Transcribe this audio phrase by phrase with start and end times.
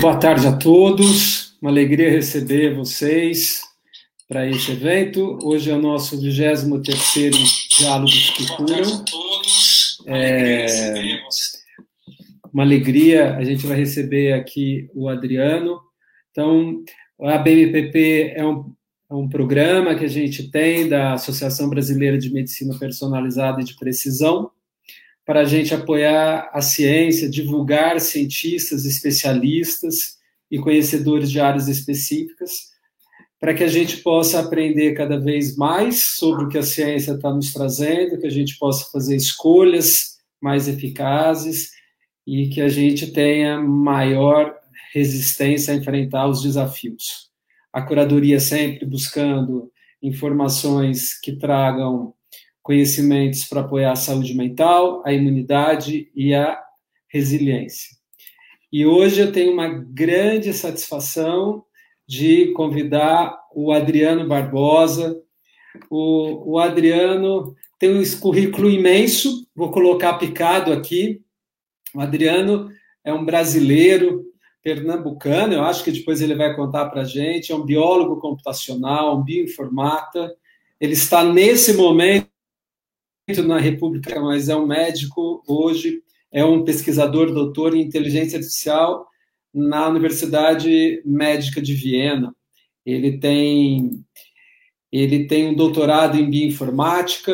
[0.00, 3.60] Boa tarde a todos, uma alegria receber vocês
[4.26, 5.38] para esse evento.
[5.42, 7.32] Hoje é o nosso 23º
[7.76, 9.04] Diálogos que Curam.
[10.06, 10.66] É
[12.52, 15.80] uma alegria, a gente vai receber aqui o Adriano.
[16.30, 16.82] Então,
[17.20, 18.72] a BMPP é um,
[19.10, 23.74] é um programa que a gente tem da Associação Brasileira de Medicina Personalizada e de
[23.74, 24.52] Precisão,
[25.26, 30.16] para a gente apoiar a ciência, divulgar cientistas, especialistas
[30.48, 32.70] e conhecedores de áreas específicas,
[33.40, 37.32] para que a gente possa aprender cada vez mais sobre o que a ciência está
[37.32, 41.70] nos trazendo, que a gente possa fazer escolhas mais eficazes
[42.24, 44.54] e que a gente tenha maior
[44.92, 47.29] resistência a enfrentar os desafios.
[47.72, 49.70] A curadoria sempre buscando
[50.02, 52.14] informações que tragam
[52.62, 56.60] conhecimentos para apoiar a saúde mental, a imunidade e a
[57.08, 57.96] resiliência.
[58.72, 61.64] E hoje eu tenho uma grande satisfação
[62.06, 65.20] de convidar o Adriano Barbosa.
[65.90, 71.22] O, o Adriano tem um currículo imenso, vou colocar picado aqui.
[71.94, 72.70] O Adriano
[73.04, 74.29] é um brasileiro
[74.62, 77.52] pernambucano, eu acho que depois ele vai contar para a gente.
[77.52, 80.34] É um biólogo computacional, um bioinformata.
[80.80, 82.28] Ele está nesse momento
[83.46, 89.06] na República, mas é um médico hoje, é um pesquisador doutor em inteligência artificial
[89.54, 92.34] na Universidade Médica de Viena.
[92.84, 94.04] Ele tem
[94.92, 97.32] ele tem um doutorado em bioinformática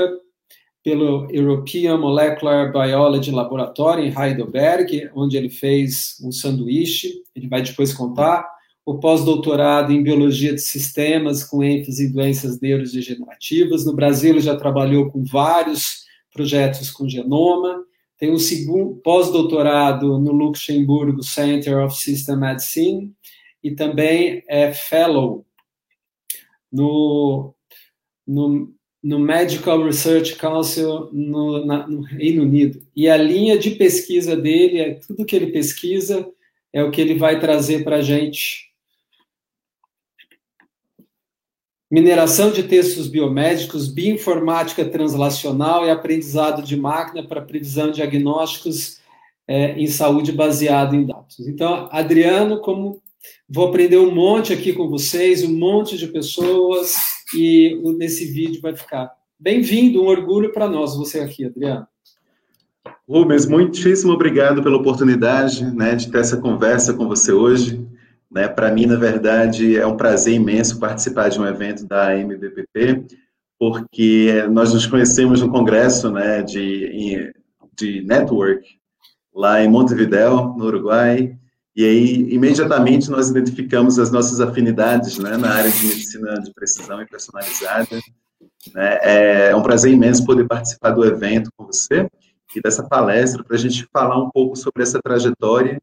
[0.86, 7.92] pelo European Molecular Biology Laboratory em Heidelberg, onde ele fez um sanduíche, ele vai depois
[7.92, 8.48] contar
[8.84, 13.84] o pós-doutorado em Biologia de Sistemas, com ênfase em doenças neurodegenerativas.
[13.84, 17.82] No Brasil, ele já trabalhou com vários projetos com genoma.
[18.16, 23.12] Tem um segundo pós-doutorado no Luxemburgo Center of System Medicine
[23.60, 25.44] e também é fellow
[26.70, 27.52] no,
[28.24, 28.72] no,
[29.06, 32.82] no Medical Research Council no, na, no Reino Unido.
[32.94, 36.28] E a linha de pesquisa dele, é tudo que ele pesquisa,
[36.72, 38.66] é o que ele vai trazer para a gente
[41.88, 48.98] mineração de textos biomédicos, bioinformática translacional e aprendizado de máquina para previsão de diagnósticos
[49.46, 51.38] é, em saúde baseado em dados.
[51.46, 53.00] Então, Adriano, como
[53.48, 58.74] vou aprender um monte aqui com vocês, um monte de pessoas, e nesse vídeo vai
[58.74, 59.12] ficar.
[59.38, 61.86] Bem-vindo, um orgulho para nós você aqui, Adriano.
[63.08, 67.86] Rubens, muitíssimo obrigado pela oportunidade né, de ter essa conversa com você hoje.
[68.30, 68.48] Né?
[68.48, 73.04] Para mim, na verdade, é um prazer imenso participar de um evento da MBPP,
[73.58, 77.32] porque nós nos conhecemos no congresso né, de,
[77.76, 78.66] de network
[79.34, 81.36] lá em Montevideo, no Uruguai,
[81.76, 87.02] e aí imediatamente nós identificamos as nossas afinidades né, na área de medicina de precisão
[87.02, 88.00] e personalizada.
[88.74, 88.98] Né?
[89.02, 92.08] É um prazer imenso poder participar do evento com você
[92.54, 95.78] e dessa palestra para a gente falar um pouco sobre essa trajetória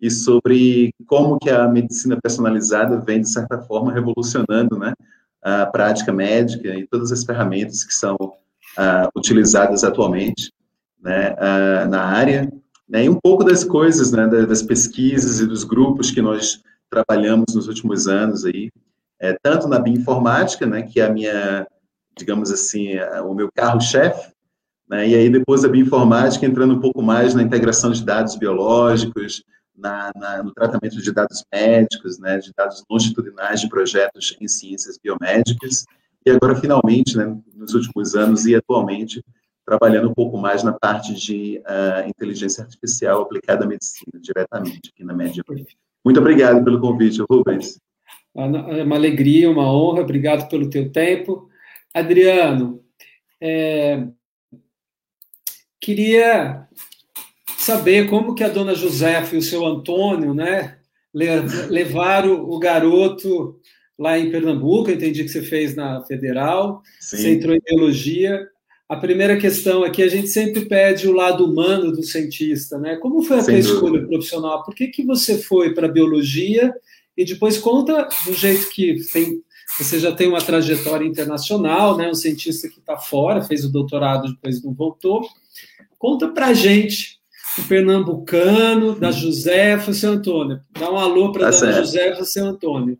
[0.00, 4.94] e sobre como que a medicina personalizada vem, de certa forma, revolucionando né,
[5.42, 10.50] a prática médica e todas as ferramentas que são uh, utilizadas atualmente
[11.02, 12.50] né, uh, na área,
[12.94, 17.52] né, e um pouco das coisas, né, das pesquisas e dos grupos que nós trabalhamos
[17.52, 18.70] nos últimos anos aí,
[19.20, 21.66] é, tanto na bioinformática, né, que é a minha,
[22.16, 24.32] digamos assim, é, o meu carro-chefe,
[24.88, 29.42] né, e aí depois a bioinformática entrando um pouco mais na integração de dados biológicos,
[29.76, 35.00] na, na, no tratamento de dados médicos, né, de dados longitudinais de projetos em ciências
[35.02, 35.84] biomédicas,
[36.24, 39.20] e agora, finalmente, né, nos últimos anos e atualmente,
[39.64, 45.04] trabalhando um pouco mais na parte de uh, inteligência artificial aplicada à medicina, diretamente aqui
[45.04, 45.42] na Média.
[46.04, 47.78] Muito obrigado pelo convite, Rubens.
[48.36, 51.48] É uma alegria, uma honra, obrigado pelo teu tempo.
[51.94, 52.82] Adriano,
[53.40, 54.06] é,
[55.80, 56.66] queria
[57.56, 60.78] saber como que a dona Josefa e o seu Antônio, né,
[61.14, 63.60] levaram o garoto
[63.98, 67.16] lá em Pernambuco, entendi que você fez na Federal, Sim.
[67.16, 68.48] você entrou em biologia.
[68.94, 72.94] A primeira questão aqui, a gente sempre pede o lado humano do cientista, né?
[72.94, 74.62] Como foi a Sem tua escolha profissional?
[74.62, 76.72] Por que, que você foi para biologia?
[77.16, 79.42] E depois conta do jeito que tem,
[79.76, 82.08] você já tem uma trajetória internacional, né?
[82.08, 85.26] Um cientista que está fora, fez o doutorado, depois não voltou.
[85.98, 87.18] Conta para gente
[87.58, 90.60] o pernambucano, da Josefa, seu Antônio.
[90.70, 92.96] Dá um alô para tá a Josefa, seu Antônio.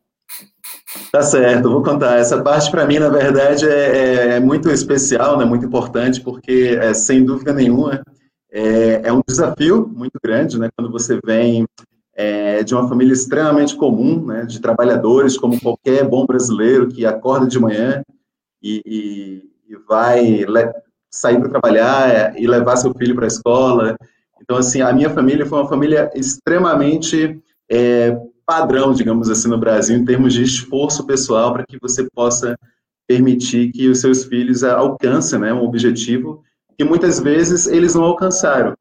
[1.11, 2.19] Tá certo, vou contar.
[2.19, 5.45] Essa parte para mim, na verdade, é, é, é, muito especial, né?
[5.45, 8.03] muito importante, porque, é, sem dúvida nenhuma,
[8.51, 10.69] é, é, um desafio muito grande, né?
[10.77, 11.67] Quando você vem
[12.15, 14.45] é, de uma família extremamente comum, né?
[14.45, 18.03] De trabalhadores, como qualquer bom brasileiro que acorda de manhã
[18.63, 20.47] e, e, e vai
[21.11, 23.97] sair para trabalhar é, e levar seu filho para a escola.
[24.41, 27.41] Então, assim, a minha família foi uma família extremamente
[28.47, 32.59] padrão, digamos assim, no Brasil, em termos de esforço pessoal para que você possa
[33.07, 36.43] permitir que os seus filhos alcancem né, um objetivo
[36.77, 38.75] que muitas vezes eles não alcançaram.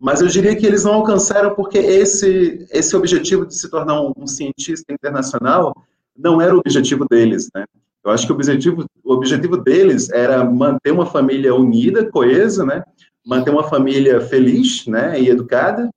[0.00, 4.12] Mas eu diria que eles não alcançaram porque esse, esse objetivo de se tornar um,
[4.16, 5.72] um cientista internacional
[6.16, 7.64] não era o objetivo deles, né?
[8.04, 12.82] Eu acho que o objetivo, o objetivo deles era manter uma família unida, coesa, né?
[13.24, 15.20] Manter uma família feliz, né?
[15.20, 15.88] E educada,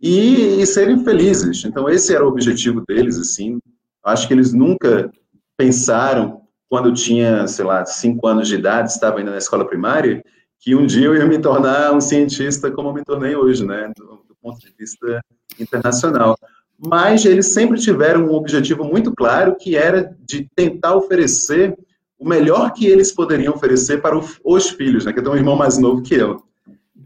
[0.00, 1.64] e, e, serem felizes.
[1.64, 3.58] Então, esse era o objetivo deles, assim.
[4.04, 5.10] Acho que eles nunca
[5.56, 10.22] pensaram, quando eu tinha, sei lá, cinco anos de idade, estava ainda na escola primária,
[10.60, 13.90] que um dia eu ia me tornar um cientista como eu me tornei hoje, né,
[13.96, 15.20] do, do ponto de vista
[15.58, 16.36] internacional.
[16.78, 21.76] Mas eles sempre tiveram um objetivo muito claro, que era de tentar oferecer
[22.18, 25.56] o melhor que eles poderiam oferecer para os filhos, né, que eu tenho um irmão
[25.56, 26.42] mais novo que eu.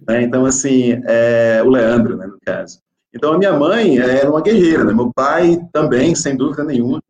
[0.07, 0.23] Né?
[0.23, 2.82] Então, assim, é, o Leandro, né, no caso.
[3.15, 4.93] Então, a minha mãe era uma guerreira, né?
[4.93, 7.03] meu pai também, sem dúvida nenhuma,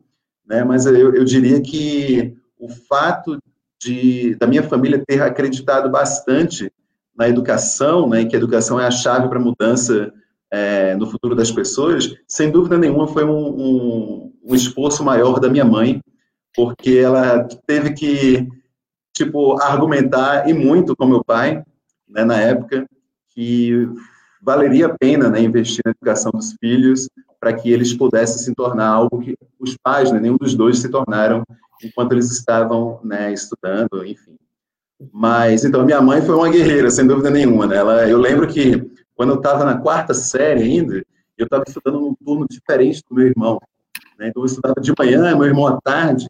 [0.45, 0.63] né?
[0.63, 3.37] mas eu, eu diria que o fato
[3.83, 6.71] de, da minha família ter acreditado bastante
[7.15, 10.11] na educação, né, que a educação é a chave para a mudança
[10.51, 15.49] é, no futuro das pessoas, sem dúvida nenhuma foi um, um, um, esforço maior da
[15.49, 16.01] minha mãe,
[16.55, 18.47] porque ela teve que,
[19.13, 21.63] tipo, argumentar, e muito com meu pai,
[22.07, 22.87] né, na época,
[23.29, 23.89] que
[24.43, 27.09] valeria a pena né, investir na educação dos filhos
[27.39, 30.89] para que eles pudessem se tornar algo que os pais, né, nenhum dos dois se
[30.89, 31.43] tornaram
[31.83, 34.35] enquanto eles estavam né, estudando, enfim.
[35.11, 37.67] Mas, então, minha mãe foi uma guerreira, sem dúvida nenhuma.
[37.67, 37.77] Né?
[37.77, 41.03] Ela, eu lembro que, quando eu estava na quarta série ainda,
[41.37, 43.59] eu estava estudando num turno diferente do meu irmão.
[44.17, 44.29] Né?
[44.29, 46.27] Então, eu estudava de manhã, meu irmão à tarde,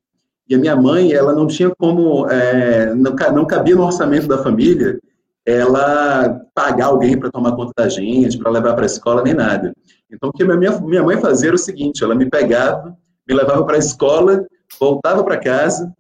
[0.50, 4.42] e a minha mãe, ela não tinha como, é, não, não cabia no orçamento da
[4.42, 5.00] família,
[5.46, 9.74] ela pagar alguém para tomar conta da gente, para levar para a escola, nem nada.
[10.12, 12.96] Então, o que minha, minha mãe fazia era o seguinte: ela me pegava,
[13.28, 14.46] me levava para a escola,
[14.80, 15.92] voltava para casa,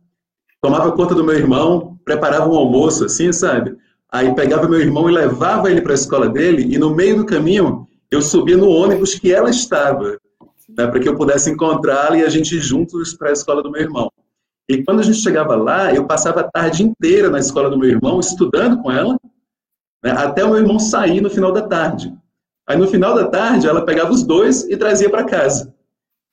[0.61, 3.75] tomava conta do meu irmão, preparava um almoço, assim, sabe?
[4.11, 7.25] Aí pegava meu irmão e levava ele para a escola dele, e no meio do
[7.25, 10.17] caminho eu subia no ônibus que ela estava,
[10.69, 13.81] né, para que eu pudesse encontrá-la e a gente juntos para a escola do meu
[13.81, 14.11] irmão.
[14.69, 17.89] E quando a gente chegava lá, eu passava a tarde inteira na escola do meu
[17.89, 19.17] irmão, estudando com ela,
[20.03, 22.13] né, até o meu irmão sair no final da tarde.
[22.67, 25.73] Aí no final da tarde, ela pegava os dois e trazia para casa.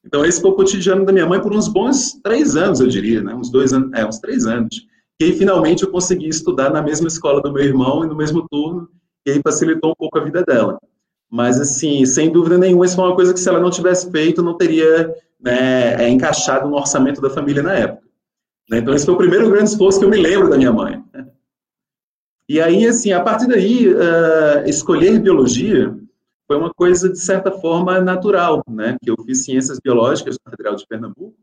[0.04, 3.22] Então esse foi o cotidiano da minha mãe por uns bons três anos, eu diria,
[3.22, 3.34] né?
[3.34, 4.86] uns dois anos, é, uns três anos.
[5.20, 8.46] E aí finalmente eu consegui estudar na mesma escola do meu irmão e no mesmo
[8.48, 8.88] turno,
[9.26, 10.78] e aí facilitou um pouco a vida dela.
[11.30, 14.42] Mas assim, sem dúvida nenhuma, isso foi uma coisa que se ela não tivesse feito,
[14.42, 18.02] não teria né, é, encaixado no orçamento da família na época.
[18.70, 18.78] Né?
[18.78, 21.02] Então esse foi o primeiro grande esforço que eu me lembro da minha mãe.
[22.50, 25.96] E aí, assim, a partir daí, uh, escolher biologia
[26.48, 28.96] foi uma coisa, de certa forma, natural, né?
[29.00, 31.36] Que eu fiz ciências biológicas na Federal de Pernambuco,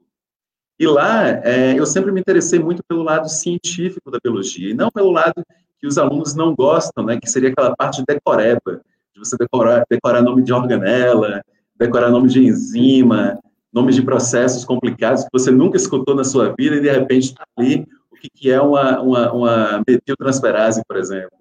[0.77, 4.91] e lá é, eu sempre me interessei muito pelo lado científico da biologia, e não
[4.91, 5.41] pelo lado
[5.79, 7.17] que os alunos não gostam, né?
[7.17, 8.81] Que seria aquela parte decoreba,
[9.13, 11.41] de você decorar, decorar nome de organela,
[11.79, 13.39] decorar nome de enzima,
[13.71, 17.45] nomes de processos complicados que você nunca escutou na sua vida e de repente está
[17.57, 17.87] ali
[18.17, 21.37] o que, é uma, uma, uma metiltransferase, por exemplo.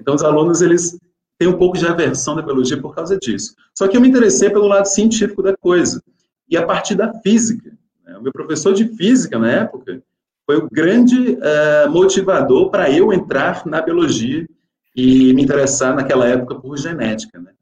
[0.00, 0.98] Então, os alunos, eles
[1.38, 3.54] têm um pouco de aversão da biologia por causa disso.
[3.76, 6.02] Só que eu me interessei pelo lado científico da coisa,
[6.48, 7.72] e a partir da física.
[8.04, 8.16] Né?
[8.18, 10.02] O meu professor de física, na época,
[10.46, 14.46] foi o grande uh, motivador para eu entrar na biologia
[14.94, 17.40] e me interessar naquela época por genética.
[17.40, 17.52] Né?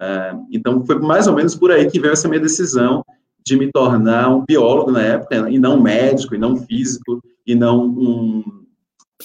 [0.00, 3.04] Uh, então, foi mais ou menos por aí que veio essa minha decisão
[3.44, 7.86] de me tornar um biólogo na época, e não médico, e não físico, e não
[7.86, 8.40] um,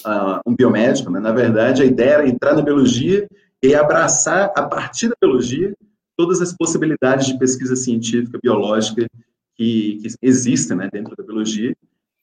[0.06, 1.10] uh, um biomédico.
[1.10, 1.20] Né?
[1.20, 3.28] Na verdade, a ideia era entrar na biologia
[3.62, 5.74] e abraçar, a partir da biologia,
[6.16, 9.06] todas as possibilidades de pesquisa científica, biológica
[9.54, 11.76] que, que existem né, dentro da biologia.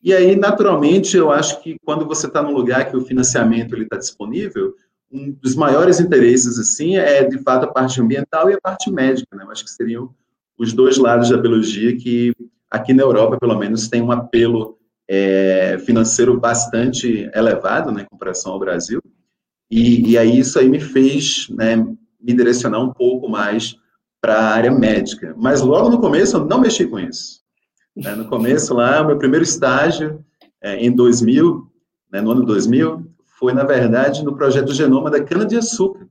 [0.03, 3.98] E aí, naturalmente, eu acho que quando você está num lugar que o financiamento está
[3.98, 4.74] disponível,
[5.12, 9.36] um dos maiores interesses, assim, é, de fato, a parte ambiental e a parte médica,
[9.36, 9.43] né?
[9.43, 10.10] Eu acho que seriam
[10.58, 12.34] os dois lados da biologia que,
[12.72, 14.79] aqui na Europa, pelo menos, tem um apelo
[15.13, 19.03] é, financeiro bastante elevado, né, em comparação ao Brasil.
[19.70, 23.75] E, e aí isso aí me fez né, me direcionar um pouco mais
[24.22, 25.36] para a área médica.
[25.38, 27.41] Mas logo no começo eu não mexi com isso.
[27.94, 28.15] Né?
[28.15, 30.24] No começo lá, o meu primeiro estágio,
[30.62, 31.70] é, em 2000,
[32.10, 33.06] né, no ano 2000,
[33.38, 36.08] foi, na verdade, no projeto Genoma da cana-de-açúcar.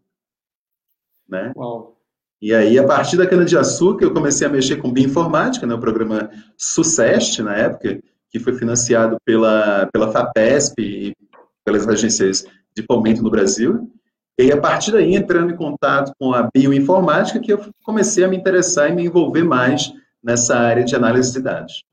[1.27, 1.55] Né?
[1.57, 1.97] Uau.
[2.43, 6.31] E aí, a partir da cana-de-açúcar, eu comecei a mexer com bioinformática, né, o programa
[6.59, 11.17] SUCEST, na época, que foi financiado pela, pela FAPESP e
[11.65, 12.45] pelas agências
[12.75, 13.91] de fomento no Brasil.
[14.39, 18.37] E a partir daí, entrando em contato com a bioinformática, que eu comecei a me
[18.37, 21.85] interessar e me envolver mais nessa área de análise de dados.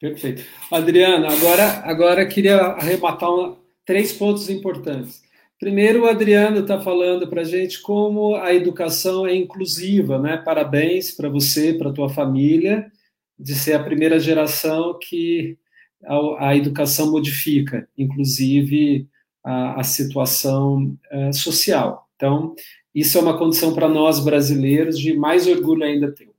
[0.00, 0.44] Perfeito.
[0.70, 5.22] Adriana, agora, agora queria arrematar uma, três pontos importantes.
[5.58, 10.36] Primeiro, o Adriano está falando para a gente como a educação é inclusiva, né?
[10.36, 12.90] Parabéns para você, para tua família,
[13.38, 15.56] de ser a primeira geração que
[16.06, 19.06] a, a educação modifica, inclusive
[19.42, 22.08] a, a situação uh, social.
[22.16, 22.54] Então,
[22.94, 26.30] isso é uma condição para nós brasileiros de mais orgulho ainda ter.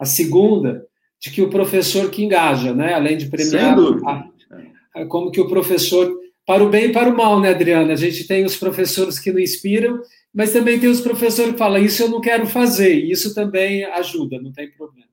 [0.00, 0.86] A segunda,
[1.20, 2.94] de que o professor que engaja, né?
[2.94, 7.38] Além de premiar, a, como que o professor para o bem e para o mal,
[7.40, 7.92] né, Adriana?
[7.92, 10.00] A gente tem os professores que não inspiram,
[10.32, 12.94] mas também tem os professores que falam isso eu não quero fazer.
[12.94, 15.08] Isso também ajuda, não tem problema.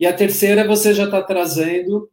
[0.00, 2.10] E a terceira, você já está trazendo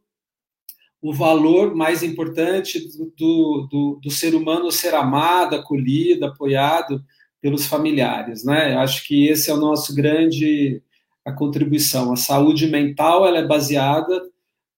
[1.02, 2.78] o valor mais importante
[3.16, 7.02] do, do, do, ser humano ser amado, acolhido, apoiado
[7.40, 8.74] pelos familiares, né?
[8.74, 10.82] Eu acho que esse é o nosso grande
[11.24, 12.12] a contribuição.
[12.12, 14.22] A saúde mental ela é baseada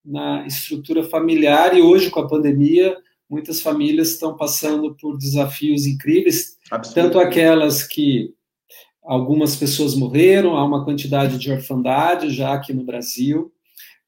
[0.05, 2.97] na estrutura familiar e hoje com a pandemia
[3.29, 6.59] muitas famílias estão passando por desafios incríveis,
[6.95, 8.35] tanto aquelas que
[9.03, 13.51] algumas pessoas morreram, há uma quantidade de orfandade já aqui no Brasil,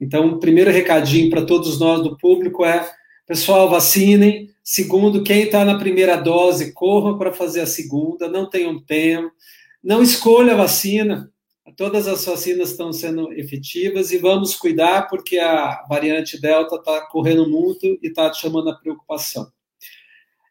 [0.04, 2.86] então, o primeiro recadinho para todos nós do público é:
[3.26, 4.50] pessoal, vacinem.
[4.62, 9.30] Segundo, quem está na primeira dose, corra para fazer a segunda, não tenham tempo,
[9.82, 11.30] não escolha a vacina.
[11.76, 17.48] Todas as vacinas estão sendo efetivas e vamos cuidar porque a variante Delta está correndo
[17.48, 19.50] muito e está chamando a preocupação.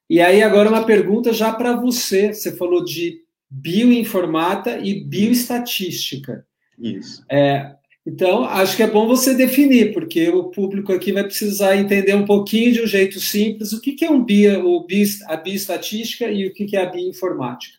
[0.10, 2.34] E aí, agora uma pergunta já para você.
[2.34, 6.46] Você falou de bioinformata e bioestatística.
[6.78, 7.24] Isso.
[7.32, 12.14] É, então, acho que é bom você definir, porque o público aqui vai precisar entender
[12.14, 16.26] um pouquinho de um jeito simples o que, é um bio, o bio, a bioestatística
[16.30, 17.78] e o que, é a bioinformática.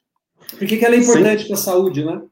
[0.59, 2.23] Por que, que ela é importante para a saúde, né?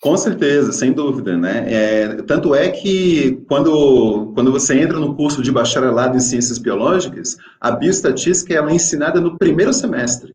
[0.00, 1.64] Com certeza, sem dúvida, né?
[1.72, 7.36] É, tanto é que quando, quando você entra no curso de bacharelado em ciências biológicas,
[7.60, 10.34] a bioestatística ela é ensinada no primeiro semestre.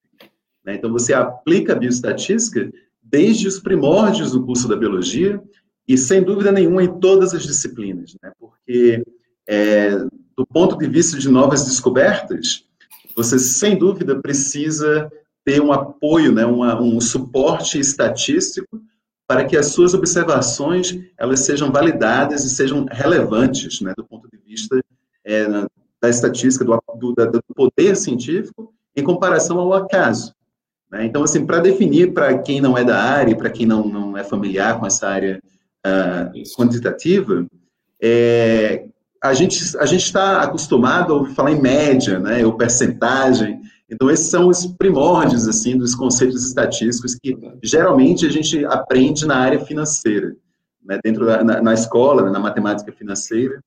[0.65, 0.75] Né?
[0.75, 2.69] Então você aplica a bioestatística
[3.01, 5.41] desde os primórdios do curso da biologia,
[5.88, 8.32] e sem dúvida nenhuma em todas as disciplinas, né?
[8.40, 9.04] porque
[9.48, 9.98] é,
[10.36, 12.66] do ponto de vista de novas descobertas,
[13.16, 15.12] você sem dúvida precisa
[15.46, 16.46] ter um apoio, né?
[16.46, 18.82] Uma, um suporte estatístico
[19.28, 23.94] para que as suas observações elas sejam validadas e sejam relevantes, né?
[23.96, 24.82] do ponto de vista
[25.25, 25.46] é,
[26.02, 30.34] da estatística, do, do, do poder científico, em comparação ao acaso.
[30.92, 31.06] Né?
[31.06, 34.24] Então, assim, para definir para quem não é da área, para quem não, não é
[34.24, 35.42] familiar com essa área
[35.86, 37.46] uh, quantitativa,
[38.02, 38.86] é,
[39.24, 43.62] a gente a gente está acostumado a ouvir falar em média, né, ou percentagem.
[43.90, 49.38] Então esses são os primórdios assim dos conceitos estatísticos que geralmente a gente aprende na
[49.38, 50.36] área financeira,
[50.84, 53.63] né, dentro da na, na escola, na matemática financeira.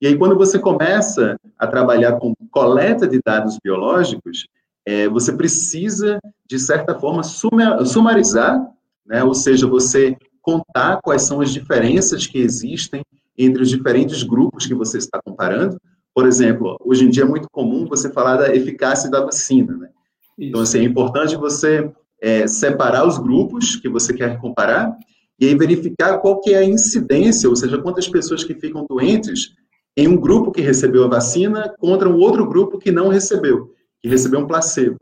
[0.00, 4.46] E aí quando você começa a trabalhar com coleta de dados biológicos,
[4.84, 8.60] é, você precisa de certa forma sumarizar,
[9.06, 10.14] né, ou seja, você
[10.48, 13.02] contar quais são as diferenças que existem
[13.36, 15.78] entre os diferentes grupos que você está comparando.
[16.14, 19.90] Por exemplo, hoje em dia é muito comum você falar da eficácia da vacina, né?
[20.38, 24.96] Então, assim, é importante você é, separar os grupos que você quer comparar
[25.38, 29.54] e aí verificar qual que é a incidência, ou seja, quantas pessoas que ficam doentes
[29.98, 34.08] em um grupo que recebeu a vacina contra um outro grupo que não recebeu, que
[34.08, 34.96] recebeu um placebo.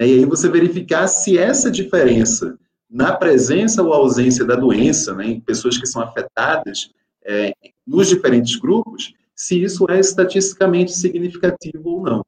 [0.00, 2.58] E aí você verificar se essa diferença
[2.90, 6.90] na presença ou ausência da doença, né, em pessoas que são afetadas
[7.24, 7.52] é,
[7.86, 12.24] nos diferentes grupos, se isso é estatisticamente significativo ou não.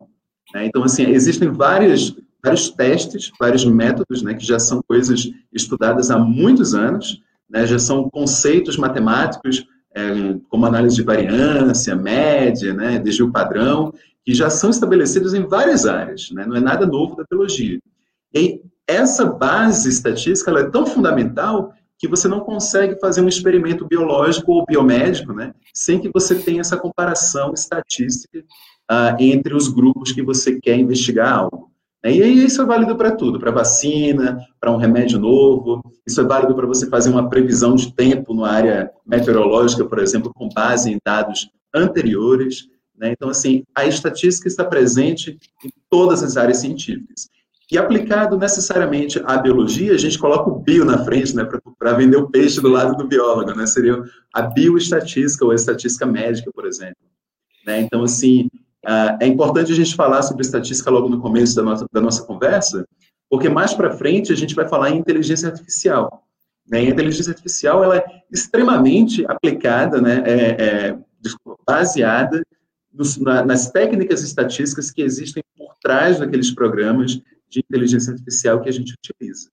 [0.54, 0.66] Né?
[0.66, 6.18] Então, assim, existem vários, vários testes, vários métodos, né, que já são coisas estudadas há
[6.18, 13.32] muitos anos, né, já são conceitos matemáticos, é, como análise de variância, média, né, desvio
[13.32, 13.92] padrão,
[14.24, 17.80] que já são estabelecidos em várias áreas, né, não é nada novo da biologia.
[18.32, 24.52] E essa base estatística é tão fundamental que você não consegue fazer um experimento biológico
[24.52, 28.40] ou biomédico, né, sem que você tenha essa comparação estatística
[28.90, 31.70] uh, entre os grupos que você quer investigar algo.
[32.04, 36.24] E aí isso é válido para tudo, para vacina, para um remédio novo, isso é
[36.24, 40.90] válido para você fazer uma previsão de tempo na área meteorológica, por exemplo, com base
[40.90, 42.66] em dados anteriores.
[42.98, 43.12] Né?
[43.12, 47.28] Então, assim, a estatística está presente em todas as áreas científicas.
[47.70, 52.16] E aplicado necessariamente à biologia, a gente coloca o bio na frente, né, para vender
[52.16, 53.66] o peixe do lado do biólogo, né?
[53.66, 54.02] Seria
[54.32, 56.96] a bioestatística ou a estatística médica, por exemplo.
[57.66, 57.80] Né?
[57.80, 58.48] Então, assim,
[59.20, 62.86] é importante a gente falar sobre estatística logo no começo da nossa, da nossa conversa,
[63.30, 66.26] porque mais para frente a gente vai falar em inteligência artificial.
[66.68, 66.84] Né?
[66.84, 70.22] E a inteligência artificial ela é extremamente aplicada, né?
[70.26, 70.98] É, é,
[71.66, 72.42] baseada
[72.92, 77.20] nos, na, nas técnicas estatísticas que existem por trás daqueles programas
[77.52, 79.50] de inteligência artificial que a gente utiliza.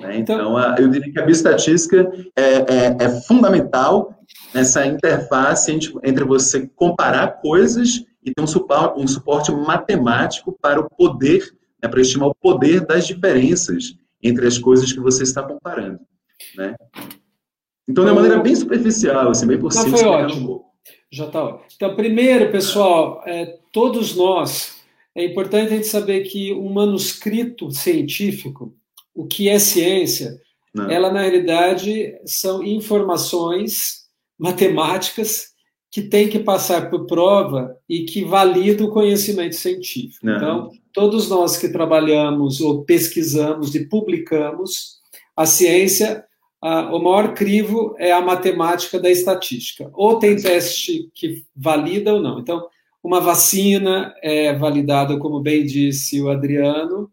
[0.00, 0.18] Né?
[0.18, 4.14] Então, então a, eu diria que a bioestatística é, é, é fundamental
[4.54, 10.80] nessa interface entre, entre, você comparar coisas e ter um suporte, um suporte matemático para
[10.80, 11.52] o poder,
[11.82, 16.00] né, para estimar o poder das diferenças entre as coisas que você está comparando.
[16.56, 16.74] Né?
[17.88, 19.88] Então, de uma maneira bem superficial, assim, bem por cima.
[19.88, 20.64] Não, foi ótimo.
[21.10, 21.64] Já está ótimo.
[21.74, 24.75] Então, primeiro, pessoal, é, todos nós,
[25.16, 28.74] é importante a gente saber que um manuscrito científico,
[29.14, 30.38] o que é ciência,
[30.74, 30.90] Não.
[30.90, 34.04] ela, na realidade, são informações
[34.38, 35.54] matemáticas
[35.90, 40.26] que tem que passar por prova e que valida o conhecimento científico.
[40.26, 40.36] Não.
[40.36, 44.96] Então, todos nós que trabalhamos ou pesquisamos e publicamos,
[45.34, 46.26] a ciência
[46.62, 49.88] o maior crivo é a matemática da estatística.
[49.92, 52.40] Ou tem teste que valida ou não.
[52.40, 52.66] Então,
[53.06, 57.08] uma vacina é validada, como bem disse o Adriano,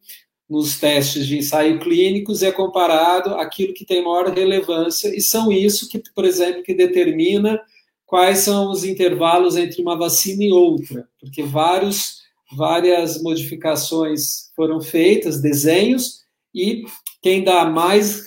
[0.49, 5.87] nos testes de ensaio clínicos é comparado aquilo que tem maior relevância e são isso
[5.87, 7.61] que, por exemplo, que determina
[8.07, 12.23] quais são os intervalos entre uma vacina e outra, porque vários,
[12.57, 16.23] várias modificações foram feitas, desenhos,
[16.55, 16.85] e
[17.21, 18.23] quem dá mais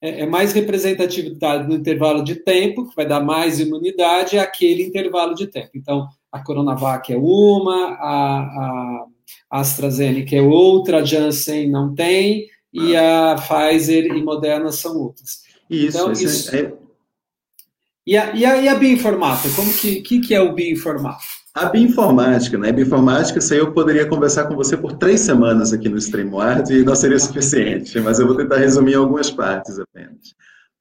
[0.00, 4.82] é, é, mais representatividade no intervalo de tempo, que vai dar mais imunidade, é aquele
[4.82, 5.70] intervalo de tempo.
[5.74, 9.06] Então, a Coronavac é uma, a,
[9.50, 15.42] a AstraZeneca é outra, a Janssen não tem, e a Pfizer e Moderna são outras.
[15.70, 16.54] Isso, então, isso...
[16.54, 16.72] É...
[18.06, 19.54] E, a, e, a, e a bioinformática?
[19.54, 21.38] Como que, que, que é o bioinformática?
[21.54, 22.72] A bioinformática, né?
[22.72, 26.84] Bioinformática, isso aí eu poderia conversar com você por três semanas aqui no StreamYard e
[26.84, 30.34] não seria suficiente, mas eu vou tentar resumir algumas partes apenas.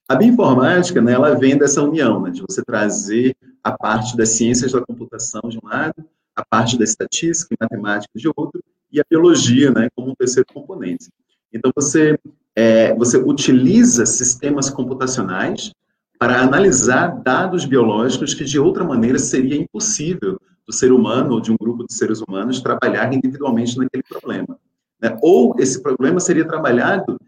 [0.08, 3.36] A bioinformática, né, ela vem dessa união, né, de você trazer
[3.68, 8.12] a parte das ciências da computação de um lado, a parte da estatística e matemática
[8.16, 11.10] de outro, e a biologia, né, como um terceiro componente.
[11.54, 12.18] Então, você,
[12.56, 15.72] é, você utiliza sistemas computacionais
[16.18, 21.52] para analisar dados biológicos que, de outra maneira, seria impossível do ser humano ou de
[21.52, 24.58] um grupo de seres humanos trabalhar individualmente naquele problema.
[25.02, 25.18] Né?
[25.22, 27.20] Ou esse problema seria trabalhado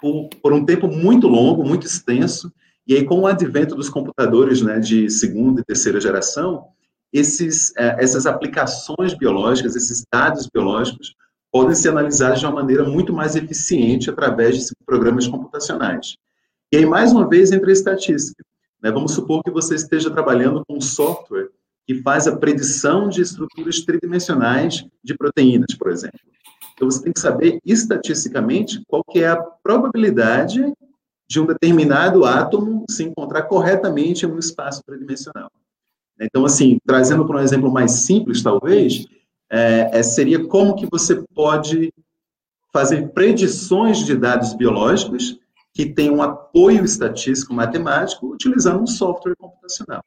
[0.00, 2.52] por, por, um tempo muito longo, muito extenso,
[2.88, 6.68] e aí com o advento dos computadores né, de segunda e terceira geração,
[7.12, 11.14] esses, é, essas aplicações biológicas, esses dados biológicos,
[11.52, 16.16] podem ser analisados de uma maneira muito mais eficiente através de programas computacionais.
[16.72, 18.42] E aí, mais uma vez, entra a estatística.
[18.82, 18.90] Né?
[18.90, 21.48] Vamos supor que você esteja trabalhando com um software
[21.86, 26.20] que faz a predição de estruturas tridimensionais de proteínas, por exemplo.
[26.74, 30.62] Então, você tem que saber estatisticamente qual que é a probabilidade
[31.28, 35.50] de um determinado átomo se encontrar corretamente em um espaço tridimensional.
[36.20, 39.06] Então, assim, trazendo para um exemplo mais simples, talvez,
[39.50, 41.92] é, é, seria como que você pode
[42.72, 45.38] fazer predições de dados biológicos
[45.72, 50.02] que tem um apoio estatístico matemático utilizando um software computacional.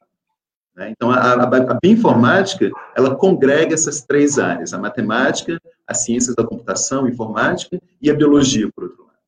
[0.74, 0.90] Né?
[0.90, 6.46] Então, a, a, a, bioinformática, ela congrega essas três áreas, a matemática, as ciências da
[6.46, 9.18] computação, informática, e a biologia, por outro lado.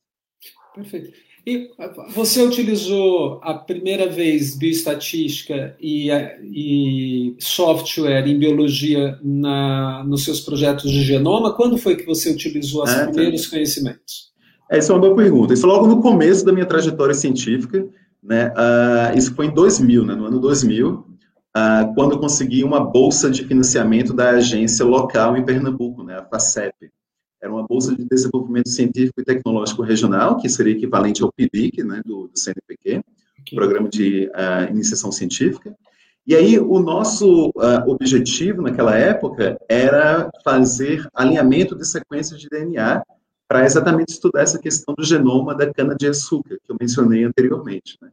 [0.74, 1.16] Perfeito.
[1.46, 1.70] E
[2.14, 6.10] você utilizou a primeira vez bioestatística e,
[6.42, 11.52] e software em biologia na, nos seus projetos de genoma?
[11.52, 13.12] Quando foi que você utilizou os ah, tá.
[13.12, 13.50] primeiros tá.
[13.50, 14.32] conhecimentos?
[14.70, 15.52] Essa é uma boa pergunta.
[15.52, 17.86] Isso logo no começo da minha trajetória científica,
[18.22, 18.48] né?
[18.48, 20.14] Uh, isso foi em 2000, né?
[20.14, 25.44] No ano 2000, uh, quando eu consegui uma bolsa de financiamento da agência local em
[25.44, 26.90] Pernambuco, né, a FACEP.
[27.44, 32.00] Era uma bolsa de desenvolvimento científico e tecnológico regional, que seria equivalente ao PIBIC, né,
[32.02, 33.02] do, do CNPq,
[33.38, 33.54] okay.
[33.54, 35.76] Programa de uh, Iniciação Científica.
[36.26, 43.02] E aí, o nosso uh, objetivo naquela época era fazer alinhamento de sequências de DNA
[43.46, 47.98] para exatamente estudar essa questão do genoma da cana-de-açúcar, que eu mencionei anteriormente.
[48.00, 48.08] Né?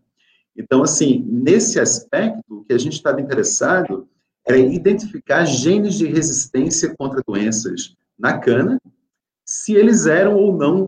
[0.58, 4.10] Então, assim, nesse aspecto, o que a gente estava interessado
[4.46, 8.78] era identificar genes de resistência contra doenças na cana,
[9.46, 10.88] se eles eram ou não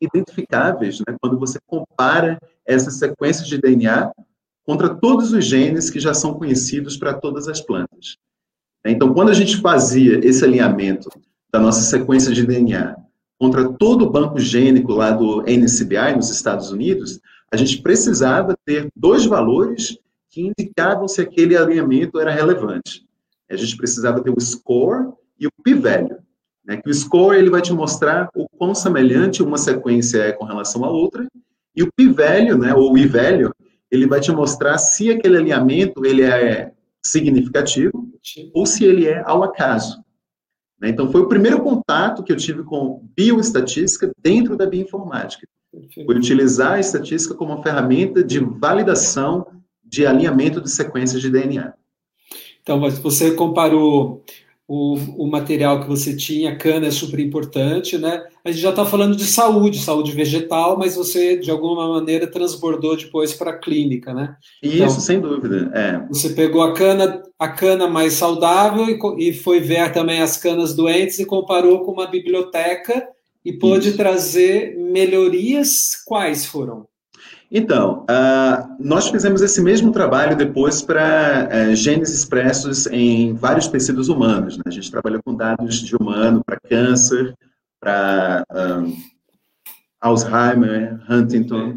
[0.00, 4.12] identificáveis, né, quando você compara essas sequências de DNA
[4.64, 8.16] contra todos os genes que já são conhecidos para todas as plantas.
[8.84, 11.08] Então, quando a gente fazia esse alinhamento
[11.52, 12.96] da nossa sequência de DNA
[13.38, 17.20] contra todo o banco gênico lá do NCBI nos Estados Unidos,
[17.52, 19.98] a gente precisava ter dois valores
[20.30, 23.06] que indicavam se aquele alinhamento era relevante.
[23.50, 26.16] A gente precisava ter o score e o p-value.
[26.64, 26.76] Né?
[26.76, 30.84] Que o score ele vai te mostrar o quão semelhante uma sequência é com relação
[30.84, 31.26] à outra,
[31.74, 33.50] e o p-value, né, ou o i-value,
[33.90, 36.72] ele vai te mostrar se aquele alinhamento ele é
[37.02, 38.08] significativo
[38.54, 40.02] ou se ele é ao acaso.
[40.80, 40.88] Né?
[40.90, 45.46] Então, foi o primeiro contato que eu tive com bioestatística dentro da bioinformática.
[45.94, 49.46] Foi utilizar a estatística como uma ferramenta de validação
[49.82, 51.72] de alinhamento de sequências de DNA.
[52.62, 54.22] Então, você comparou
[54.74, 58.24] o, o material que você tinha, cana é super importante, né?
[58.42, 62.96] A gente já está falando de saúde, saúde vegetal, mas você, de alguma maneira, transbordou
[62.96, 64.34] depois para a clínica, né?
[64.62, 65.70] Isso, então, sem dúvida.
[65.74, 66.08] É.
[66.08, 70.74] Você pegou a cana, a cana mais saudável e, e foi ver também as canas
[70.74, 73.06] doentes e comparou com uma biblioteca
[73.44, 73.98] e pôde Isso.
[73.98, 76.02] trazer melhorias.
[76.06, 76.86] Quais foram?
[77.54, 84.08] Então, uh, nós fizemos esse mesmo trabalho depois para uh, genes expressos em vários tecidos
[84.08, 84.56] humanos.
[84.56, 84.62] Né?
[84.66, 87.34] A gente trabalhou com dados de humano para câncer,
[87.78, 88.96] para um,
[90.00, 91.74] Alzheimer, Huntington,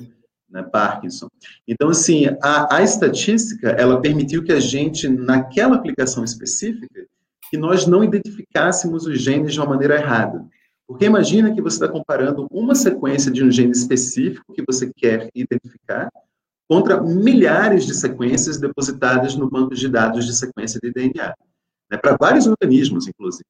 [0.49, 1.27] né, Parkinson.
[1.67, 7.05] Então, assim, a, a estatística, ela permitiu que a gente, naquela aplicação específica,
[7.49, 10.45] que nós não identificássemos os genes de uma maneira errada.
[10.87, 15.29] Porque imagina que você está comparando uma sequência de um gene específico que você quer
[15.33, 16.09] identificar
[16.67, 21.35] contra milhares de sequências depositadas no banco de dados de sequência de DNA,
[21.91, 23.45] né, para vários organismos, inclusive.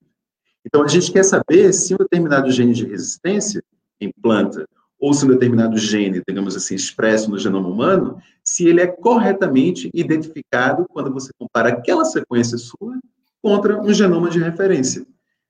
[0.65, 3.63] Então, a gente quer saber se um determinado gene de resistência
[4.01, 4.67] em planta
[4.99, 9.89] ou se um determinado gene, digamos assim, expresso no genoma humano, se ele é corretamente
[9.93, 12.97] identificado quando você compara aquela sequência sua
[13.41, 15.05] contra um genoma de referência.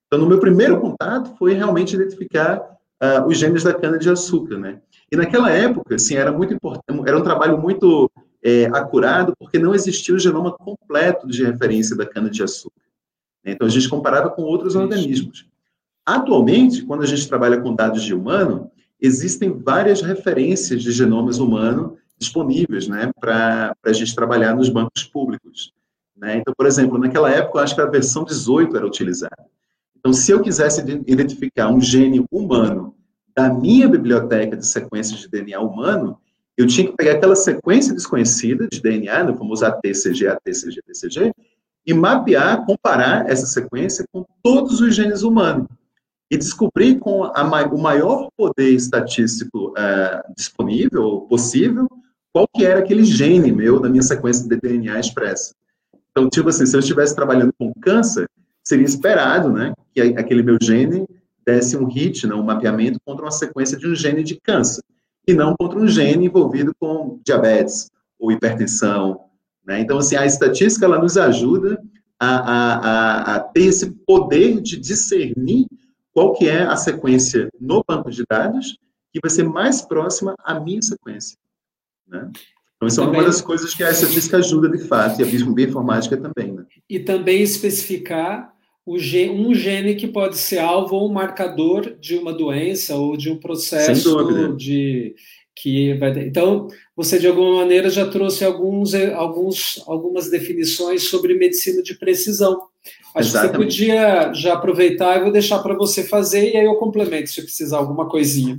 [0.07, 4.81] Então, no meu primeiro contato foi realmente identificar uh, os genes da cana-de-açúcar, né?
[5.11, 8.11] E naquela época, assim, era muito importante, era um trabalho muito
[8.43, 12.81] é, acurado, porque não existia o genoma completo de referência da cana-de-açúcar.
[13.43, 15.47] Então, a gente comparava com outros organismos.
[16.05, 21.97] Atualmente, quando a gente trabalha com dados de humano, existem várias referências de genomas humanos
[22.17, 25.73] disponíveis, né, para a gente trabalhar nos bancos públicos.
[26.15, 26.37] Né?
[26.37, 29.45] Então, por exemplo, naquela época, eu acho que a versão 18 era utilizada.
[30.05, 32.93] Então, se eu quisesse identificar um gene humano
[33.35, 36.19] da minha biblioteca de sequências de DNA humano,
[36.55, 41.33] eu tinha que pegar aquela sequência desconhecida de DNA, no famoso ATCG, ATCG, ATCG,
[41.87, 45.67] e mapear, comparar essa sequência com todos os genes humanos.
[46.29, 47.41] E descobrir com a,
[47.73, 51.89] o maior poder estatístico uh, disponível, possível,
[52.31, 55.55] qual que era aquele gene meu da minha sequência de DNA expressa.
[56.11, 58.29] Então, tipo assim, se eu estivesse trabalhando com câncer,
[58.65, 61.07] seria esperado né, que aquele meu gene
[61.45, 64.81] desse um hit, né, um mapeamento contra uma sequência de um gene de câncer,
[65.27, 69.21] e não contra um gene envolvido com diabetes ou hipertensão.
[69.65, 69.79] Né?
[69.81, 71.81] Então, assim, a estatística ela nos ajuda
[72.19, 75.67] a, a, a, a ter esse poder de discernir
[76.13, 78.77] qual que é a sequência no banco de dados
[79.11, 81.37] que vai ser mais próxima à minha sequência.
[82.07, 82.31] Né?
[82.75, 85.27] Então, isso também, é uma das coisas que a estatística ajuda, de fato, e a
[85.27, 86.53] bioinformática também.
[86.53, 86.65] Né?
[86.89, 88.54] E também especificar
[88.87, 94.55] um gene que pode ser alvo ou marcador de uma doença ou de um processo
[94.55, 95.15] de
[95.55, 101.81] que vai então você de alguma maneira já trouxe alguns, alguns algumas definições sobre medicina
[101.81, 102.61] de precisão.
[103.15, 103.51] Acho Exatamente.
[103.51, 107.29] que você podia já aproveitar e vou deixar para você fazer e aí eu complemento
[107.29, 108.57] se precisar alguma coisinha.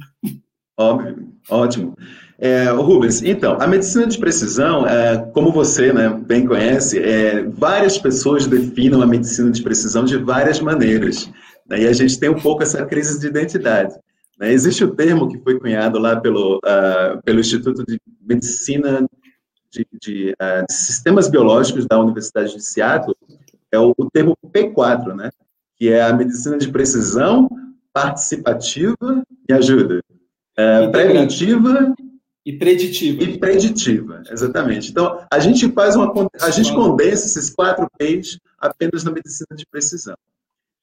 [0.77, 1.95] Óbvio ótimo
[2.39, 7.97] é, Rubens, então, a medicina de precisão, é, como você né, bem conhece, é, várias
[7.97, 11.31] pessoas definem a medicina de precisão de várias maneiras.
[11.67, 13.95] Né, e a gente tem um pouco essa crise de identidade.
[14.39, 19.09] Né, existe o termo que foi cunhado lá pelo, uh, pelo Instituto de Medicina
[19.71, 23.17] de, de, uh, de, Sistemas Biológicos da Universidade de Seattle,
[23.73, 25.31] é o, o termo P4, né,
[25.79, 27.49] que é a medicina de precisão
[27.95, 30.03] participativa e ajuda.
[30.59, 31.95] Uh, preventiva
[32.47, 33.25] e preditiva.
[33.25, 34.93] E preditiva, exatamente.
[34.93, 36.13] Então, a gente faz uma.
[36.41, 40.17] A gente condensa esses quatro P's apenas na medicina de precisão.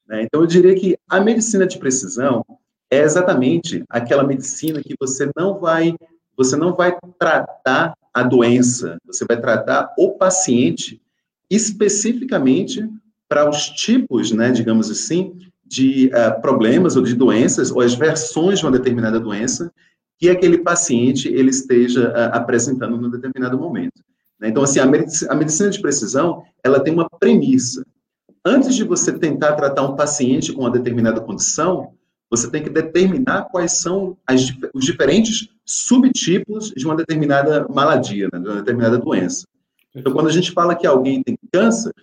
[0.06, 0.23] Né?
[0.23, 2.45] Então, eu diria que a medicina de precisão
[2.91, 5.95] é exatamente aquela medicina que você não vai.
[6.36, 11.02] Você não vai tratar a doença, você vai tratar o paciente
[11.49, 12.86] especificamente
[13.30, 15.34] para os tipos, né, digamos assim,
[15.65, 19.71] de uh, problemas ou de doenças, ou as versões de uma determinada doença
[20.17, 24.02] que aquele paciente ele esteja uh, apresentando num determinado momento.
[24.39, 24.49] Né?
[24.49, 27.86] Então, assim, a medicina de precisão, ela tem uma premissa.
[28.45, 31.93] Antes de você tentar tratar um paciente com uma determinada condição,
[32.30, 34.41] você tem que determinar quais são as,
[34.73, 39.45] os diferentes subtipos de uma determinada maladia, né, de uma determinada doença.
[39.95, 41.93] Então, quando a gente fala que alguém tem câncer,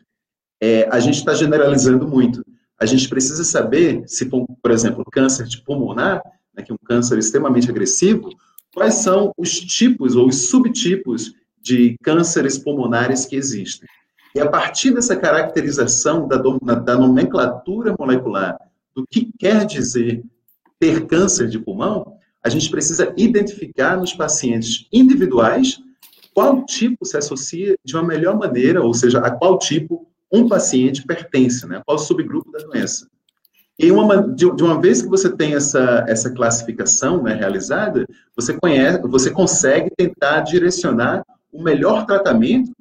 [0.63, 2.45] é, a gente está generalizando muito.
[2.79, 6.23] A gente precisa saber se, por exemplo, câncer de pulmonar,
[6.61, 8.31] né, que é um câncer extremamente agressivo,
[8.75, 13.89] quais são os tipos ou os subtipos de cânceres pulmonares que existem.
[14.35, 16.37] E a partir dessa caracterização da,
[16.77, 18.57] da nomenclatura molecular
[18.95, 20.23] do que quer dizer
[20.79, 25.79] ter câncer de pulmão, a gente precisa identificar nos pacientes individuais
[26.33, 31.05] qual tipo se associa de uma melhor maneira, ou seja, a qual tipo um paciente
[31.05, 31.83] pertence, né?
[31.85, 33.09] qual subgrupo da doença.
[33.83, 39.01] E uma, de, uma vez que você tem essa, essa classificação né, realizada, você, conhece,
[39.09, 42.73] você consegue tentar direcionar o melhor tratamento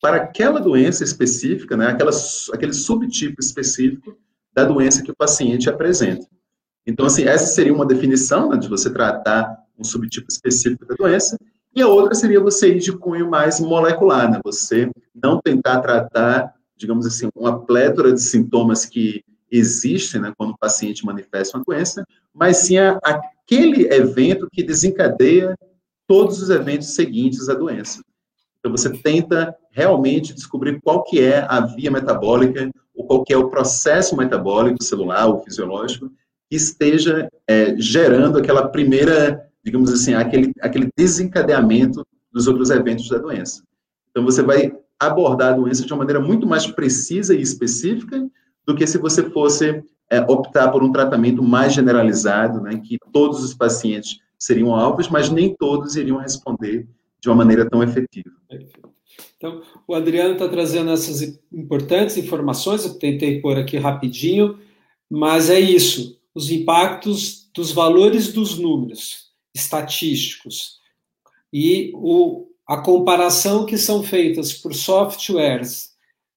[0.00, 2.12] para aquela doença específica, né, aquela,
[2.52, 4.16] aquele subtipo específico
[4.54, 6.24] da doença que o paciente apresenta.
[6.86, 11.36] Então, assim, essa seria uma definição né, de você tratar um subtipo específico da doença,
[11.74, 16.54] e a outra seria você ir de cunho mais molecular, né, você não tentar tratar,
[16.76, 19.24] digamos assim, uma plétora de sintomas que
[19.56, 25.56] existe né, quando o paciente manifesta uma doença, mas sim a, aquele evento que desencadeia
[26.08, 28.02] todos os eventos seguintes à doença.
[28.58, 33.36] Então, você tenta realmente descobrir qual que é a via metabólica, ou qual que é
[33.36, 36.10] o processo metabólico celular ou fisiológico
[36.50, 43.18] que esteja é, gerando aquela primeira, digamos assim, aquele, aquele desencadeamento dos outros eventos da
[43.18, 43.62] doença.
[44.10, 48.26] Então, você vai abordar a doença de uma maneira muito mais precisa e específica
[48.66, 53.42] do que se você fosse é, optar por um tratamento mais generalizado, né, que todos
[53.42, 56.86] os pacientes seriam alvos, mas nem todos iriam responder
[57.20, 58.30] de uma maneira tão efetiva.
[59.36, 64.58] Então, o Adriano está trazendo essas importantes informações, eu tentei pôr aqui rapidinho,
[65.10, 70.80] mas é isso, os impactos dos valores dos números estatísticos
[71.52, 75.93] e o, a comparação que são feitas por softwares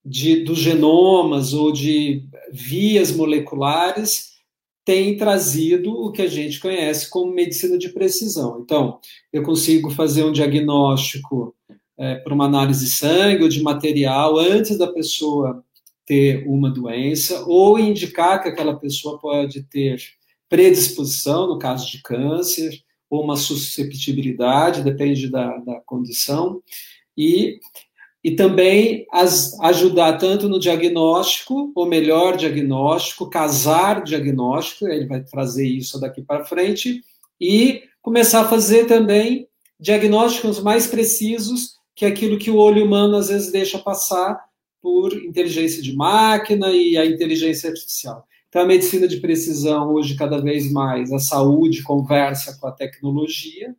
[0.08, 4.38] de, dos genomas ou de vias moleculares
[4.86, 8.62] tem trazido o que a gente conhece como medicina de precisão.
[8.62, 9.00] Então,
[9.34, 11.54] eu consigo fazer um diagnóstico
[11.98, 15.62] é, para uma análise de sangue ou de material antes da pessoa
[16.06, 20.02] ter uma doença, ou indicar que aquela pessoa pode ter
[20.48, 26.64] predisposição, no caso de câncer, ou uma susceptibilidade, depende da, da condição,
[27.18, 27.60] e
[28.24, 35.68] e também as, ajudar tanto no diagnóstico, ou melhor diagnóstico, casar diagnóstico, ele vai trazer
[35.68, 37.04] isso daqui para frente,
[37.40, 39.48] e começar a fazer também
[39.80, 44.40] diagnósticos mais precisos que aquilo que o olho humano às vezes deixa passar
[44.82, 48.26] por inteligência de máquina e a inteligência artificial.
[48.50, 53.76] Então, a medicina de precisão, hoje, cada vez mais, a saúde conversa com a tecnologia,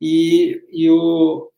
[0.00, 1.50] e, e o,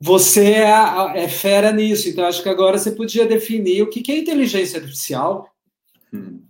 [0.00, 4.18] você é, é, fera nisso, então acho que agora você podia definir o que é
[4.18, 5.48] inteligência artificial.
[6.12, 6.40] Hum.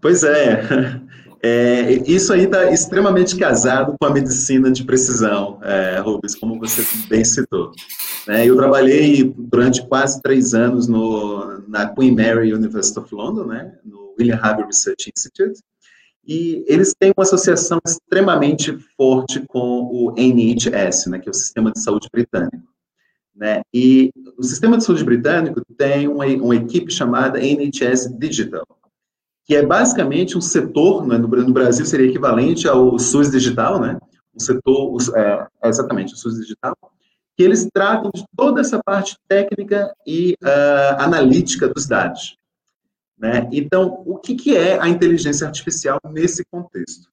[0.00, 0.62] Pois é.
[1.42, 6.86] é isso aí está extremamente casado com a medicina de precisão, é, Rubens, como você
[7.08, 7.72] bem citou.
[8.28, 13.72] É, eu trabalhei durante quase três anos no, na Queen Mary University of London, né,
[13.84, 15.60] no William Harvey Research Institute,
[16.26, 21.70] e eles têm uma associação extremamente forte com o NHS, né, que é o Sistema
[21.70, 22.75] de Saúde Britânico.
[23.36, 23.60] Né?
[23.72, 28.66] E o sistema de saúde britânico tem uma, uma equipe chamada NHS Digital,
[29.44, 33.98] que é basicamente um setor, né, no, no, Brasil seria equivalente ao SUS digital, né?
[34.34, 36.74] Um setor, é, é, exatamente, o SUS digital,
[37.36, 42.38] que eles tratam de toda essa parte técnica e uh, analítica dos dados.
[43.18, 43.48] Né?
[43.52, 47.08] Então, o que, que é a inteligência artificial nesse contexto?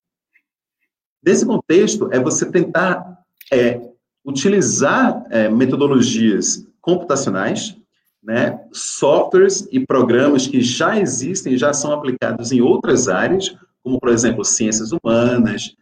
[1.22, 3.20] Nesse contexto, é você tentar
[3.52, 3.80] é,
[4.26, 7.78] utilizar é, metodologias computacionais,
[8.22, 14.10] né, softwares e programas que já existem, já são aplicados em outras áreas, como, por
[14.10, 15.76] exemplo, ciências humanas,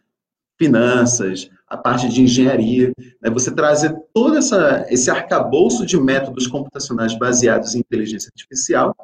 [0.58, 7.16] finanças, a parte de engenharia, né, você trazer todo essa, esse arcabouço de métodos computacionais
[7.16, 8.94] baseados em inteligência artificial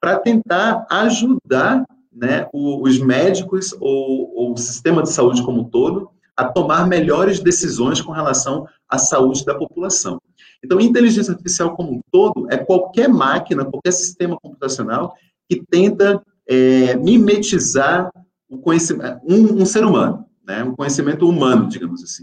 [0.00, 6.10] para tentar ajudar né, os médicos ou, ou o sistema de saúde como um todo
[6.36, 10.20] a tomar melhores decisões com relação à saúde da população.
[10.62, 15.14] Então, inteligência artificial como um todo é qualquer máquina, qualquer sistema computacional
[15.48, 18.10] que tenta é, mimetizar
[18.48, 20.62] o conhecimento, um, um, ser humano, né?
[20.62, 22.22] um conhecimento humano, digamos assim.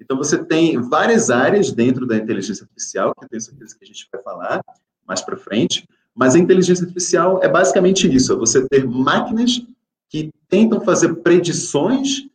[0.00, 3.86] Então, você tem várias áreas dentro da inteligência artificial, que eu tenho certeza que a
[3.86, 4.62] gente vai falar
[5.06, 9.62] mais para frente, mas a inteligência artificial é basicamente isso: é você ter máquinas
[10.08, 12.27] que tentam fazer predições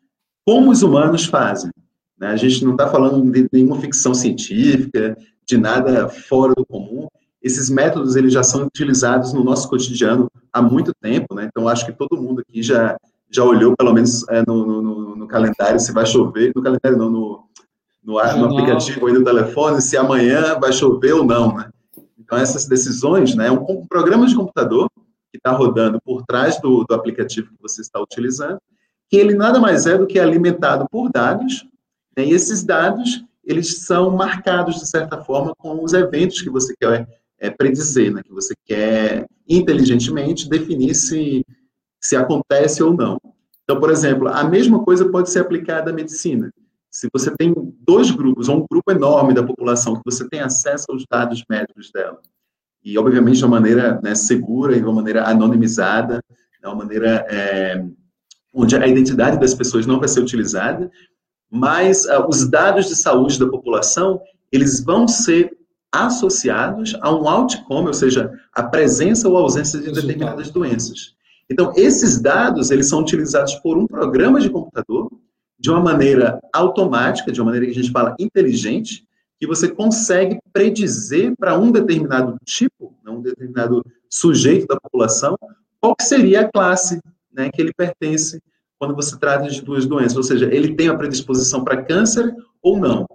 [0.45, 1.71] como os humanos fazem.
[2.17, 2.27] Né?
[2.27, 7.08] A gente não está falando de nenhuma ficção científica, de nada fora do comum.
[7.41, 11.49] Esses métodos eles já são utilizados no nosso cotidiano há muito tempo, né?
[11.51, 12.95] Então acho que todo mundo aqui já
[13.29, 17.10] já olhou pelo menos é, no, no, no, calendário se vai chover, no calendário não,
[17.10, 17.43] no,
[18.03, 21.69] no, no aplicativo aí do telefone, se amanhã vai chover ou não, né?
[22.17, 23.51] Então essas decisões, né?
[23.51, 24.88] Um, um programa de computador
[25.32, 28.60] que está rodando por trás do, do aplicativo que você está utilizando,
[29.13, 31.67] que ele nada mais é do que alimentado por dados,
[32.17, 32.26] né?
[32.26, 37.08] e esses dados eles são marcados de certa forma com os eventos que você quer
[37.38, 38.23] é, predizer, né?
[38.23, 41.45] que você quer inteligentemente definir se,
[42.02, 43.19] se acontece ou não.
[43.63, 46.52] Então, por exemplo, a mesma coisa pode ser aplicada à medicina.
[46.89, 47.54] Se você tem
[47.86, 51.91] dois grupos, ou um grupo enorme da população, que você tem acesso aos dados médicos
[51.91, 52.19] dela,
[52.84, 56.19] e, obviamente, de uma maneira né, segura e de uma maneira anonimizada,
[56.60, 57.86] de uma maneira é,
[58.53, 60.91] onde a identidade das pessoas não vai ser utilizada,
[61.49, 65.51] mas uh, os dados de saúde da população, eles vão ser
[65.91, 71.13] associados a um outcome, ou seja, a presença ou ausência de determinadas doenças.
[71.49, 75.11] Então, esses dados, eles são utilizados por um programa de computador
[75.59, 79.05] de uma maneira automática, de uma maneira que a gente fala inteligente,
[79.39, 85.37] que você consegue predizer para um determinado tipo, né, um determinado sujeito da população,
[85.79, 86.99] qual seria a classe
[87.34, 88.41] né, que ele pertence
[88.80, 90.17] quando você trata de duas doenças.
[90.17, 93.06] Ou seja, ele tem a predisposição para câncer ou não.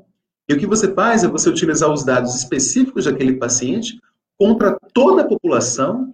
[0.49, 4.01] E o que você faz é você utilizar os dados específicos daquele paciente
[4.39, 6.13] contra toda a população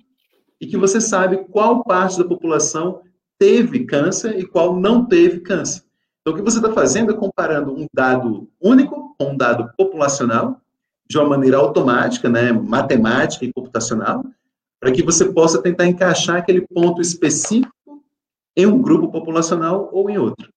[0.61, 3.03] e que você sabe qual parte da população
[3.38, 5.83] teve câncer e qual não teve câncer.
[6.21, 10.61] Então, o que você está fazendo é comparando um dado único com um dado populacional,
[11.07, 14.25] de uma maneira automática, né, matemática e computacional,
[14.81, 17.73] para que você possa tentar encaixar aquele ponto específico
[18.57, 20.53] em um grupo populacional ou em outro.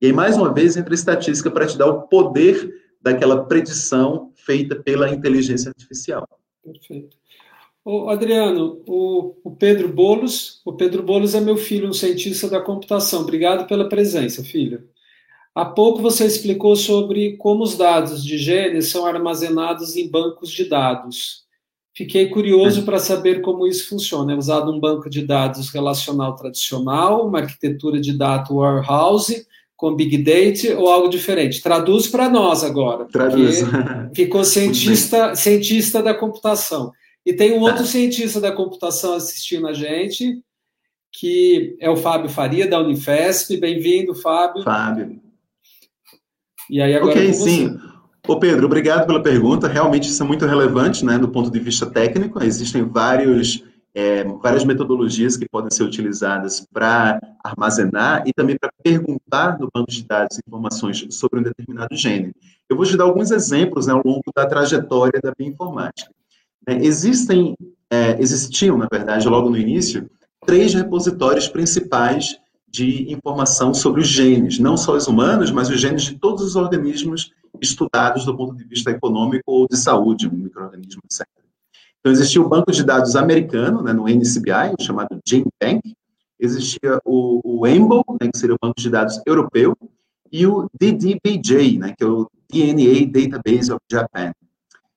[0.00, 4.32] E aí, mais uma vez, entra a estatística para te dar o poder daquela predição
[4.34, 6.28] feita pela inteligência artificial.
[6.62, 7.16] Perfeito.
[7.84, 12.60] Ô, Adriano, o, o Pedro Bolos, o Pedro Bolos é meu filho, um cientista da
[12.60, 13.22] computação.
[13.22, 14.88] Obrigado pela presença, filho.
[15.54, 20.68] Há pouco você explicou sobre como os dados de genes são armazenados em bancos de
[20.68, 21.45] dados.
[21.96, 24.34] Fiquei curioso para saber como isso funciona.
[24.34, 30.18] É usado um banco de dados relacional tradicional, uma arquitetura de data warehouse, com Big
[30.18, 31.62] Data ou algo diferente?
[31.62, 33.06] Traduz para nós agora.
[33.06, 33.62] Traduz.
[34.14, 36.92] Ficou cientista, cientista da computação.
[37.24, 40.42] E tem um outro cientista da computação assistindo a gente,
[41.10, 43.56] que é o Fábio Faria, da Unifesp.
[43.56, 44.62] Bem-vindo, Fábio.
[44.62, 45.18] Fábio.
[46.68, 47.74] E aí agora Ok, sim.
[48.28, 49.68] Ô Pedro, obrigado pela pergunta.
[49.68, 52.42] Realmente isso é muito relevante, né, do ponto de vista técnico.
[52.42, 53.62] Existem vários,
[53.94, 59.88] é, várias metodologias que podem ser utilizadas para armazenar e também para perguntar no banco
[59.88, 62.32] de dados informações sobre um determinado gene.
[62.68, 66.10] Eu vou te dar alguns exemplos né, ao longo da trajetória da bioinformática.
[66.66, 67.54] É, existem,
[67.88, 70.10] é, existiam, na verdade, logo no início,
[70.44, 72.36] três repositórios principais
[72.68, 76.56] de informação sobre os genes, não só os humanos, mas os genes de todos os
[76.56, 77.30] organismos
[77.60, 81.26] estudados do ponto de vista econômico ou de saúde, um microorganismo, etc.
[82.00, 85.96] Então, existia o banco de dados americano, né, no NCBI, chamado GenBank,
[86.38, 89.76] existia o, o EMBL, né, que seria o banco de dados europeu,
[90.30, 94.32] e o DDBJ, né, que é o DNA Database of Japan.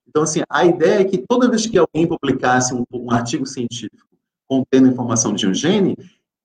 [0.08, 4.08] Então, assim, a ideia é que toda vez que alguém publicasse um, um artigo científico
[4.48, 5.96] contendo informação de um gene,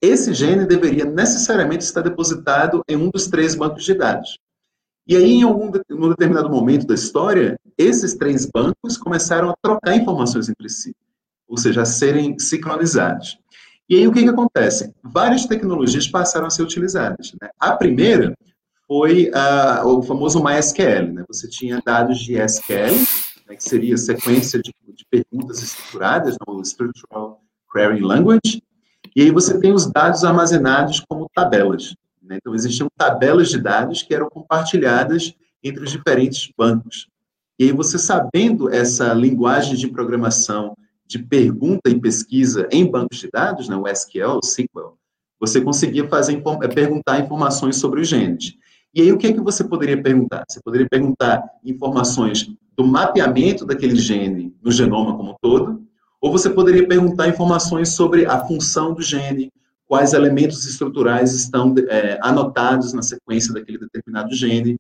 [0.01, 4.39] esse gene deveria necessariamente estar depositado em um dos três bancos de dados.
[5.07, 9.97] E aí, em algum em determinado momento da história, esses três bancos começaram a trocar
[9.97, 10.95] informações entre si,
[11.47, 13.39] ou seja, a serem sincronizados.
[13.89, 14.95] E aí, o que, que acontece?
[15.03, 17.33] Várias tecnologias passaram a ser utilizadas.
[17.41, 17.51] Né?
[17.61, 18.35] A primeira
[18.87, 21.13] foi uh, o famoso MySQL.
[21.13, 21.25] Né?
[21.29, 22.95] Você tinha dados de SQL,
[23.47, 27.41] né, que seria sequência de, de perguntas estruturadas, no Structural
[27.73, 28.63] Query Language,
[29.15, 31.95] e aí você tem os dados armazenados como tabelas.
[32.25, 32.37] Né?
[32.37, 37.09] Então, existiam tabelas de dados que eram compartilhadas entre os diferentes bancos.
[37.59, 43.31] E aí você sabendo essa linguagem de programação de pergunta e pesquisa em bancos de
[43.31, 44.99] dados, né, o SQL, o SQL,
[45.39, 48.55] você conseguia fazer é, perguntar informações sobre os genes.
[48.95, 50.45] E aí o que é que você poderia perguntar?
[50.49, 55.83] Você poderia perguntar informações do mapeamento daquele gene no genoma como um todo,
[56.21, 59.53] ou você poderia perguntar informações sobre a função do gene,
[59.87, 64.77] quais elementos estruturais estão é, anotados na sequência daquele determinado gene,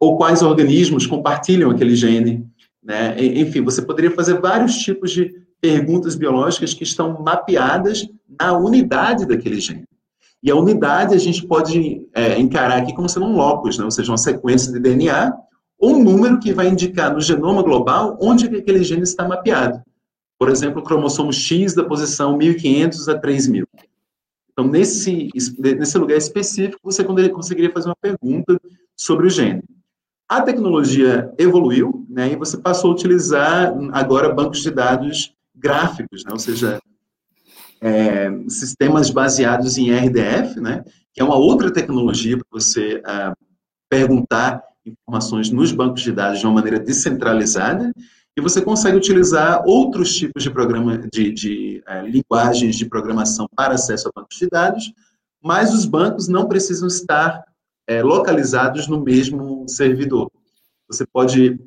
[0.00, 2.44] ou quais organismos compartilham aquele gene.
[2.82, 3.14] Né?
[3.18, 8.08] Enfim, você poderia fazer vários tipos de perguntas biológicas que estão mapeadas
[8.40, 9.84] na unidade daquele gene.
[10.42, 13.84] E a unidade a gente pode é, encarar aqui como sendo um locus, né?
[13.84, 15.32] ou seja, uma sequência de DNA,
[15.78, 19.80] ou um número que vai indicar no genoma global onde aquele gene está mapeado.
[20.36, 23.64] Por exemplo, o cromossomo X da posição 1500 a 3000.
[24.52, 28.60] Então, nesse, nesse lugar específico, você conseguiria fazer uma pergunta
[28.96, 29.62] sobre o gene.
[30.28, 36.32] A tecnologia evoluiu, né, e você passou a utilizar agora bancos de dados gráficos, né,
[36.32, 36.80] ou seja,
[37.80, 43.34] é, sistemas baseados em RDF, né, que é uma outra tecnologia para você ah,
[43.88, 47.92] perguntar informações nos bancos de dados de uma maneira descentralizada,
[48.36, 53.74] e você consegue utilizar outros tipos de programa de, de é, linguagens de programação para
[53.74, 54.92] acesso a bancos de dados,
[55.42, 57.44] mas os bancos não precisam estar
[57.86, 60.30] é, localizados no mesmo servidor.
[60.88, 61.60] Você pode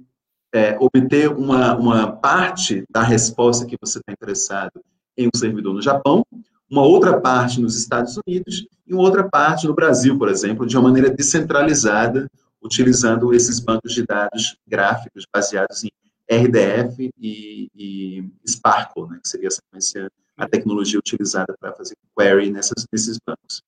[0.53, 4.81] é, obter uma, uma parte da resposta que você está interessado
[5.17, 6.25] em um servidor no Japão,
[6.69, 10.75] uma outra parte nos Estados Unidos e uma outra parte no Brasil, por exemplo, de
[10.75, 12.27] uma maneira descentralizada,
[12.63, 15.89] utilizando esses bancos de dados gráficos baseados em
[16.29, 22.51] RDF e, e Sparkle, né, que seria a sequência, a tecnologia utilizada para fazer query
[22.51, 23.61] nessas, nesses bancos.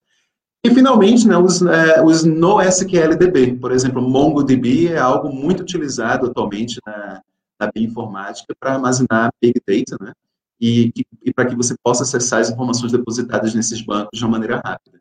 [0.63, 6.79] E, finalmente, né, os, é, os NoSQLDB, por exemplo, MongoDB é algo muito utilizado atualmente
[6.85, 7.21] na,
[7.59, 10.13] na bioinformática para armazenar Big Data, né,
[10.59, 14.31] e, e, e para que você possa acessar as informações depositadas nesses bancos de uma
[14.31, 14.99] maneira rápida.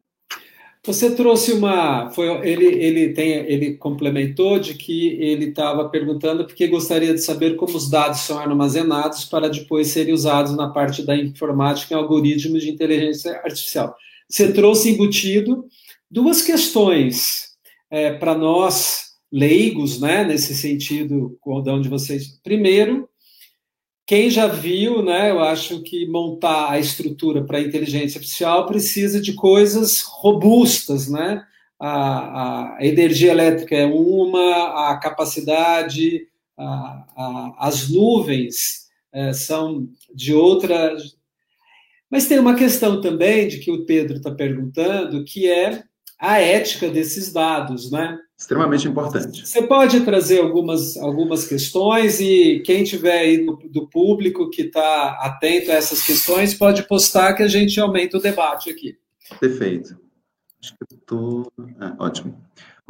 [0.87, 6.68] Você trouxe uma, foi ele ele tem ele complementou de que ele estava perguntando porque
[6.68, 11.16] gostaria de saber como os dados são armazenados para depois serem usados na parte da
[11.16, 13.97] informática em algoritmos de inteligência artificial.
[14.28, 15.66] Você trouxe embutido
[16.09, 17.57] duas questões
[17.91, 22.39] é, para nós leigos, né, nesse sentido, de onde vocês.
[22.45, 23.09] Primeiro,
[24.07, 29.32] quem já viu, né, eu acho que montar a estrutura para inteligência artificial precisa de
[29.32, 31.44] coisas robustas, né?
[31.78, 40.32] A, a energia elétrica é uma, a capacidade, a, a, as nuvens é, são de
[40.32, 40.96] outra,
[42.09, 45.82] mas tem uma questão também de que o Pedro está perguntando, que é
[46.18, 48.16] a ética desses dados, né?
[48.39, 49.47] Extremamente importante.
[49.47, 55.18] Você pode trazer algumas, algumas questões e quem tiver aí do, do público que está
[55.22, 58.99] atento a essas questões pode postar que a gente aumenta o debate aqui.
[59.41, 59.97] Perfeito.
[60.62, 61.53] Acho que eu tô...
[61.80, 62.39] Ah, ótimo.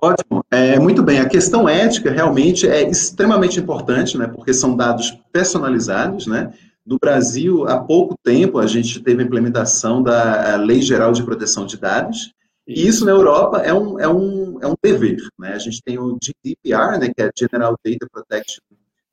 [0.03, 0.45] Ótimo.
[0.51, 1.21] É, muito bem.
[1.21, 4.27] A questão ética realmente é extremamente importante, né?
[4.27, 6.53] Porque são dados personalizados, né?
[6.85, 11.67] No Brasil, há pouco tempo, a gente teve a implementação da Lei Geral de Proteção
[11.67, 12.33] de Dados,
[12.67, 15.19] e isso na Europa é um, é um, é um dever.
[15.39, 15.53] Né?
[15.53, 18.63] A gente tem o GDPR, né, que é General Data Protection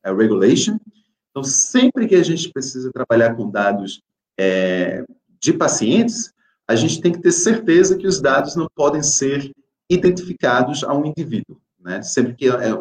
[0.03, 0.77] eh, Regulation.
[1.31, 4.01] Então, sempre que a gente precisa trabalhar com dados
[4.39, 5.03] é,
[5.39, 6.31] de pacientes,
[6.67, 9.51] a gente tem que ter certeza que os dados não podem ser
[9.89, 11.59] identificados a um indivíduo.
[11.79, 12.01] Né?
[12.01, 12.71] Sempre que é,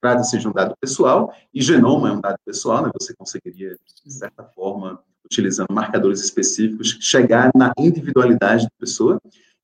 [0.00, 2.90] trata-se de um dado pessoal, e genoma é um dado pessoal, né?
[2.98, 9.20] você conseguiria, de certa forma, utilizando marcadores específicos, chegar na individualidade da pessoa.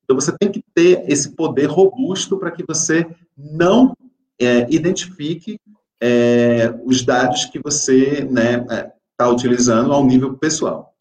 [0.09, 3.05] Então, você tem que ter esse poder robusto para que você
[3.37, 3.95] não
[4.41, 5.59] é, identifique
[6.01, 10.95] é, os dados que você está né, é, tá utilizando ao nível pessoal.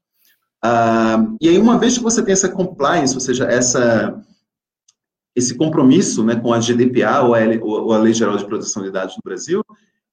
[0.62, 4.22] Ah, e aí, uma vez que você tem essa compliance, ou seja, essa
[5.34, 8.90] esse compromisso né, com a GDPR, ou a, ou a Lei Geral de Proteção de
[8.90, 9.64] Dados no Brasil,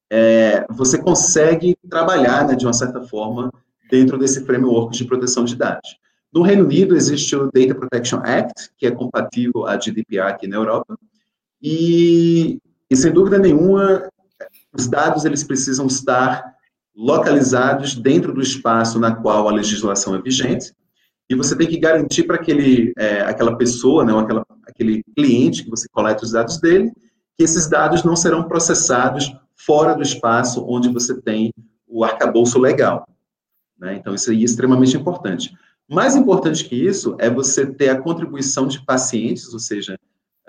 [0.09, 3.51] é, você consegue trabalhar, né, de uma certa forma,
[3.89, 5.97] dentro desse framework de proteção de dados.
[6.35, 10.57] No Reino Unido, existe o Data Protection Act, que é compatível à GDPR aqui na
[10.57, 10.99] Europa,
[11.61, 12.59] e,
[12.89, 14.09] e sem dúvida nenhuma,
[14.77, 16.43] os dados eles precisam estar
[16.93, 20.73] localizados dentro do espaço na qual a legislação é vigente,
[21.29, 25.69] e você tem que garantir para aquele, é, aquela pessoa, né, aquela, aquele cliente que
[25.69, 26.91] você coleta os dados dele,
[27.37, 31.53] que esses dados não serão processados fora do espaço onde você tem
[31.87, 33.07] o arcabouço legal.
[33.79, 33.95] Né?
[33.95, 35.53] Então, isso aí é extremamente importante.
[35.89, 39.99] Mais importante que isso é você ter a contribuição de pacientes, ou seja,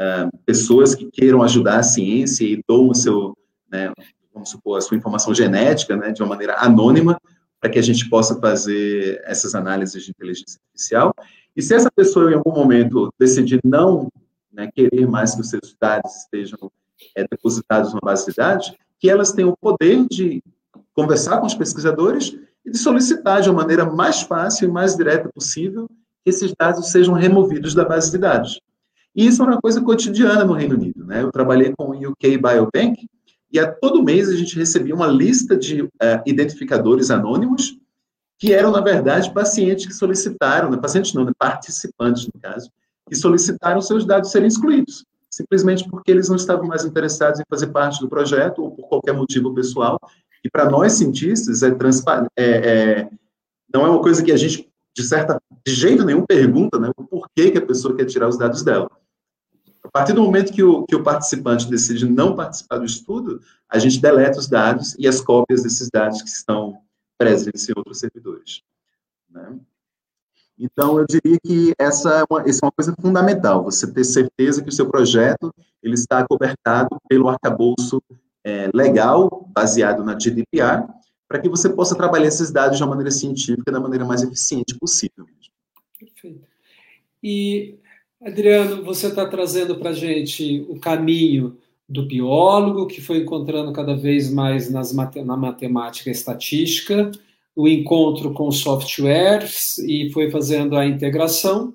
[0.00, 3.36] uh, pessoas que queiram ajudar a ciência e doam o seu,
[3.70, 3.92] né,
[4.32, 7.20] vamos supor, a sua informação genética, né, de uma maneira anônima,
[7.60, 11.14] para que a gente possa fazer essas análises de inteligência artificial.
[11.54, 14.10] E se essa pessoa, em algum momento, decidir não
[14.52, 16.70] né, querer mais que os seus dados estejam
[17.14, 20.42] é, depositados numa base de dados, que elas tenham o poder de
[20.94, 22.34] conversar com os pesquisadores
[22.66, 25.88] e de solicitar de uma maneira mais fácil e mais direta possível
[26.24, 28.60] que esses dados sejam removidos da base de dados.
[29.14, 31.04] E isso é uma coisa cotidiana no Reino Unido.
[31.04, 31.22] Né?
[31.22, 33.08] Eu trabalhei com o UK Biobank
[33.50, 35.90] e a todo mês a gente recebia uma lista de uh,
[36.26, 37.78] identificadores anônimos
[38.38, 40.76] que eram, na verdade, pacientes que solicitaram, né?
[40.76, 41.32] pacientes não, né?
[41.38, 42.70] participantes, no caso,
[43.08, 47.68] que solicitaram seus dados serem excluídos, simplesmente porque eles não estavam mais interessados em fazer
[47.68, 49.98] parte do projeto ou por qualquer motivo pessoal.
[50.46, 51.76] E para nós cientistas, é,
[52.36, 53.10] é, é,
[53.74, 57.02] não é uma coisa que a gente, de certa, de jeito nenhum, pergunta né, o
[57.02, 58.88] porquê que a pessoa quer tirar os dados dela.
[59.82, 63.76] A partir do momento que o, que o participante decide não participar do estudo, a
[63.80, 66.78] gente deleta os dados e as cópias desses dados que estão
[67.18, 68.62] presentes em outros servidores.
[69.28, 69.58] Né?
[70.56, 74.62] Então, eu diria que essa é, uma, essa é uma coisa fundamental, você ter certeza
[74.62, 78.00] que o seu projeto ele está cobertado pelo arcabouço
[78.46, 80.86] é, legal, baseado na GDPR,
[81.28, 84.78] para que você possa trabalhar esses dados de uma maneira científica, da maneira mais eficiente
[84.78, 85.26] possível.
[85.98, 86.46] Perfeito.
[87.20, 87.74] E
[88.22, 93.96] Adriano, você está trazendo para a gente o caminho do biólogo, que foi encontrando cada
[93.96, 97.10] vez mais nas, na matemática e estatística,
[97.54, 101.74] o encontro com softwares e foi fazendo a integração,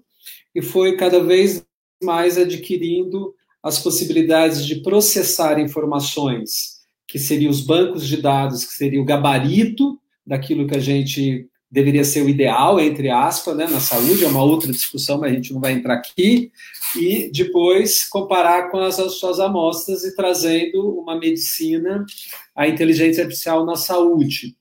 [0.55, 1.65] e foi cada vez
[2.01, 9.01] mais adquirindo as possibilidades de processar informações, que seriam os bancos de dados, que seria
[9.01, 14.25] o gabarito daquilo que a gente deveria ser o ideal, entre aspas, né, na saúde,
[14.25, 16.51] é uma outra discussão, mas a gente não vai entrar aqui,
[16.97, 22.05] e depois comparar com as suas amostras e trazendo uma medicina,
[22.53, 24.57] a inteligência artificial na saúde.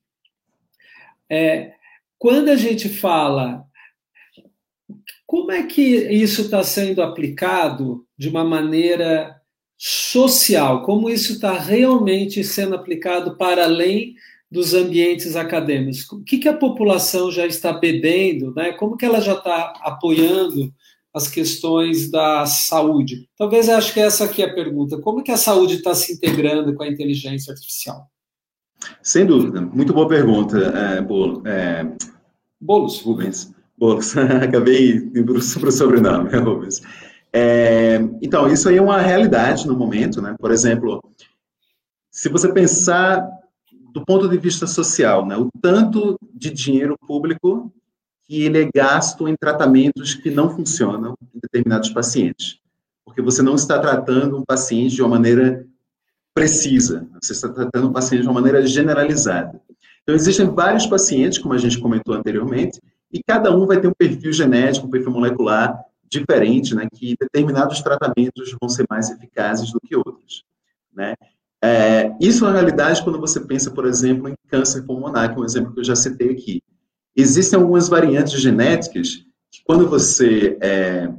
[1.28, 1.72] É,
[2.16, 3.64] quando a gente fala,
[5.26, 9.34] como é que isso está sendo aplicado de uma maneira
[9.78, 10.82] social?
[10.82, 14.14] Como isso está realmente sendo aplicado para além
[14.50, 16.06] dos ambientes acadêmicos?
[16.12, 18.52] O que, que a população já está bebendo?
[18.54, 18.72] Né?
[18.72, 20.70] Como que ela já está apoiando
[21.14, 23.26] as questões da saúde?
[23.38, 25.00] Talvez eu acho que essa aqui é a pergunta.
[25.00, 28.06] Como que a saúde está se integrando com a inteligência artificial?
[29.02, 29.62] Sem dúvida.
[29.62, 31.42] Muito boa pergunta, é, Bolo.
[31.46, 31.90] É...
[32.60, 33.00] Bolos.
[33.00, 33.54] Rubens.
[33.78, 34.14] Bolos.
[34.44, 36.82] Acabei para o sobrenome, Rubens.
[37.32, 40.34] É, então, isso aí é uma realidade no momento, né?
[40.38, 41.02] Por exemplo,
[42.10, 43.28] se você pensar
[43.92, 47.72] do ponto de vista social, né, o tanto de dinheiro público
[48.24, 52.58] que ele é gasto em tratamentos que não funcionam em determinados pacientes.
[53.04, 55.66] Porque você não está tratando um paciente de uma maneira
[56.32, 59.60] precisa, você está tratando um paciente de uma maneira generalizada.
[60.02, 62.80] Então, existem vários pacientes, como a gente comentou anteriormente,
[63.12, 67.80] e cada um vai ter um perfil genético, um perfil molecular diferente, né, que determinados
[67.80, 70.44] tratamentos vão ser mais eficazes do que outros,
[70.92, 71.14] né?
[71.62, 75.44] É, isso é realidade quando você pensa, por exemplo, em câncer pulmonar, que é um
[75.44, 76.62] exemplo que eu já citei aqui.
[77.14, 81.12] Existem algumas variantes genéticas que, quando você é,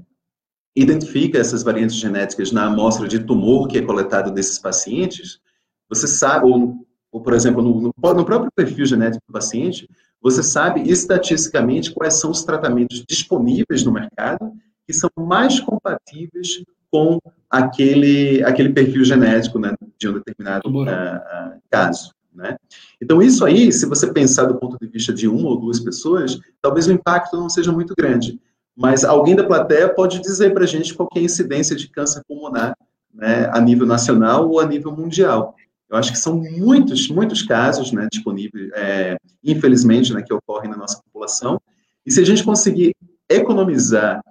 [0.76, 5.40] identifica essas variantes genéticas na amostra de tumor que é coletado desses pacientes,
[5.88, 9.88] você sabe, ou, ou por exemplo, no, no, no próprio perfil genético do paciente,
[10.20, 14.52] você sabe estatisticamente quais são os tratamentos disponíveis no mercado
[14.92, 17.20] que são mais compatíveis com
[17.50, 22.14] aquele, aquele perfil genético né, de um determinado uh, caso.
[22.34, 22.58] Né?
[23.02, 26.40] Então, isso aí, se você pensar do ponto de vista de uma ou duas pessoas,
[26.62, 28.40] talvez o impacto não seja muito grande.
[28.76, 32.22] Mas alguém da plateia pode dizer para a gente qual é a incidência de câncer
[32.28, 32.76] pulmonar
[33.14, 35.56] né, a nível nacional ou a nível mundial.
[35.90, 40.78] Eu acho que são muitos, muitos casos né, disponíveis, é, infelizmente, né, que ocorrem na
[40.78, 41.60] nossa população.
[42.06, 42.96] E se a gente conseguir
[43.30, 44.22] economizar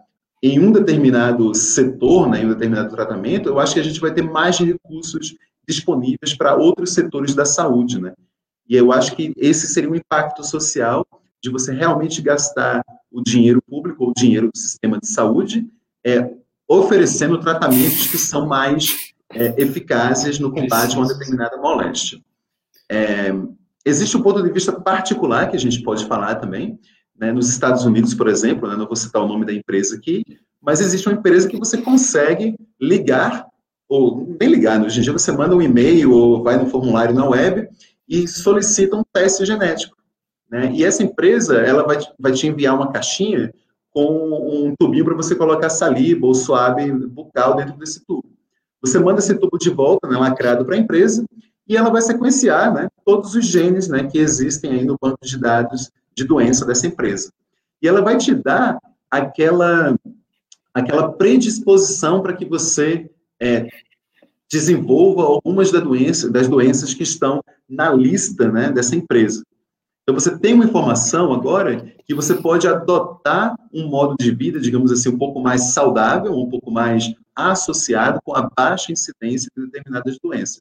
[0.42, 4.12] em um determinado setor, né, em um determinado tratamento, eu acho que a gente vai
[4.12, 5.36] ter mais recursos
[5.68, 8.14] disponíveis para outros setores da saúde, né?
[8.68, 11.06] E eu acho que esse seria um impacto social
[11.42, 15.68] de você realmente gastar o dinheiro público ou o dinheiro do sistema de saúde
[16.04, 16.30] é,
[16.68, 22.20] oferecendo tratamentos que são mais é, eficazes no combate a uma determinada moléstia.
[22.90, 23.32] É,
[23.84, 26.78] existe um ponto de vista particular que a gente pode falar também,
[27.20, 30.24] né, nos Estados Unidos, por exemplo, né, não vou citar o nome da empresa aqui,
[30.60, 33.46] mas existe uma empresa que você consegue ligar,
[33.86, 37.14] ou nem ligar, né, hoje em dia você manda um e-mail ou vai no formulário
[37.14, 37.68] na web
[38.08, 39.96] e solicita um teste genético.
[40.50, 40.72] Né?
[40.72, 43.52] E essa empresa ela vai, vai te enviar uma caixinha
[43.90, 48.30] com um tubinho para você colocar saliva ou suave bucal dentro desse tubo.
[48.80, 51.24] Você manda esse tubo de volta, né, lacrado para a empresa,
[51.68, 55.38] e ela vai sequenciar né, todos os genes né, que existem aí no banco de
[55.38, 55.90] dados
[56.20, 57.32] de doença dessa empresa.
[57.82, 58.78] E ela vai te dar
[59.10, 59.98] aquela,
[60.74, 63.10] aquela predisposição para que você
[63.40, 63.68] é,
[64.50, 69.42] desenvolva algumas da doença, das doenças que estão na lista né, dessa empresa.
[70.02, 74.90] Então, você tem uma informação agora que você pode adotar um modo de vida, digamos
[74.90, 80.18] assim, um pouco mais saudável, um pouco mais associado com a baixa incidência de determinadas
[80.22, 80.60] doenças.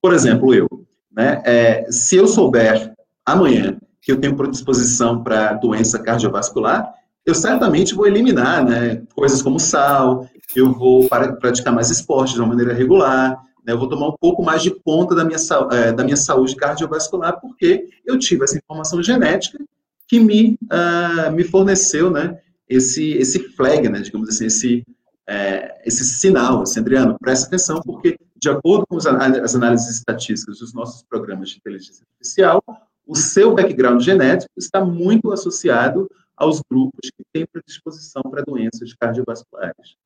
[0.00, 0.68] Por exemplo, eu,
[1.10, 2.94] né, é, se eu souber
[3.26, 6.92] amanhã que eu tenho predisposição para doença cardiovascular,
[7.24, 12.48] eu certamente vou eliminar né, coisas como sal, eu vou praticar mais esporte de uma
[12.48, 15.38] maneira regular, né, eu vou tomar um pouco mais de conta da minha,
[15.72, 19.58] é, da minha saúde cardiovascular, porque eu tive essa informação genética
[20.06, 22.38] que me, uh, me forneceu né,
[22.68, 24.84] esse, esse flag, né, digamos assim, esse,
[25.26, 26.60] é, esse sinal.
[26.60, 31.56] Assim, Adriano, presta atenção, porque de acordo com as análises estatísticas dos nossos programas de
[31.56, 32.62] inteligência artificial,
[33.06, 39.96] o seu background genético está muito associado aos grupos que têm predisposição para doenças cardiovasculares.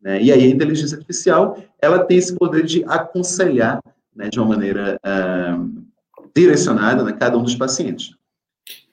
[0.00, 0.22] Né?
[0.22, 3.80] E aí a inteligência artificial ela tem esse poder de aconselhar
[4.14, 5.84] né, de uma maneira uh,
[6.34, 8.14] direcionada né, cada um dos pacientes.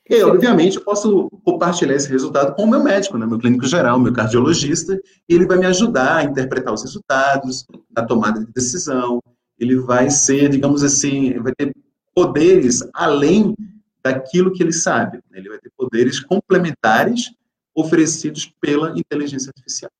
[0.09, 3.99] E, obviamente, eu posso compartilhar esse resultado com o meu médico, né, meu clínico geral,
[3.99, 4.97] meu cardiologista,
[5.27, 9.21] e ele vai me ajudar a interpretar os resultados, na tomada de decisão.
[9.59, 11.73] Ele vai ser, digamos assim, vai ter
[12.17, 13.55] poderes além
[14.03, 15.19] daquilo que ele sabe.
[15.31, 17.31] Ele vai ter poderes complementares
[17.75, 19.91] oferecidos pela inteligência artificial.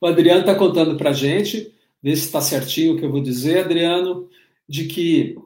[0.00, 1.70] O Adriano está contando para a gente,
[2.02, 4.26] vê se está certinho o que eu vou dizer, Adriano,
[4.66, 5.36] de que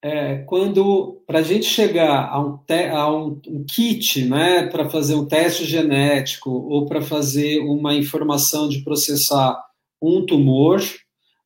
[0.00, 4.88] é, quando para a gente chegar a um, te, a um, um kit, né, para
[4.88, 9.60] fazer um teste genético ou para fazer uma informação de processar
[10.00, 10.80] um tumor,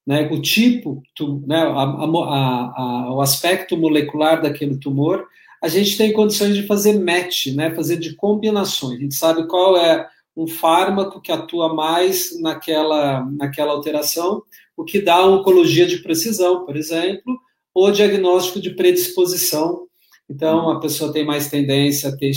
[0.07, 5.27] né, o tipo, tu, né, a, a, a, o aspecto molecular daquele tumor,
[5.63, 8.99] a gente tem condições de fazer match, né, fazer de combinações.
[8.99, 14.43] A gente sabe qual é um fármaco que atua mais naquela, naquela alteração,
[14.77, 17.37] o que dá oncologia de precisão, por exemplo,
[17.75, 19.87] ou diagnóstico de predisposição.
[20.29, 22.33] Então, a pessoa tem mais tendência a ter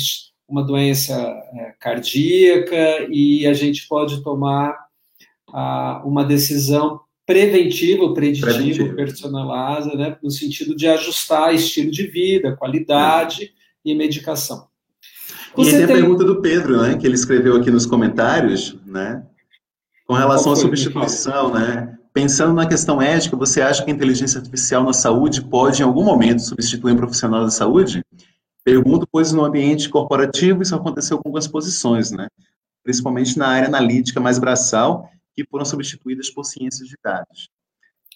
[0.48, 4.76] uma doença é, cardíaca e a gente pode tomar
[5.54, 8.96] a, uma decisão preventiva ou preditiva, preditiva.
[8.96, 13.50] personalizada, né, no sentido de ajustar estilo de vida, qualidade é.
[13.86, 14.66] e medicação.
[15.56, 18.76] Você e tem, tem a pergunta do Pedro, né, que ele escreveu aqui nos comentários,
[18.84, 19.24] né,
[20.08, 24.84] com relação à substituição, né, pensando na questão ética, você acha que a inteligência artificial
[24.84, 28.04] na saúde pode, em algum momento, substituir um profissional da saúde?
[28.64, 32.28] Pergunto, pois no ambiente corporativo isso aconteceu com algumas posições, né,
[32.84, 35.12] principalmente na área analítica mais braçal,
[35.44, 37.50] que foram substituídas por ciências de dados.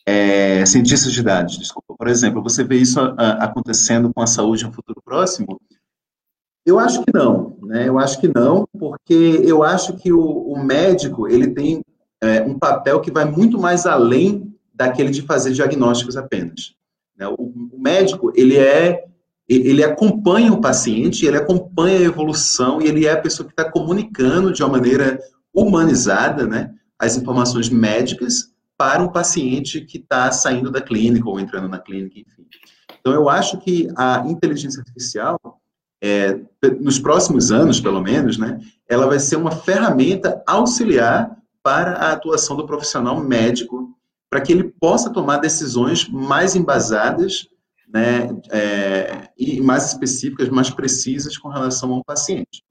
[0.05, 1.95] É, cientistas de dados, desculpa.
[1.97, 5.59] Por exemplo, você vê isso a, a, acontecendo com a saúde no futuro próximo?
[6.65, 7.88] Eu acho que não, né?
[7.88, 11.84] Eu acho que não, porque eu acho que o, o médico ele tem
[12.21, 16.74] é, um papel que vai muito mais além daquele de fazer diagnósticos apenas.
[17.17, 17.28] Né?
[17.28, 19.05] O, o médico ele é
[19.47, 23.69] ele acompanha o paciente, ele acompanha a evolução e ele é a pessoa que está
[23.69, 25.19] comunicando de uma maneira
[25.53, 26.74] humanizada, né?
[27.06, 32.20] As informações médicas para um paciente que está saindo da clínica ou entrando na clínica,
[32.20, 32.45] enfim.
[32.99, 35.39] Então, eu acho que a inteligência artificial,
[36.01, 36.39] é,
[36.80, 42.56] nos próximos anos, pelo menos, né, ela vai ser uma ferramenta auxiliar para a atuação
[42.56, 43.95] do profissional médico,
[44.30, 47.47] para que ele possa tomar decisões mais embasadas
[47.88, 52.64] né, é, e mais específicas, mais precisas com relação ao paciente.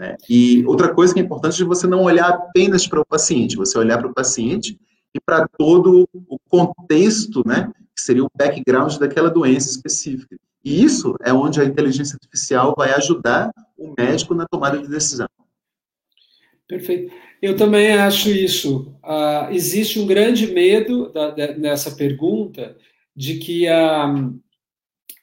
[0.00, 0.16] Né?
[0.30, 3.76] E outra coisa que é importante é você não olhar apenas para o paciente, você
[3.76, 4.80] olhar para o paciente
[5.14, 10.38] e para todo o contexto, né, que seria o background daquela doença específica.
[10.64, 15.28] E isso é onde a inteligência artificial vai ajudar o médico na tomada de decisão.
[16.66, 17.12] Perfeito.
[17.42, 18.94] Eu também acho isso.
[19.04, 22.74] Uh, existe um grande medo da, nessa pergunta
[23.14, 24.14] de que a,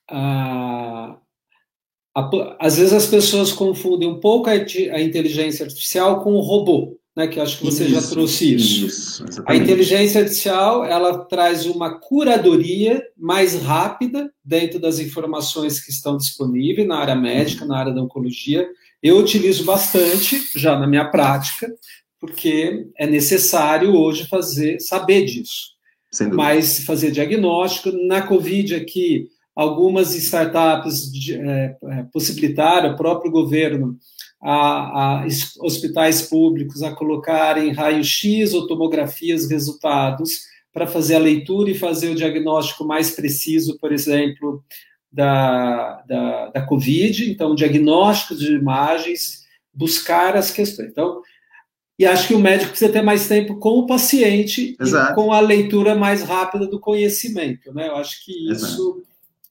[0.08, 1.18] a,
[2.60, 7.28] às vezes as pessoas confundem um pouco a, a, inteligência artificial com o robô, né?
[7.28, 8.86] Que acho que você isso, já trouxe isso.
[8.88, 16.18] isso a inteligência artificial ela traz uma curadoria mais rápida dentro das informações que estão
[16.18, 18.68] disponíveis na área médica, na área da oncologia.
[19.02, 21.72] Eu utilizo bastante já na minha prática,
[22.20, 25.78] porque é necessário hoje fazer saber disso.
[26.34, 33.98] Mas fazer diagnóstico na COVID aqui algumas startups é, é, possibilitaram, o próprio governo,
[34.40, 35.28] a, a
[35.62, 40.42] hospitais públicos a colocarem raio-x ou tomografias resultados
[40.72, 44.64] para fazer a leitura e fazer o diagnóstico mais preciso, por exemplo,
[45.12, 47.32] da, da, da Covid.
[47.32, 49.44] Então, diagnóstico de imagens,
[49.74, 50.92] buscar as questões.
[50.92, 51.20] Então,
[51.98, 54.78] e acho que o médico precisa ter mais tempo com o paciente
[55.16, 57.88] com a leitura mais rápida do conhecimento, né?
[57.88, 59.02] Eu acho que isso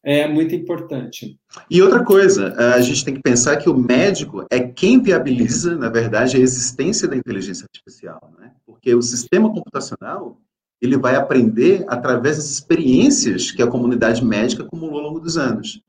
[0.07, 1.36] é muito importante.
[1.68, 5.88] E outra coisa, a gente tem que pensar que o médico é quem viabiliza, na
[5.88, 8.52] verdade, a existência da inteligência artificial, né?
[8.64, 10.40] Porque o sistema computacional
[10.80, 15.80] ele vai aprender através das experiências que a comunidade médica acumulou ao longo dos anos,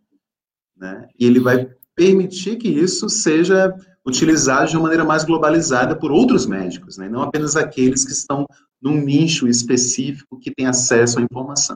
[0.76, 1.08] né?
[1.20, 3.72] E ele vai permitir que isso seja
[4.04, 7.08] utilizado de uma maneira mais globalizada por outros médicos, né?
[7.08, 8.48] Não apenas aqueles que estão
[8.82, 11.76] num nicho específico que tem acesso à informação.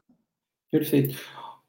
[0.71, 1.15] Perfeito.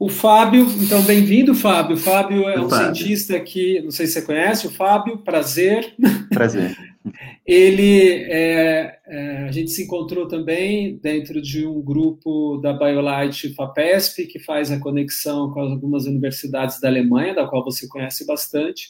[0.03, 1.97] O Fábio, então bem-vindo, Fábio.
[1.97, 2.97] Fábio é um Fábio.
[2.97, 5.95] cientista que, não sei se você conhece, o Fábio, prazer.
[6.29, 6.77] Prazer.
[7.47, 14.27] Ele, é, é, a gente se encontrou também dentro de um grupo da BioLight FAPESP,
[14.27, 18.89] que faz a conexão com algumas universidades da Alemanha, da qual você conhece bastante.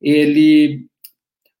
[0.00, 0.86] Ele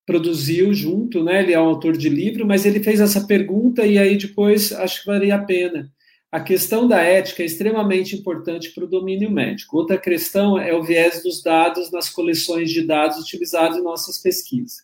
[0.06, 1.42] produziu junto, né?
[1.42, 5.00] Ele é um autor de livro, mas ele fez essa pergunta e aí depois acho
[5.00, 5.92] que valia a pena
[6.34, 9.76] a questão da ética é extremamente importante para o domínio médico.
[9.76, 14.78] Outra questão é o viés dos dados nas coleções de dados utilizados em nossas pesquisas.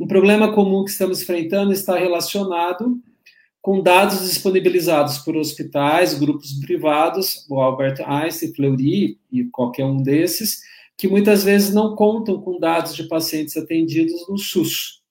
[0.00, 2.98] Um problema comum que estamos enfrentando está relacionado
[3.60, 10.62] com dados disponibilizados por hospitais, grupos privados, o Albert Einstein, Fleury e qualquer um desses,
[10.96, 15.03] que muitas vezes não contam com dados de pacientes atendidos no SUS.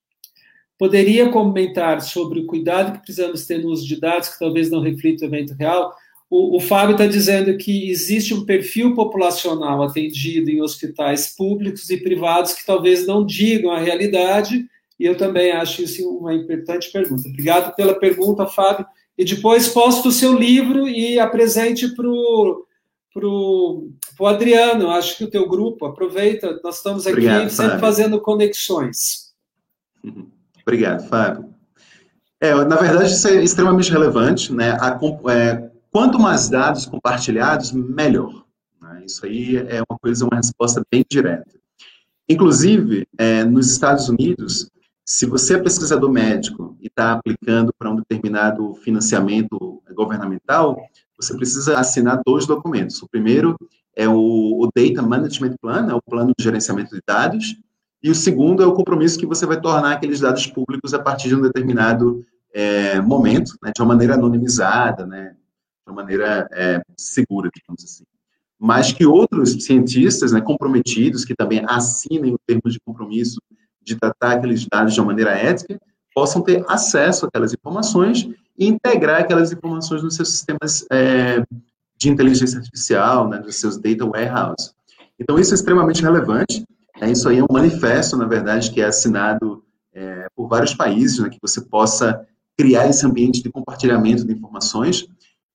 [0.83, 4.81] Poderia comentar sobre o cuidado que precisamos ter no uso de dados que talvez não
[4.81, 5.95] reflita o evento real?
[6.29, 11.95] O, o Fábio está dizendo que existe um perfil populacional atendido em hospitais públicos e
[11.95, 14.65] privados que talvez não digam a realidade,
[14.99, 17.29] e eu também acho isso uma importante pergunta.
[17.29, 18.85] Obrigado pela pergunta, Fábio.
[19.17, 22.65] E depois posto o seu livro e apresente para o
[23.13, 24.89] pro, pro Adriano.
[24.89, 27.79] Acho que o teu grupo, aproveita, nós estamos aqui Obrigado, sempre Fábio.
[27.79, 29.31] fazendo conexões.
[30.03, 30.27] Uhum.
[30.65, 31.53] Obrigado, Fábio.
[32.39, 34.53] É, na verdade, isso é extremamente relevante.
[34.53, 34.71] Né?
[34.71, 34.99] A,
[35.31, 38.43] é, quanto mais dados compartilhados, melhor.
[38.81, 39.03] Né?
[39.05, 41.45] Isso aí é uma coisa, uma resposta bem direta.
[42.27, 44.69] Inclusive, é, nos Estados Unidos,
[45.05, 50.77] se você é pesquisador médico e está aplicando para um determinado financiamento governamental,
[51.17, 53.01] você precisa assinar dois documentos.
[53.01, 53.55] O primeiro
[53.95, 54.13] é o,
[54.61, 57.55] o Data Management Plan, é o plano de gerenciamento de dados,
[58.03, 61.29] e o segundo é o compromisso que você vai tornar aqueles dados públicos a partir
[61.29, 66.81] de um determinado é, momento, né, de uma maneira anonimizada, né, de uma maneira é,
[66.97, 68.03] segura, digamos assim.
[68.59, 73.41] Mas que outros cientistas né, comprometidos, que também assinem o termo de compromisso
[73.81, 75.79] de tratar aqueles dados de uma maneira ética,
[76.13, 81.41] possam ter acesso àquelas informações e integrar aquelas informações nos seus sistemas é,
[81.97, 84.71] de inteligência artificial, né, nos seus data warehouse.
[85.17, 86.65] Então, isso é extremamente relevante
[87.03, 91.19] é, isso aí é um manifesto, na verdade, que é assinado é, por vários países,
[91.19, 92.25] né, que você possa
[92.57, 95.05] criar esse ambiente de compartilhamento de informações.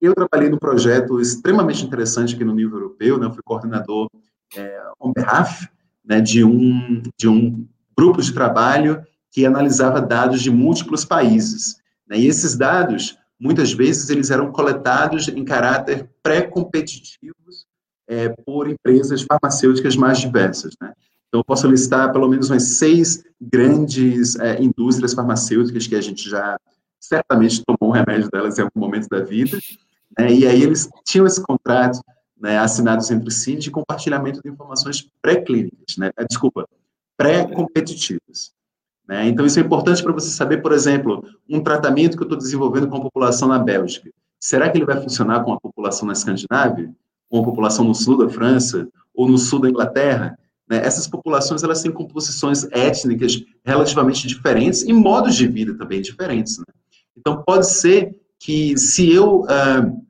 [0.00, 4.08] Eu trabalhei num projeto extremamente interessante aqui no nível europeu, né, eu fui coordenador
[4.56, 5.66] é, on behalf
[6.04, 11.76] né, de, um, de um grupo de trabalho que analisava dados de múltiplos países.
[12.08, 17.66] Né, e esses dados, muitas vezes, eles eram coletados em caráter pré-competitivos
[18.08, 20.74] é, por empresas farmacêuticas mais diversas.
[20.80, 20.92] Né?
[21.28, 26.28] Então, eu posso listar pelo menos umas seis grandes é, indústrias farmacêuticas que a gente
[26.28, 26.58] já
[26.98, 29.58] certamente tomou um remédio delas em algum momento da vida,
[30.18, 32.00] né, e aí eles tinham esse contrato
[32.38, 32.56] né,
[33.10, 36.66] entre si de compartilhamento de informações pré-clínicas, né, é, desculpa,
[37.16, 38.52] pré-competitivas.
[39.06, 42.38] Né, então, isso é importante para você saber, por exemplo, um tratamento que eu estou
[42.38, 44.10] desenvolvendo com a população na Bélgica,
[44.40, 46.90] será que ele vai funcionar com a população na Escandinávia?
[47.28, 48.88] Com a população no sul da França?
[49.14, 50.38] Ou no sul da Inglaterra?
[50.68, 50.78] Né?
[50.84, 56.58] Essas populações elas têm composições étnicas relativamente diferentes e modos de vida também diferentes.
[56.58, 56.64] Né?
[57.16, 60.06] Então, pode ser que se eu, uh,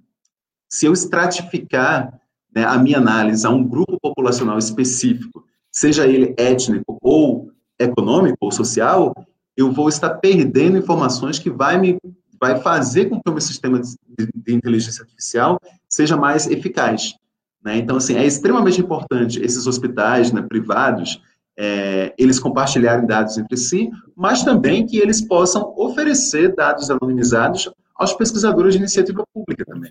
[0.69, 2.21] se eu estratificar
[2.55, 8.53] né, a minha análise a um grupo populacional específico, seja ele étnico ou econômico ou
[8.53, 9.15] social,
[9.57, 11.99] eu vou estar perdendo informações que vai me
[12.41, 13.97] vai fazer com que o meu sistema de,
[14.33, 17.17] de inteligência artificial seja mais eficaz.
[17.63, 17.79] Né?
[17.79, 21.21] Então, assim, é extremamente importante esses hospitais né, privados,
[21.57, 28.13] é, eles compartilharem dados entre si, mas também que eles possam oferecer dados anonimizados aos
[28.13, 29.91] pesquisadores de iniciativa pública também.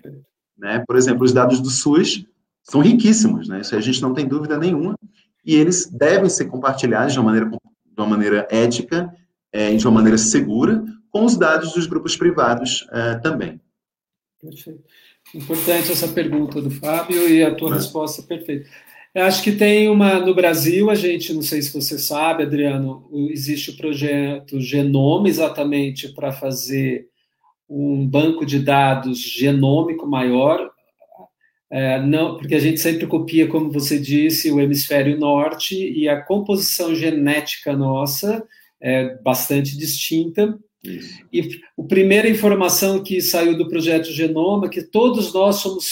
[0.56, 0.82] Né?
[0.86, 2.24] Por exemplo, os dados do SUS
[2.62, 3.60] são riquíssimos, né?
[3.60, 4.98] isso a gente não tem dúvida nenhuma,
[5.44, 7.58] e eles devem ser compartilhados de uma maneira, de
[8.00, 9.12] uma maneira ética
[9.52, 13.60] é, de uma maneira segura com os dados dos grupos privados é, também.
[14.40, 14.84] Perfeito.
[15.34, 17.74] Importante essa pergunta do Fábio e a tua é.
[17.74, 18.68] resposta perfeita.
[19.14, 23.08] Eu acho que tem uma no Brasil, a gente, não sei se você sabe, Adriano,
[23.30, 27.08] existe o projeto Genome exatamente para fazer
[27.68, 30.70] um banco de dados genômico maior.
[31.70, 36.20] é, não, porque a gente sempre copia, como você disse, o hemisfério norte e a
[36.20, 38.46] composição genética nossa
[38.80, 40.58] é bastante distinta.
[40.82, 41.18] Isso.
[41.32, 45.86] E a primeira informação que saiu do projeto Genoma é que todos nós somos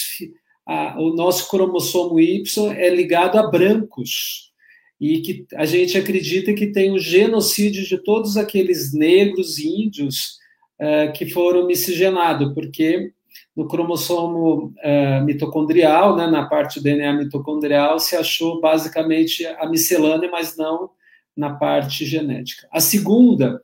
[0.67, 2.43] a, o nosso cromossomo Y
[2.77, 4.53] é ligado a brancos
[5.01, 10.39] e que a gente acredita que tem um genocídio de todos aqueles negros índios
[10.81, 13.13] uh, que foram miscigenados, porque
[13.55, 20.31] no cromossomo uh, mitocondrial, né, na parte do DNA mitocondrial, se achou basicamente a miscelânea,
[20.31, 20.91] mas não
[21.37, 22.67] na parte genética.
[22.73, 23.63] A segunda,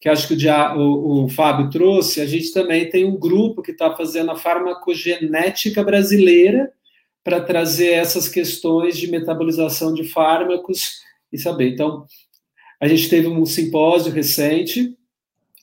[0.00, 3.72] que acho que o, o, o Fábio trouxe, a gente também tem um grupo que
[3.72, 6.72] está fazendo a farmacogenética brasileira
[7.22, 11.02] para trazer essas questões de metabolização de fármacos
[11.32, 11.68] e saber.
[11.68, 12.04] Então,
[12.80, 14.96] a gente teve um simpósio recente,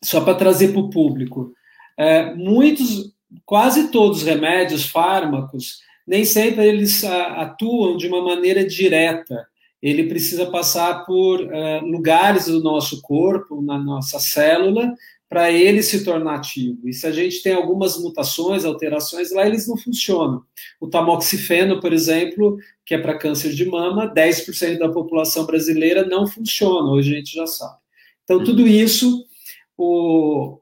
[0.02, 1.54] só para trazer para o público.
[1.98, 3.14] É, muitos
[3.46, 9.49] quase todos os remédios, fármacos, nem sempre eles atuam de uma maneira direta.
[9.82, 14.94] Ele precisa passar por uh, lugares do nosso corpo, na nossa célula,
[15.30, 16.90] para ele se tornar ativo.
[16.90, 20.44] E se a gente tem algumas mutações, alterações, lá eles não funcionam.
[20.82, 26.26] O tamoxifeno, por exemplo, que é para câncer de mama, 10% da população brasileira não
[26.26, 27.78] funciona, hoje a gente já sabe.
[28.24, 29.24] Então, tudo isso,
[29.78, 30.60] o,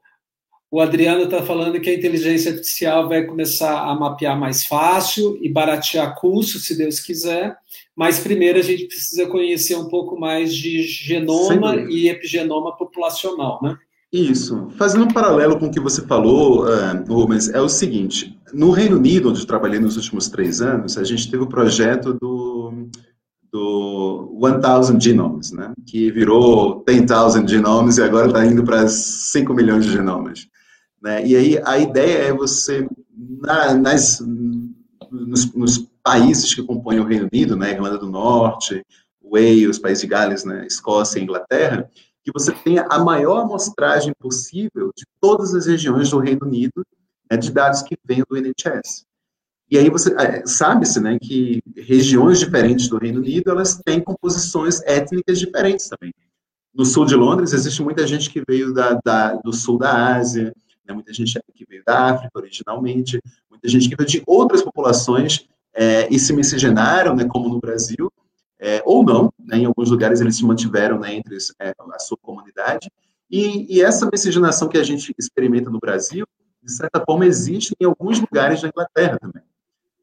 [0.70, 5.48] o Adriano está falando que a inteligência artificial vai começar a mapear mais fácil e
[5.48, 7.56] baratear custos, se Deus quiser.
[7.96, 13.76] Mas primeiro a gente precisa conhecer um pouco mais de genoma e epigenoma populacional, né?
[14.12, 14.68] Isso.
[14.78, 18.96] Fazendo um paralelo com o que você falou, uh, Rubens, é o seguinte: no Reino
[18.96, 22.88] Unido, onde eu trabalhei nos últimos três anos, a gente teve o projeto do,
[23.52, 25.72] do 1000 Genomes, né?
[25.86, 30.46] que virou 10,000 genomes e agora está indo para 5 milhões de genomas.
[31.02, 31.26] Né?
[31.26, 34.20] E aí a ideia é você, na, nas,
[35.10, 38.82] nos, nos, países que compõem o Reino Unido, né, Irlanda do Norte,
[39.22, 41.86] Wales, País de Gales, né, Escócia e Inglaterra,
[42.24, 46.82] que você tenha a maior amostragem possível de todas as regiões do Reino Unido
[47.30, 49.04] né, de dados que vêm do NHS.
[49.70, 54.80] E aí você é, sabe-se, né, que regiões diferentes do Reino Unido elas têm composições
[54.86, 56.14] étnicas diferentes também.
[56.74, 60.54] No sul de Londres existe muita gente que veio da, da do sul da Ásia,
[60.88, 60.94] né?
[60.94, 63.20] muita gente que veio da África originalmente,
[63.50, 68.10] muita gente que veio de outras populações é, e se miscigenaram, né, como no Brasil,
[68.58, 72.16] é, ou não, né, em alguns lugares eles se mantiveram né, entre é, a sua
[72.20, 72.90] comunidade,
[73.30, 76.26] e, e, essa miscigenação que a gente experimenta no Brasil,
[76.62, 79.42] de certa forma, existe em alguns lugares da Inglaterra também.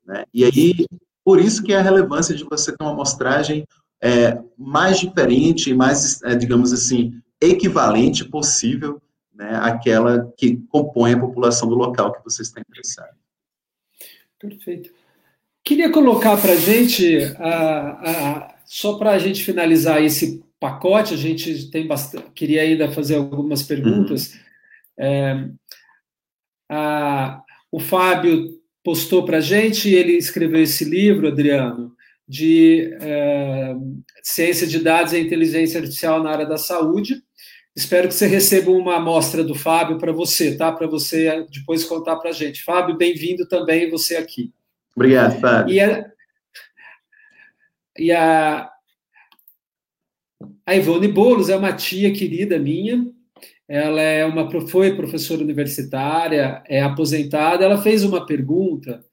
[0.05, 0.25] Né?
[0.31, 0.85] E aí,
[1.23, 3.65] por isso que é a relevância de você ter uma amostragem
[4.01, 9.01] é, mais diferente, mais, é, digamos assim, equivalente possível
[9.35, 13.15] né, aquela que compõe a população do local que você está interessado.
[14.39, 14.91] Perfeito.
[15.63, 17.19] Queria colocar para a gente,
[18.65, 23.63] só para a gente finalizar esse pacote, a gente tem bastante, queria ainda fazer algumas
[23.63, 24.33] perguntas.
[24.33, 24.39] Uhum.
[24.97, 25.49] É,
[26.69, 31.95] a, o Fábio postou para a gente, ele escreveu esse livro, Adriano,
[32.27, 33.75] de é,
[34.23, 37.23] ciência de dados e inteligência artificial na área da saúde.
[37.75, 40.71] Espero que você receba uma amostra do Fábio para você, tá?
[40.71, 42.63] Para você depois contar para a gente.
[42.63, 44.53] Fábio, bem-vindo também você aqui.
[44.95, 45.73] Obrigado, Fábio.
[45.73, 46.11] E a,
[47.99, 48.71] e a,
[50.65, 53.11] a Ivone Boulos é uma tia querida minha.
[53.67, 57.65] Ela é uma foi professora universitária, é aposentada.
[57.65, 59.03] Ela fez uma pergunta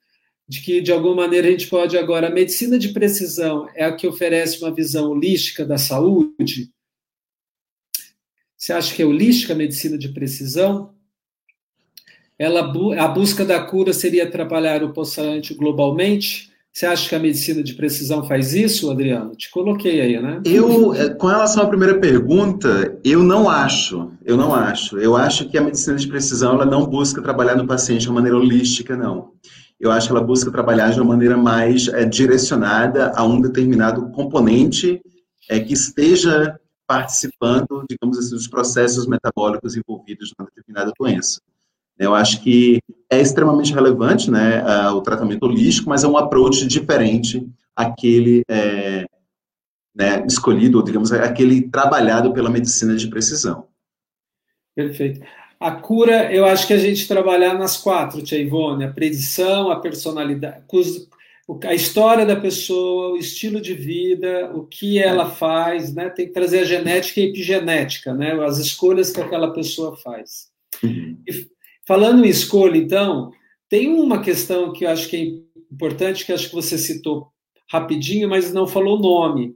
[0.47, 3.93] de que de alguma maneira a gente pode agora a medicina de precisão é a
[3.93, 6.71] que oferece uma visão holística da saúde
[8.63, 10.91] você acha que é holística a medicina de precisão?
[12.39, 12.61] Ela,
[12.97, 16.49] a busca da cura seria atrapalhar o paciente globalmente?
[16.71, 19.35] Você acha que a medicina de precisão faz isso, Adriano?
[19.35, 20.41] Te coloquei aí, né?
[20.45, 24.13] Eu, eh, com relação à primeira pergunta, eu não acho.
[24.23, 24.97] Eu não acho.
[24.97, 28.15] Eu acho que a medicina de precisão ela não busca trabalhar no paciente de uma
[28.15, 29.31] maneira holística, não.
[29.77, 34.09] Eu acho que ela busca trabalhar de uma maneira mais é, direcionada a um determinado
[34.11, 35.01] componente
[35.49, 36.57] é, que esteja
[36.87, 41.41] participando, digamos assim, dos processos metabólicos envolvidos numa determinada doença.
[41.97, 42.79] Eu acho que
[43.09, 49.05] é extremamente relevante né, o tratamento holístico, mas é um approach diferente àquele é,
[49.95, 53.67] né, escolhido, ou digamos, aquele trabalhado pela medicina de precisão.
[54.75, 55.21] Perfeito.
[55.59, 59.79] A cura, eu acho que a gente trabalhar nas quatro, Tia Ivone, a predição, a
[59.79, 60.63] personalidade,
[61.63, 66.09] a história da pessoa, o estilo de vida, o que ela faz, né?
[66.09, 68.33] Tem que trazer a genética e a epigenética, né?
[68.45, 70.47] As escolhas que aquela pessoa faz.
[70.81, 71.17] Uhum.
[71.27, 71.47] E
[71.85, 73.31] falando em escolha, então,
[73.69, 77.27] tem uma questão que eu acho que é importante que acho que você citou
[77.69, 79.55] rapidinho, mas não falou o nome,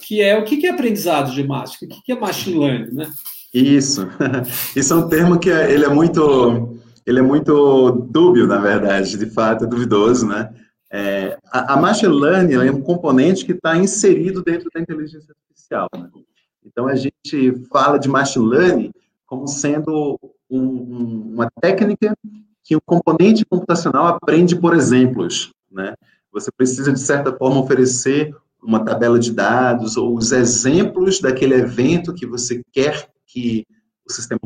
[0.00, 3.12] que é o que é aprendizado de massa, o que é machine learning, né?
[3.54, 4.08] Isso,
[4.74, 9.16] isso é um termo que é, ele é muito, ele é muito dúbio, na verdade,
[9.16, 10.52] de fato, é duvidoso, né?
[10.94, 15.88] É, a, a machine learning é um componente que está inserido dentro da inteligência artificial.
[15.96, 16.10] Né?
[16.64, 18.92] Então, a gente fala de machine learning
[19.26, 20.20] como sendo
[20.50, 22.14] um, um, uma técnica
[22.62, 25.50] que o componente computacional aprende por exemplos.
[25.70, 25.94] Né?
[26.30, 32.14] Você precisa, de certa forma, oferecer uma tabela de dados ou os exemplos daquele evento
[32.14, 33.66] que você quer que
[34.06, 34.40] o sistema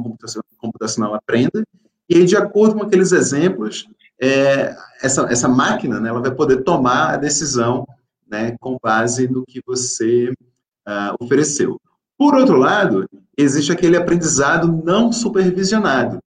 [0.58, 1.64] computacional aprenda,
[2.08, 3.88] e aí, de acordo com aqueles exemplos,
[4.20, 7.86] é, essa, essa máquina né, ela vai poder tomar a decisão
[8.28, 11.80] né, com base no que você uh, ofereceu.
[12.18, 16.18] Por outro lado, existe aquele aprendizado não supervisionado,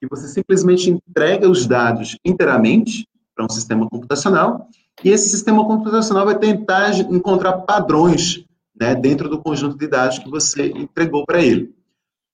[0.00, 4.68] que você simplesmente entrega os dados inteiramente para um sistema computacional
[5.02, 8.44] e esse sistema computacional vai tentar encontrar padrões
[8.78, 11.74] né, dentro do conjunto de dados que você entregou para ele.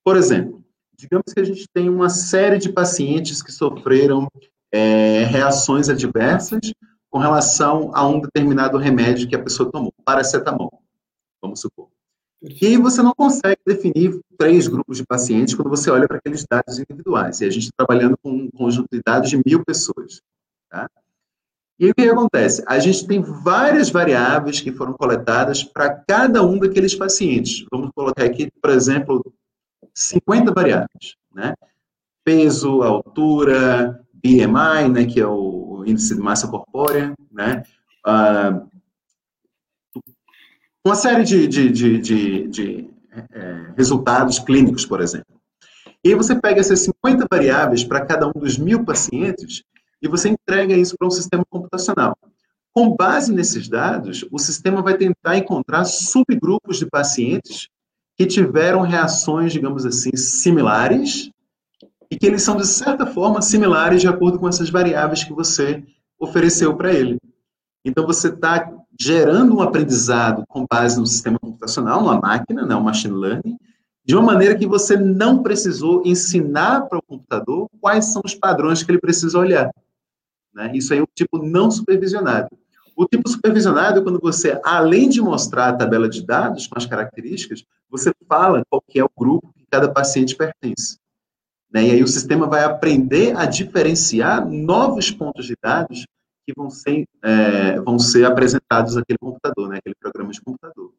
[0.05, 0.63] Por exemplo,
[0.99, 4.29] digamos que a gente tem uma série de pacientes que sofreram
[4.77, 6.73] é, reações adversas
[7.09, 10.83] com relação a um determinado remédio que a pessoa tomou, paracetamol,
[11.41, 11.89] vamos supor.
[12.43, 16.79] E você não consegue definir três grupos de pacientes quando você olha para aqueles dados
[16.79, 17.41] individuais.
[17.41, 20.21] E a gente está trabalhando com um conjunto de dados de mil pessoas.
[20.71, 20.91] Tá?
[21.79, 22.63] E o que acontece?
[22.69, 27.65] A gente tem várias variáveis que foram coletadas para cada um daqueles pacientes.
[27.73, 29.25] Vamos colocar aqui, por exemplo,
[29.95, 31.17] 50 variáveis.
[31.35, 31.55] Né?
[32.23, 37.63] Peso, altura, BMI, né, que é o índice de massa corpórea, né?
[38.05, 38.69] Uh,
[40.85, 42.91] uma série de, de, de, de, de
[43.33, 45.35] é, resultados clínicos, por exemplo.
[46.05, 49.65] E aí você pega essas 50 variáveis para cada um dos mil pacientes
[50.01, 52.17] e você entrega isso para um sistema computacional.
[52.73, 57.69] Com base nesses dados, o sistema vai tentar encontrar subgrupos de pacientes
[58.17, 61.31] que tiveram reações, digamos assim, similares
[62.11, 65.83] e que eles são, de certa forma, similares de acordo com essas variáveis que você
[66.19, 67.19] ofereceu para ele.
[67.85, 72.83] Então, você está gerando um aprendizado com base no sistema computacional, numa máquina, né, um
[72.83, 73.57] machine learning,
[74.05, 78.83] de uma maneira que você não precisou ensinar para o computador quais são os padrões
[78.83, 79.71] que ele precisa olhar.
[80.55, 80.73] Né?
[80.75, 82.49] Isso aí é o tipo não supervisionado.
[82.97, 86.87] O tipo supervisionado é quando você, além de mostrar a tabela de dados com as
[86.87, 90.97] características, você fala qual que é o grupo que cada paciente pertence.
[91.77, 91.89] Né?
[91.89, 96.07] E aí o sistema vai aprender a diferenciar novos pontos de dados
[96.47, 100.91] que vão ser, é, vão ser apresentados naquele computador, né, programa de computador.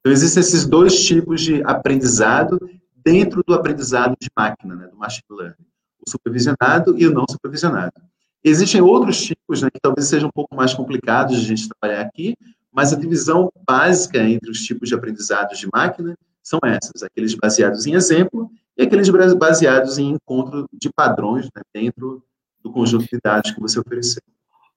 [0.00, 2.58] Então, existem esses dois tipos de aprendizado
[3.04, 5.66] dentro do aprendizado de máquina, né, do machine learning.
[6.00, 8.00] O supervisionado e o não supervisionado.
[8.42, 12.06] Existem outros tipos, né, que talvez sejam um pouco mais complicados de a gente trabalhar
[12.06, 12.34] aqui,
[12.72, 17.86] mas a divisão básica entre os tipos de aprendizados de máquina são essas, aqueles baseados
[17.86, 22.22] em exemplo e aqueles baseados em encontro de padrões né, dentro
[22.62, 24.22] do conjunto de dados que você ofereceu.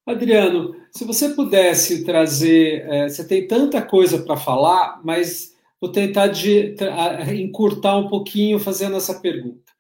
[0.06, 6.28] Adriano, se você pudesse trazer, é, você tem tanta coisa para falar, mas vou tentar
[6.28, 6.76] de,
[7.36, 9.72] encurtar um pouquinho fazendo essa pergunta.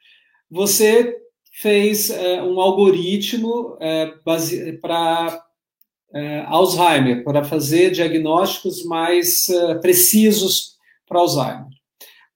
[0.49, 1.15] Você
[1.51, 4.13] fez é, um algoritmo é,
[4.81, 5.45] para
[6.13, 10.75] é, Alzheimer, para fazer diagnósticos mais é, precisos
[11.07, 11.67] para Alzheimer.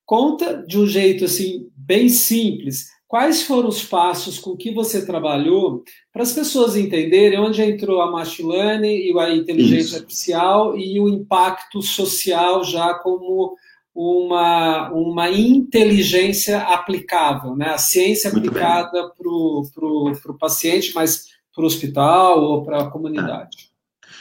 [0.10, 5.84] Conta de um jeito assim bem simples Quais foram os passos com que você trabalhou
[6.14, 9.95] para as pessoas entenderem onde entrou a machine learning e a inteligência Isso.
[9.95, 13.55] artificial e o impacto social já como
[13.95, 17.72] uma, uma inteligência aplicável, né?
[17.72, 23.57] a ciência Muito aplicada para o paciente, mas para o hospital ou para a comunidade.
[23.57, 23.68] Bem?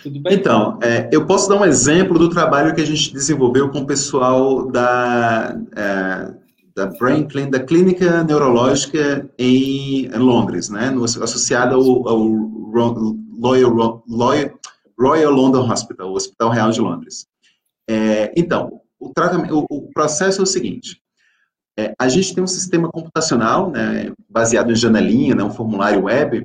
[0.04, 3.86] Então, é, eu posso dar um exemplo do trabalho que a gente desenvolveu com o
[3.86, 5.58] pessoal da.
[5.76, 12.22] É, da Brain Clinic, da Clínica Neurológica em Londres, né, no, associada ao, ao
[13.42, 14.04] Royal,
[14.96, 17.26] Royal, London Hospital, o Hospital Real de Londres.
[17.90, 21.02] É, então, o, o, o, processo é o seguinte,
[21.76, 26.44] é, a gente tem um sistema computacional, né, baseado em janelinha, né, um formulário web,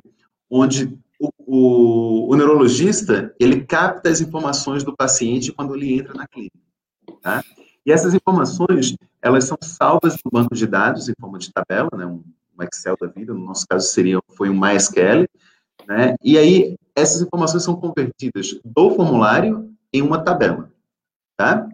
[0.50, 0.98] onde
[1.46, 6.58] o, o, neurologista, ele capta as informações do paciente quando ele entra na clínica,
[7.22, 7.42] tá?
[7.84, 12.06] E essas informações, elas são salvas no banco de dados em forma de tabela, né,
[12.06, 12.22] um,
[12.62, 15.26] Excel da vida, no nosso caso seria, foi um MySQL,
[15.88, 20.70] né, e aí essas informações são convertidas do formulário em uma tabela,
[21.36, 21.68] tá?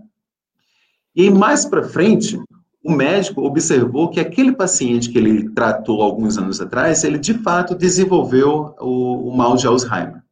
[1.14, 2.40] E mais para frente,
[2.82, 7.74] o médico observou que aquele paciente que ele tratou alguns anos atrás, ele de fato
[7.74, 10.22] desenvolveu o, o mal de Alzheimer.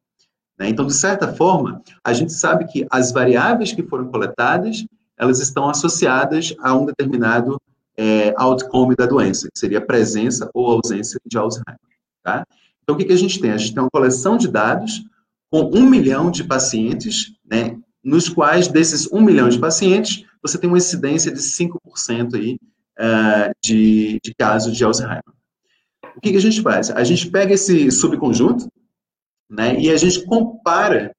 [0.59, 0.69] Né?
[0.69, 4.85] Então, de certa forma, a gente sabe que as variáveis que foram coletadas,
[5.17, 7.61] elas estão associadas a um determinado
[7.97, 11.79] é, outcome da doença, que seria a presença ou ausência de Alzheimer.
[12.23, 12.47] Tá?
[12.83, 13.51] Então, o que, que a gente tem?
[13.51, 15.03] A gente tem uma coleção de dados
[15.51, 20.69] com um milhão de pacientes, né, nos quais, desses um milhão de pacientes, você tem
[20.69, 22.59] uma incidência de 5% aí,
[22.99, 25.23] uh, de, de casos de Alzheimer.
[26.17, 26.91] O que, que a gente faz?
[26.91, 28.69] A gente pega esse subconjunto
[29.49, 31.15] né, e a gente compara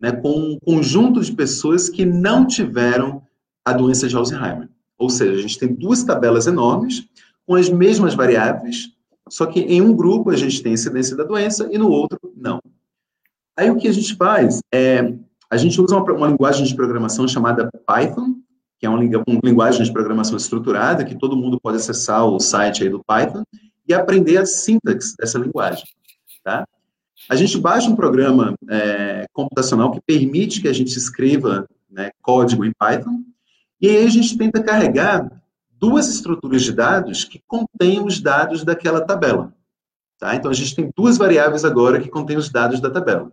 [0.00, 3.22] né, com um conjunto de pessoas que não tiveram
[3.64, 4.68] a doença de Alzheimer.
[4.98, 7.06] Ou seja, a gente tem duas tabelas enormes
[7.46, 8.90] com as mesmas variáveis,
[9.28, 12.60] só que em um grupo a gente tem incidência da doença e no outro não.
[13.56, 15.14] Aí o que a gente faz é,
[15.50, 18.36] a gente usa uma, uma linguagem de programação chamada Python,
[18.82, 19.00] que é uma,
[19.44, 23.44] linguagem de programação estruturada, que todo mundo pode acessar o site aí do Python
[23.86, 25.84] e aprender a sintaxe dessa linguagem,
[26.42, 26.66] tá?
[27.30, 32.64] A gente baixa um programa é, computacional que permite que a gente escreva né, código
[32.64, 33.22] em Python,
[33.80, 35.30] e aí a gente tenta carregar
[35.70, 39.54] duas estruturas de dados que contêm os dados daquela tabela.
[40.18, 40.34] Tá?
[40.34, 43.30] Então, a gente tem duas variáveis agora que contêm os dados da tabela.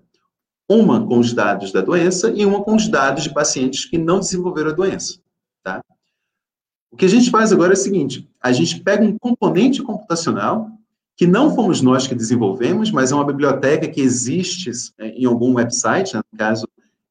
[0.69, 4.19] Uma com os dados da doença e uma com os dados de pacientes que não
[4.19, 5.19] desenvolveram a doença.
[5.63, 5.83] Tá?
[6.91, 10.71] O que a gente faz agora é o seguinte: a gente pega um componente computacional
[11.15, 15.55] que não fomos nós que desenvolvemos, mas é uma biblioteca que existe é, em algum
[15.55, 16.21] website, né?
[16.31, 16.65] no caso,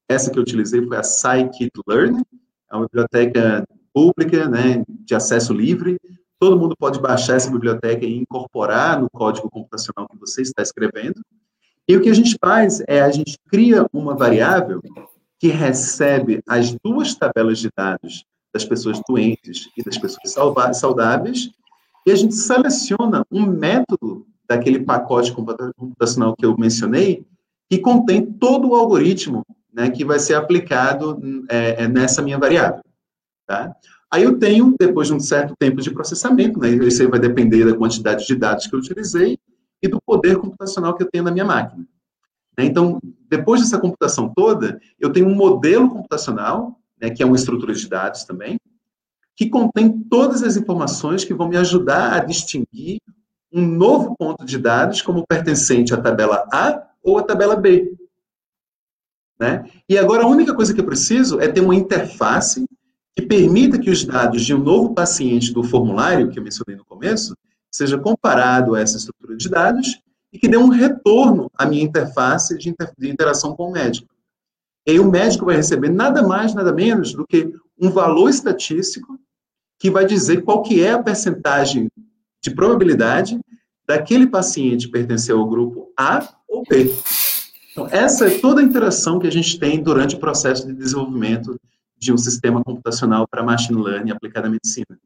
[0.09, 2.23] essa que eu utilizei foi a Scikit-Learn,
[2.73, 5.99] é uma biblioteca pública, né, de acesso livre,
[6.39, 11.21] todo mundo pode baixar essa biblioteca e incorporar no código computacional que você está escrevendo,
[11.87, 14.81] e o que a gente faz é a gente cria uma variável
[15.39, 21.51] que recebe as duas tabelas de dados das pessoas doentes e das pessoas saudáveis,
[22.07, 27.27] e a gente seleciona um método daquele pacote computacional que eu mencionei,
[27.69, 32.83] que contém todo o algoritmo né, que vai ser aplicado é, é, nessa minha variável.
[33.47, 33.77] Tá?
[34.11, 37.77] Aí eu tenho, depois de um certo tempo de processamento, né, isso vai depender da
[37.77, 39.39] quantidade de dados que eu utilizei
[39.83, 41.87] e do poder computacional que eu tenho na minha máquina.
[42.57, 47.37] Né, então, depois dessa computação toda, eu tenho um modelo computacional, né, que é uma
[47.37, 48.59] estrutura de dados também,
[49.37, 53.01] que contém todas as informações que vão me ajudar a distinguir
[53.53, 57.95] um novo ponto de dados como pertencente à tabela A ou à tabela B.
[59.39, 59.71] Né?
[59.89, 62.67] E agora a única coisa que eu preciso é ter uma interface
[63.15, 66.85] que permita que os dados de um novo paciente do formulário, que eu mencionei no
[66.85, 67.37] começo,
[67.71, 70.01] seja comparado a essa estrutura de dados
[70.33, 74.09] e que dê um retorno à minha interface de, de interação com o médico.
[74.89, 79.21] E aí o médico vai receber nada mais, nada menos do que um valor estatístico
[79.79, 81.91] que vai dizer qual que é a percentagem
[82.43, 83.39] de probabilidade
[83.87, 86.91] daquele paciente pertencer ao grupo A ou B.
[87.71, 91.61] Então, essa é toda a interação que a gente tem durante o processo de desenvolvimento
[91.99, 94.99] de um sistema computacional para machine learning aplicado à medicina.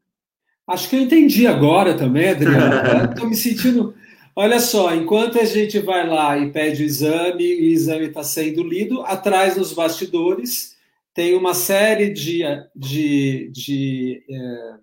[0.68, 3.10] Acho que eu entendi agora também, Adriano.
[3.10, 3.94] Estou me sentindo.
[4.34, 8.22] Olha só, enquanto a gente vai lá e pede o exame, e o exame está
[8.22, 10.72] sendo lido, atrás nos bastidores
[11.14, 12.42] tem uma série de,
[12.74, 14.74] de, de é,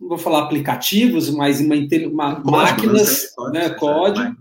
[0.00, 4.36] não vou falar aplicativos, mas uma, uma código, máquinas, né, código, né,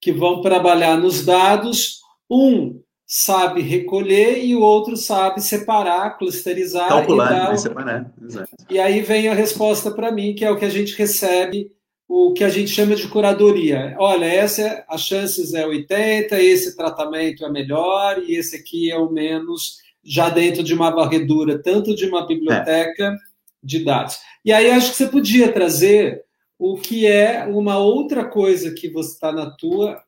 [0.00, 2.00] que vão trabalhar nos dados.
[2.30, 6.88] Um sabe recolher e o outro sabe separar, clusterizar.
[6.88, 7.56] Calcular, e, dar...
[7.56, 8.50] separar, exato.
[8.68, 11.70] E aí vem a resposta para mim, que é o que a gente recebe,
[12.08, 13.94] o que a gente chama de curadoria.
[13.98, 19.10] Olha, essa as chances é 80, esse tratamento é melhor e esse aqui é o
[19.10, 23.16] menos já dentro de uma varredura, tanto de uma biblioteca é.
[23.62, 24.16] de dados.
[24.42, 26.24] E aí acho que você podia trazer
[26.58, 30.02] o que é uma outra coisa que você está na tua.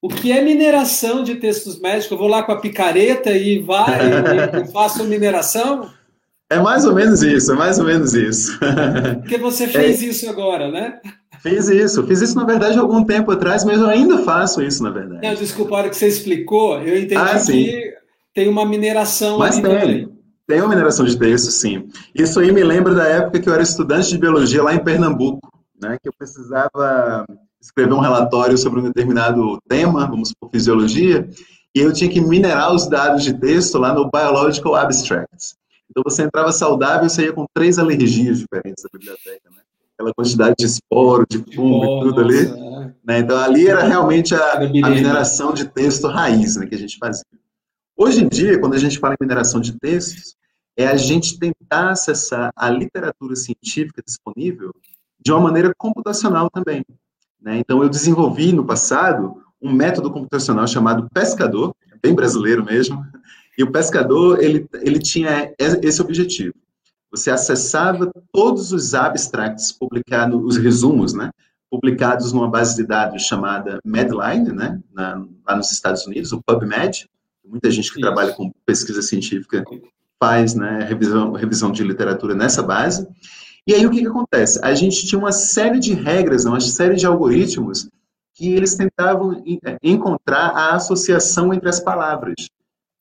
[0.00, 2.10] O que é mineração de textos médicos?
[2.10, 5.90] Eu vou lá com a picareta e vai e, e faço mineração?
[6.50, 8.58] É mais ou menos isso, é mais ou menos isso.
[9.20, 10.98] Porque você fez é, isso agora, né?
[11.40, 14.90] Fiz isso, fiz isso na verdade algum tempo atrás, mas eu ainda faço isso na
[14.90, 15.26] verdade.
[15.26, 17.94] Não, desculpa, a hora que você explicou, eu entendi ah, que
[18.34, 20.08] tem uma mineração Mas tem, também.
[20.46, 21.88] tem uma mineração de texto, sim.
[22.14, 25.48] Isso aí me lembra da época que eu era estudante de biologia lá em Pernambuco,
[25.80, 27.26] né, que eu precisava
[27.60, 31.28] escrever um relatório sobre um determinado tema, vamos por fisiologia,
[31.74, 35.57] e eu tinha que minerar os dados de texto lá no Biological Abstracts.
[35.90, 39.62] Então você entrava saudável, você ia com três alergias diferentes da biblioteca, né?
[39.94, 42.46] Aquela quantidade de esporo, de fungo e tudo ali.
[42.46, 42.94] É.
[43.04, 43.18] Né?
[43.18, 47.24] Então ali era realmente a, a mineração de texto raiz né, que a gente fazia.
[47.96, 50.36] Hoje em dia, quando a gente fala em mineração de textos,
[50.76, 54.72] é a gente tentar acessar a literatura científica disponível
[55.18, 56.84] de uma maneira computacional também.
[57.40, 57.58] Né?
[57.58, 63.04] Então, eu desenvolvi no passado um método computacional chamado Pescador, bem brasileiro mesmo,
[63.58, 66.54] e o Pescador, ele, ele tinha esse objetivo.
[67.10, 71.30] Você acessava todos os abstracts publicados, os resumos, né,
[71.68, 77.08] publicados numa base de dados chamada Medline, né, na, lá nos Estados Unidos, o PubMed,
[77.44, 78.00] muita gente que Isso.
[78.00, 79.64] trabalha com pesquisa científica
[80.22, 83.08] faz né, revisão, revisão de literatura nessa base.
[83.66, 84.60] E aí o que, que acontece?
[84.62, 87.88] A gente tinha uma série de regras, uma série de algoritmos
[88.34, 92.34] que eles tentavam é, encontrar a associação entre as palavras.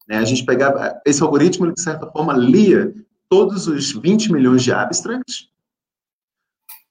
[0.07, 0.17] Né?
[0.17, 2.93] A gente pegava, esse algoritmo, de certa forma, lia
[3.29, 5.49] todos os 20 milhões de abstracts,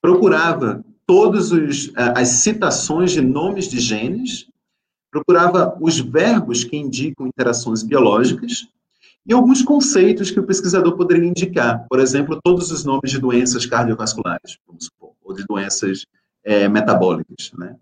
[0.01, 1.51] procurava todas
[2.14, 4.47] as citações de nomes de genes,
[5.10, 8.68] procurava os verbos que indicam interações biológicas
[9.26, 11.86] e alguns conceitos que o pesquisador poderia indicar.
[11.88, 16.06] Por exemplo, todos os nomes de doenças cardiovasculares, vamos supor, ou de doenças
[16.44, 17.76] é, metabólicas, né?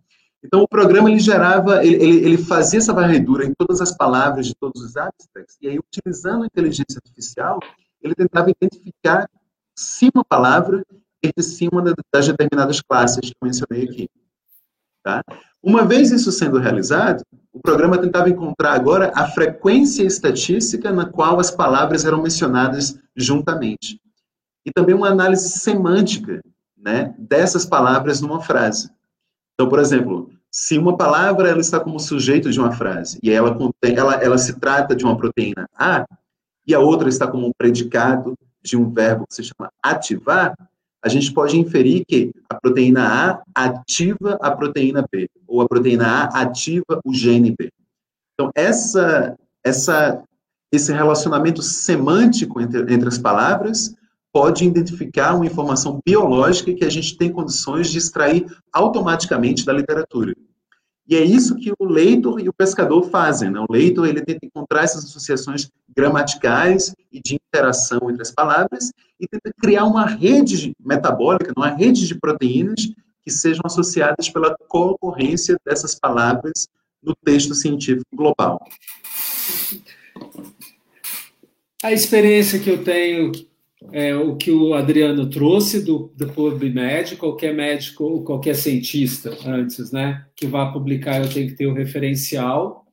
[0.44, 4.54] Então, o programa ele gerava, ele, ele, fazia essa varredura em todas as palavras de
[4.54, 7.58] todos os abstracts, e aí, utilizando a inteligência artificial,
[8.02, 9.26] ele tentava identificar
[9.74, 10.84] se uma palavra
[11.20, 14.08] pertencia uma das determinadas classes que eu mencionei aqui.
[15.02, 15.24] Tá?
[15.62, 21.40] Uma vez isso sendo realizado, o programa tentava encontrar agora a frequência estatística na qual
[21.40, 23.98] as palavras eram mencionadas juntamente.
[24.66, 26.42] E também uma análise semântica
[26.76, 28.90] né, dessas palavras numa frase.
[29.54, 33.54] Então, por exemplo, se uma palavra ela está como sujeito de uma frase e ela,
[33.54, 36.06] contém, ela, ela se trata de uma proteína A,
[36.66, 40.54] e a outra está como um predicado de um verbo que se chama ativar,
[41.02, 46.06] a gente pode inferir que a proteína A ativa a proteína B, ou a proteína
[46.06, 47.70] A ativa o gene B.
[48.32, 50.22] Então, essa, essa,
[50.72, 53.94] esse relacionamento semântico entre, entre as palavras
[54.34, 60.34] pode identificar uma informação biológica que a gente tem condições de extrair automaticamente da literatura.
[61.06, 63.48] E é isso que o leitor e o pescador fazem.
[63.48, 63.60] Né?
[63.60, 68.90] O leitor ele tenta encontrar essas associações gramaticais e de interação entre as palavras
[69.20, 72.90] e tenta criar uma rede metabólica, uma rede de proteínas
[73.22, 76.66] que sejam associadas pela concorrência dessas palavras
[77.00, 78.66] no texto científico global.
[81.84, 83.30] A experiência que eu tenho
[83.92, 89.92] é, o que o Adriano trouxe do, do PubMed, qualquer médico ou qualquer cientista antes,
[89.92, 92.84] né, que vá publicar, eu tenho que ter o referencial.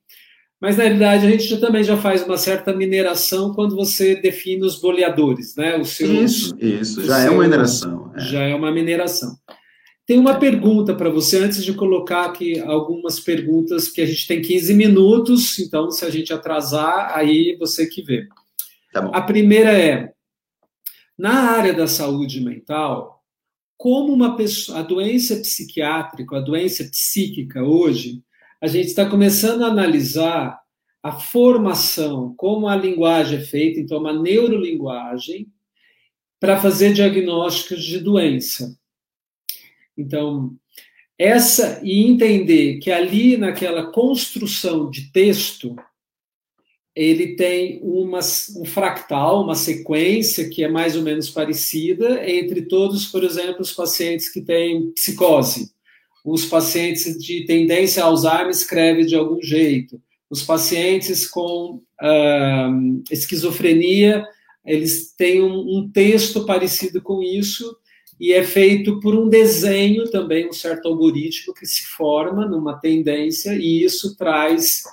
[0.60, 4.64] Mas, na realidade, a gente já, também já faz uma certa mineração quando você define
[4.64, 5.76] os boleadores, né?
[5.76, 8.12] Os seus, isso, isso, já seus, é uma mineração.
[8.16, 8.20] É.
[8.20, 9.36] Já é uma mineração.
[10.06, 14.40] Tem uma pergunta para você, antes de colocar aqui algumas perguntas, que a gente tem
[14.40, 18.28] 15 minutos, então, se a gente atrasar, aí você que vê.
[18.94, 20.12] Tá a primeira é,
[21.22, 23.24] na área da saúde mental,
[23.78, 28.24] como uma pessoa, a doença psiquiátrica, a doença psíquica hoje,
[28.60, 30.60] a gente está começando a analisar
[31.04, 35.48] a formação, como a linguagem é feita, então uma neurolinguagem,
[36.40, 38.76] para fazer diagnósticos de doença.
[39.96, 40.56] Então,
[41.20, 45.76] essa e entender que ali naquela construção de texto
[46.96, 48.20] ele tem uma,
[48.58, 53.72] um fractal, uma sequência que é mais ou menos parecida entre todos, por exemplo, os
[53.72, 55.72] pacientes que têm psicose.
[56.24, 60.02] Os pacientes de tendência a Alzheimer escrevem de algum jeito.
[60.30, 64.26] Os pacientes com uh, esquizofrenia,
[64.66, 67.76] eles têm um, um texto parecido com isso,
[68.20, 73.56] e é feito por um desenho também, um certo algoritmo que se forma numa tendência,
[73.56, 74.84] e isso traz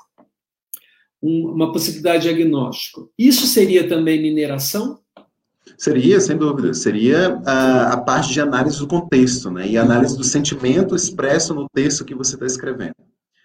[1.23, 3.11] um, uma possibilidade de diagnóstico.
[3.19, 5.01] Isso seria também mineração?
[5.77, 6.73] Seria, sem dúvida.
[6.75, 9.69] Seria a, a, parte de análise do contexto, né?
[9.69, 12.95] E análise do sentimento expresso no texto que você está escrevendo.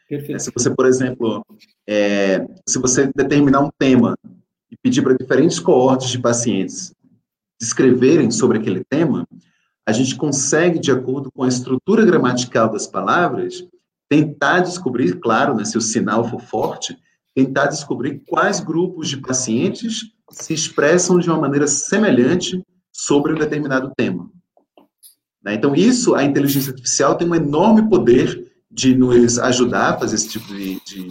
[0.08, 0.42] Perfeito.
[0.42, 1.46] Se você, por exemplo,
[1.88, 4.18] é, se você determinar um tema
[4.72, 6.94] e pedir para diferentes coortes de pacientes
[7.62, 9.28] escreverem sobre aquele tema,
[9.86, 13.66] a gente consegue, de acordo com a estrutura gramatical das palavras,
[14.10, 16.98] tentar descobrir, claro, né, se o sinal for forte,
[17.36, 22.62] tentar descobrir quais grupos de pacientes se expressam de uma maneira semelhante
[22.92, 24.30] sobre um determinado tema.
[25.44, 25.56] Né?
[25.56, 30.30] Então, isso, a inteligência artificial tem um enorme poder de nos ajudar a fazer esse
[30.30, 31.08] tipo de, de,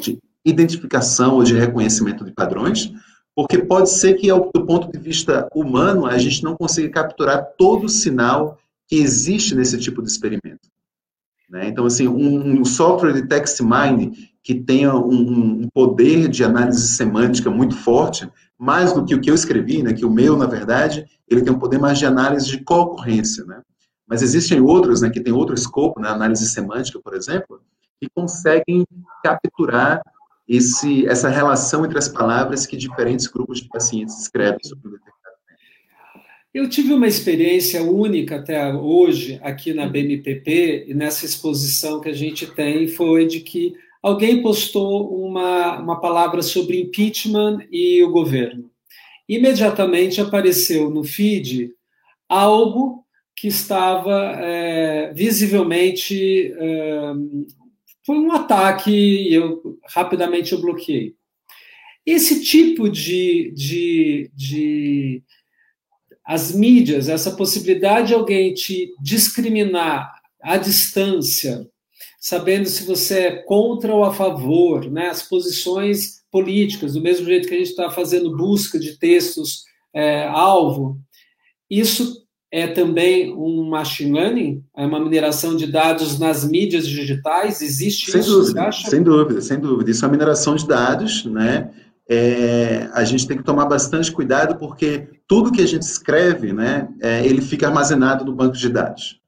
[0.00, 2.92] de identificação ou de reconhecimento de padrões,
[3.34, 7.84] porque pode ser que, do ponto de vista humano, a gente não consiga capturar todo
[7.84, 10.68] o sinal que existe nesse tipo de experimento.
[11.48, 11.68] Né?
[11.68, 14.12] Então, assim, um, software de text mining
[14.42, 18.28] que tenha um, um, poder de análise semântica muito forte,
[18.58, 21.52] mais do que o que eu escrevi, né, que o meu, na verdade, ele tem
[21.52, 23.62] um poder mais de análise de concorrência, né?
[24.06, 27.60] Mas existem outros, né, que tem outro escopo, né, análise semântica, por exemplo,
[28.00, 28.84] que conseguem
[29.22, 30.02] capturar
[30.48, 35.22] esse, essa relação entre as palavras que diferentes grupos de pacientes escrevem sobre o determinado
[36.54, 42.12] eu tive uma experiência única até hoje aqui na BMPP, e nessa exposição que a
[42.12, 48.70] gente tem, foi de que alguém postou uma, uma palavra sobre impeachment e o governo.
[49.28, 51.70] Imediatamente apareceu no feed
[52.28, 53.06] algo
[53.36, 56.52] que estava é, visivelmente.
[56.52, 57.12] É,
[58.04, 61.14] foi um ataque e eu rapidamente eu bloqueei.
[62.04, 65.22] Esse tipo de, de, de
[66.24, 71.68] as mídias, essa possibilidade de alguém te discriminar à distância,
[72.22, 77.48] sabendo se você é contra ou a favor, né, as posições políticas, do mesmo jeito
[77.48, 80.98] que a gente está fazendo busca de textos é, alvo,
[81.68, 84.62] isso é também um machine learning?
[84.76, 87.60] É uma mineração de dados nas mídias digitais?
[87.60, 88.30] Existe sem isso?
[88.30, 89.90] Dúvida, sem dúvida, sem dúvida.
[89.90, 91.70] Isso é uma mineração de dados, né?
[92.08, 96.88] é, a gente tem que tomar bastante cuidado porque tudo que a gente escreve, né,
[97.00, 99.20] é, ele fica armazenado no banco de dados.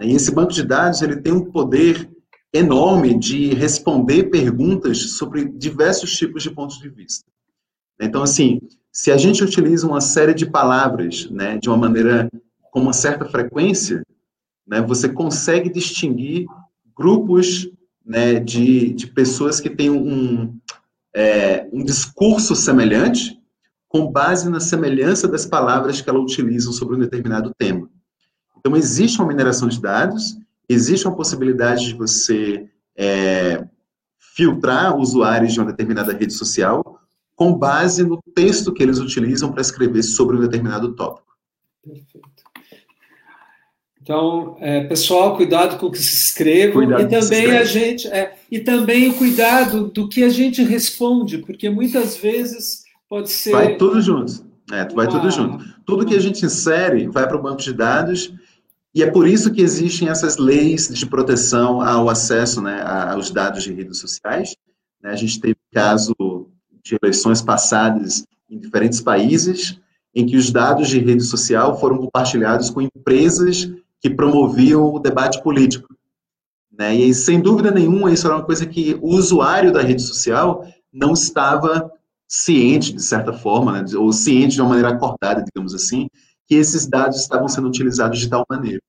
[0.00, 2.08] E esse banco de dados ele tem um poder
[2.52, 7.24] enorme de responder perguntas sobre diversos tipos de pontos de vista.
[8.00, 8.60] Então, assim,
[8.92, 12.30] se a gente utiliza uma série de palavras, né, de uma maneira
[12.70, 14.02] com uma certa frequência,
[14.66, 16.46] né, você consegue distinguir
[16.96, 17.70] grupos
[18.04, 20.58] né, de, de pessoas que têm um,
[21.14, 23.38] é, um discurso semelhante
[23.88, 27.88] com base na semelhança das palavras que ela utiliza sobre um determinado tema.
[28.58, 30.36] Então, existe uma mineração de dados,
[30.68, 33.64] existe uma possibilidade de você é,
[34.18, 37.00] filtrar usuários de uma determinada rede social
[37.34, 41.28] com base no texto que eles utilizam para escrever sobre um determinado tópico.
[41.84, 42.28] Perfeito.
[44.02, 48.58] Então, é, pessoal, cuidado com o que se escreve e também a gente é, e
[48.58, 54.00] também o cuidado do que a gente responde, porque muitas vezes pode ser vai tudo
[54.00, 55.12] junto, é, vai uma...
[55.12, 55.62] tudo junto.
[55.84, 58.32] Tudo que a gente insere vai para o banco de dados
[58.98, 63.62] e é por isso que existem essas leis de proteção ao acesso, né, aos dados
[63.62, 64.56] de redes sociais.
[65.00, 66.16] Né, a gente teve caso
[66.82, 69.78] de eleições passadas em diferentes países
[70.12, 73.70] em que os dados de rede social foram compartilhados com empresas
[74.00, 75.94] que promoviam o debate político.
[76.76, 76.96] Né?
[76.96, 81.12] E, sem dúvida nenhuma, isso era uma coisa que o usuário da rede social não
[81.12, 81.88] estava
[82.26, 83.84] ciente, de certa forma, né?
[83.96, 86.08] ou ciente de uma maneira acordada, digamos assim,
[86.48, 88.82] que esses dados estavam sendo utilizados de tal maneira.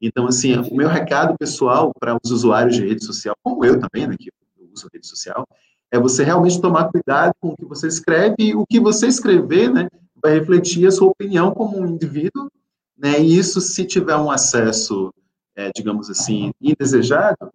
[0.00, 4.06] Então, assim, o meu recado pessoal para os usuários de rede social, como eu também,
[4.06, 5.46] né, que eu uso rede social,
[5.90, 9.70] é você realmente tomar cuidado com o que você escreve e o que você escrever,
[9.70, 9.88] né,
[10.22, 12.48] vai refletir a sua opinião como um indivíduo
[13.02, 13.20] né?
[13.20, 15.12] E isso, se tiver um acesso,
[15.56, 17.52] é, digamos assim, indesejado,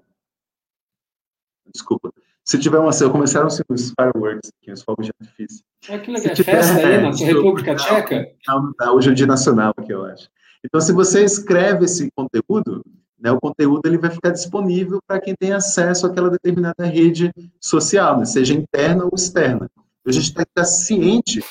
[1.74, 2.12] desculpa,
[2.48, 5.66] se tiver um acesso, começaram -se os fireworks aqui, os fogos de artifício.
[5.90, 8.32] É que legal, tiver, festa aí na República Tcheca?
[8.48, 10.30] Não, não, hoje é o dia nacional aqui, eu acho.
[10.64, 12.86] Então, se você escreve esse conteúdo,
[13.20, 18.18] né, o conteúdo ele vai ficar disponível para quem tem acesso àquela determinada rede social,
[18.18, 19.70] né, seja interna ou externa.
[19.70, 21.44] Então, a gente tem que estar ciente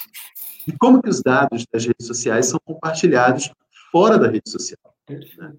[0.66, 3.50] de como que os dados das redes sociais são compartilhados
[3.92, 4.78] fora da rede social.
[5.10, 5.52] Né?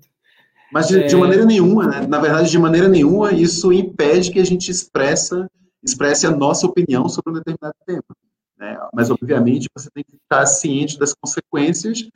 [0.71, 1.07] Mas de, é...
[1.07, 2.07] de, maneira nenhuma, né?
[2.07, 5.49] na verdade, de maneira nenhuma, isso impede que a gente expressa,
[5.83, 8.03] expresse a nossa opinião sobre um determinado tema.
[8.57, 8.77] Né?
[8.93, 12.07] Mas, obviamente, você tem que estar ciente das consequências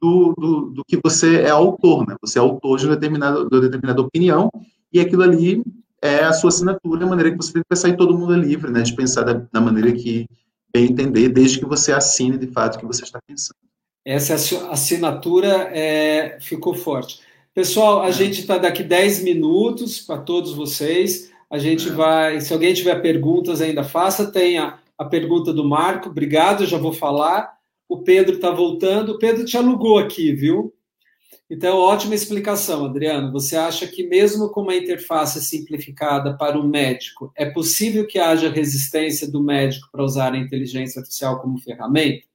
[0.00, 2.14] do, do, do, que você é autor, né?
[2.20, 4.50] Você é autor de uma determinada, de uma determinada opinião
[4.92, 5.62] e aquilo ali
[6.02, 8.36] é a sua assinatura, a maneira que você tem que pensar e todo mundo é
[8.36, 8.82] livre, né?
[8.82, 10.26] De pensar da, da maneira que
[10.72, 13.56] bem entender, desde que você assine de fato o que você está pensando.
[14.04, 14.34] Essa
[14.70, 17.20] assinatura é, ficou forte.
[17.56, 21.32] Pessoal, a gente está daqui 10 minutos para todos vocês.
[21.48, 24.30] A gente vai, se alguém tiver perguntas, ainda faça.
[24.30, 27.56] Tem a, a pergunta do Marco, obrigado, já vou falar.
[27.88, 29.12] O Pedro está voltando.
[29.12, 30.74] O Pedro te alugou aqui, viu?
[31.48, 33.32] Então, ótima explicação, Adriano.
[33.32, 38.50] Você acha que, mesmo com uma interface simplificada para o médico, é possível que haja
[38.50, 42.26] resistência do médico para usar a inteligência artificial como ferramenta?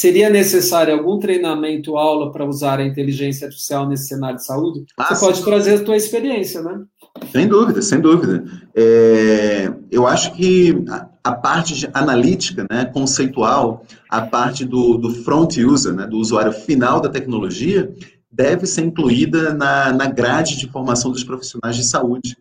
[0.00, 4.84] Seria necessário algum treinamento, aula para usar a inteligência artificial nesse cenário de saúde?
[4.96, 6.84] Ah, Você pode trazer a tua experiência, né?
[7.32, 8.44] Sem dúvida, sem dúvida.
[8.76, 15.56] É, eu acho que a, a parte analítica, né, conceitual, a parte do, do front
[15.56, 17.92] user, né, do usuário final da tecnologia,
[18.30, 22.36] deve ser incluída na, na grade de formação dos profissionais de saúde.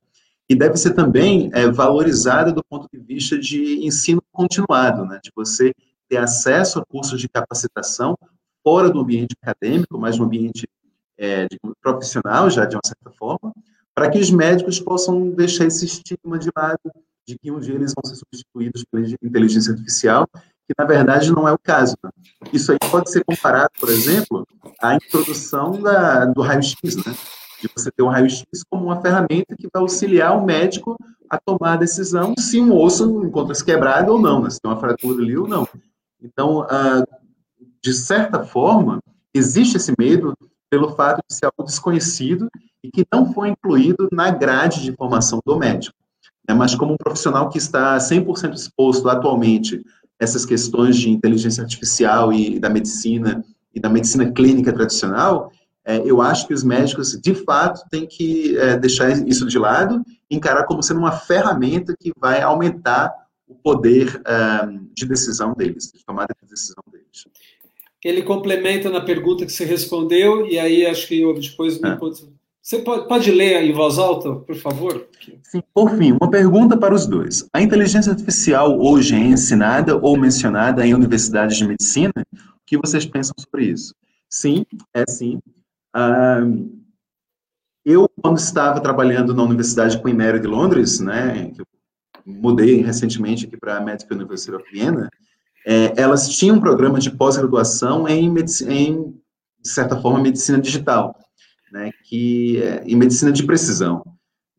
[0.48, 5.32] E deve ser também é, valorizada do ponto de vista de ensino continuado, né, de
[5.36, 5.74] você
[6.10, 8.18] ter acesso a cursos de capacitação
[8.64, 10.68] fora do ambiente acadêmico, mas no ambiente
[11.18, 13.54] é, de, profissional, já de uma certa forma,
[13.96, 16.92] para que os médicos possam deixar esse estigma de lado
[17.28, 21.48] de que um dia eles vão ser substituídos pela inteligência artificial, que na verdade não
[21.48, 21.96] é o caso.
[22.04, 22.10] Né?
[22.54, 24.46] Isso aí pode ser comparado, por exemplo,
[24.82, 27.16] à introdução da, do raio-x, né?
[27.62, 30.96] de você ter o raio-x como uma ferramenta que vai auxiliar o médico
[31.30, 34.50] a tomar a decisão se um osso encontra-se quebrado ou não, né?
[34.50, 35.68] se tem uma fratura ali ou não.
[36.22, 37.04] Então, ah,
[37.82, 39.00] de certa forma,
[39.34, 40.34] existe esse medo
[40.70, 42.50] pelo fato de ser algo desconhecido
[42.84, 45.96] e que não foi incluído na grade de formação do médico.
[46.48, 46.54] Né?
[46.56, 49.78] Mas como um profissional que está 100% exposto atualmente
[50.20, 55.52] a essas questões de inteligência artificial e da medicina e da medicina clínica tradicional,
[55.86, 60.04] é, eu acho que os médicos, de fato, têm que é, deixar isso de lado
[60.30, 63.14] encarar como sendo uma ferramenta que vai aumentar
[63.68, 67.28] poder é, de decisão deles, de tomada de decisão deles.
[68.02, 71.78] Ele complementa na pergunta que você respondeu, e aí acho que eu depois.
[71.84, 71.98] É.
[72.62, 75.08] Você pode, pode ler em voz alta, por favor?
[75.44, 77.46] Sim, por fim, uma pergunta para os dois.
[77.52, 82.14] A inteligência artificial hoje é ensinada ou mencionada em universidades de medicina?
[82.16, 83.94] O que vocês pensam sobre isso?
[84.30, 85.40] Sim, é sim.
[87.86, 91.66] eu, quando estava trabalhando na Universidade Queen Mary de Londres, né, que eu
[92.28, 95.10] mudei recentemente aqui para a Medical University of Vienna,
[95.66, 98.34] é, elas tinham um programa de pós-graduação em,
[98.68, 99.14] em,
[99.62, 101.16] de certa forma, medicina digital,
[101.72, 104.04] né, que, é, em medicina de precisão.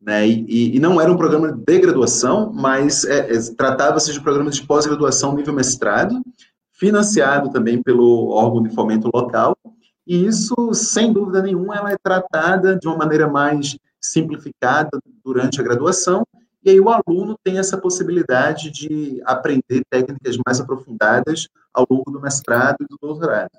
[0.01, 4.23] Né, e, e, não era um programa de graduação, mas é, é, tratava-se de um
[4.23, 6.21] programa de pós-graduação nível mestrado,
[6.73, 9.55] financiado também pelo órgão de fomento local,
[10.07, 14.89] e isso, sem dúvida nenhuma, ela é tratada de uma maneira mais simplificada
[15.23, 16.23] durante a graduação,
[16.63, 22.19] e aí o aluno tem essa possibilidade de aprender técnicas mais aprofundadas ao longo do
[22.19, 23.57] mestrado e do doutorado.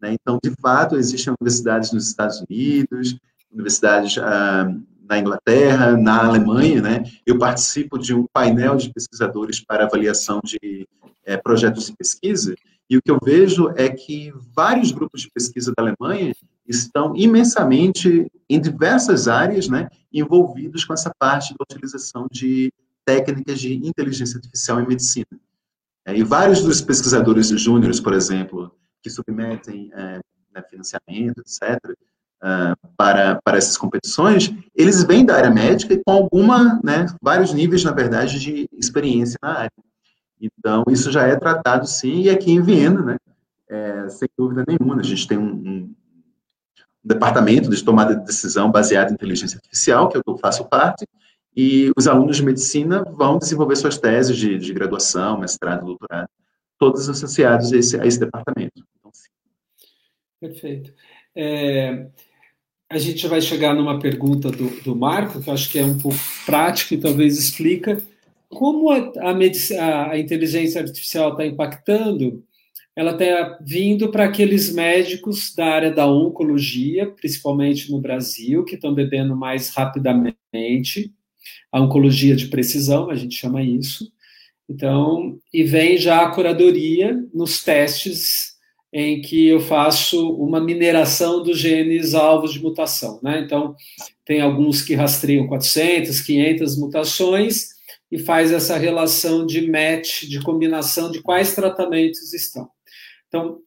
[0.00, 0.14] Né?
[0.14, 3.16] Então, de fato, existem universidades nos Estados Unidos,
[3.52, 4.72] universidades ah,
[5.08, 6.80] na Inglaterra, na Alemanha.
[6.80, 7.04] Né?
[7.26, 10.88] Eu participo de um painel de pesquisadores para avaliação de
[11.24, 12.54] é, projetos de pesquisa,
[12.88, 16.34] e o que eu vejo é que vários grupos de pesquisa da Alemanha
[16.68, 22.72] estão imensamente em diversas áreas, né, envolvidos com essa parte da utilização de
[23.04, 25.26] técnicas de inteligência artificial em medicina.
[26.06, 28.70] É, e vários dos pesquisadores júniores, por exemplo,
[29.02, 30.20] que submetem é,
[30.54, 31.78] né, financiamento, etc.,
[32.42, 37.52] uh, para, para essas competições, eles vêm da área médica e com alguma, né, vários
[37.52, 39.72] níveis, na verdade, de experiência na área.
[40.40, 43.16] Então, isso já é tratado, sim, e aqui em Viena, né,
[43.68, 45.94] é, sem dúvida nenhuma, a gente tem um, um
[47.08, 51.06] departamento de tomada de decisão baseado em inteligência artificial, que é eu faço parte,
[51.56, 56.28] e os alunos de medicina vão desenvolver suas teses de, de graduação, mestrado, doutorado,
[56.78, 58.72] todos associados a esse, a esse departamento.
[58.76, 59.10] Então,
[60.40, 60.92] Perfeito.
[61.34, 62.06] É,
[62.90, 65.98] a gente vai chegar numa pergunta do, do Marco, que eu acho que é um
[65.98, 68.00] pouco prática e talvez explica
[68.48, 72.42] como a, a, a inteligência artificial está impactando
[72.98, 78.92] ela está vindo para aqueles médicos da área da oncologia, principalmente no Brasil, que estão
[78.92, 81.14] bebendo mais rapidamente,
[81.70, 84.10] a oncologia de precisão, a gente chama isso.
[84.68, 88.56] Então, e vem já a curadoria nos testes
[88.92, 93.38] em que eu faço uma mineração dos genes alvos de mutação, né?
[93.38, 93.76] Então,
[94.24, 97.68] tem alguns que rastreiam 400, 500 mutações
[98.10, 102.68] e faz essa relação de match, de combinação de quais tratamentos estão.
[103.28, 103.60] Então,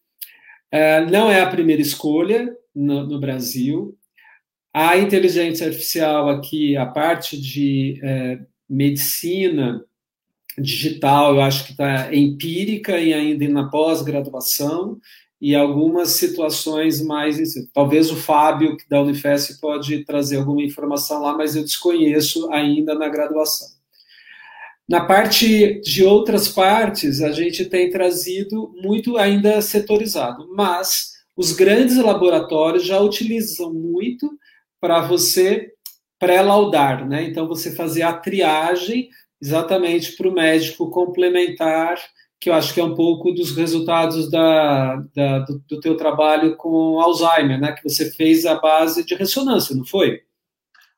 [0.71, 3.97] é, não é a primeira escolha no, no, Brasil.
[4.73, 8.39] A inteligência artificial aqui, a parte de é,
[8.69, 9.83] medicina
[10.57, 14.99] digital, eu acho que está empírica e ainda na pós-graduação,
[15.41, 17.39] e algumas situações mais.
[17.73, 23.09] Talvez o Fábio, da Unifesp, pode trazer alguma informação lá, mas eu desconheço ainda na
[23.09, 23.80] graduação.
[24.91, 31.95] Na parte de outras partes, a gente tem trazido muito ainda setorizado, mas os grandes
[31.95, 34.29] laboratórios já utilizam muito
[34.81, 35.71] para você
[36.19, 37.23] pré-laudar, né?
[37.23, 39.07] Então, você fazer a triagem
[39.41, 41.95] exatamente para o médico complementar,
[42.37, 46.57] que eu acho que é um pouco dos resultados da, da do, do teu trabalho
[46.57, 47.71] com Alzheimer, né?
[47.71, 50.19] Que você fez a base de ressonância, não foi?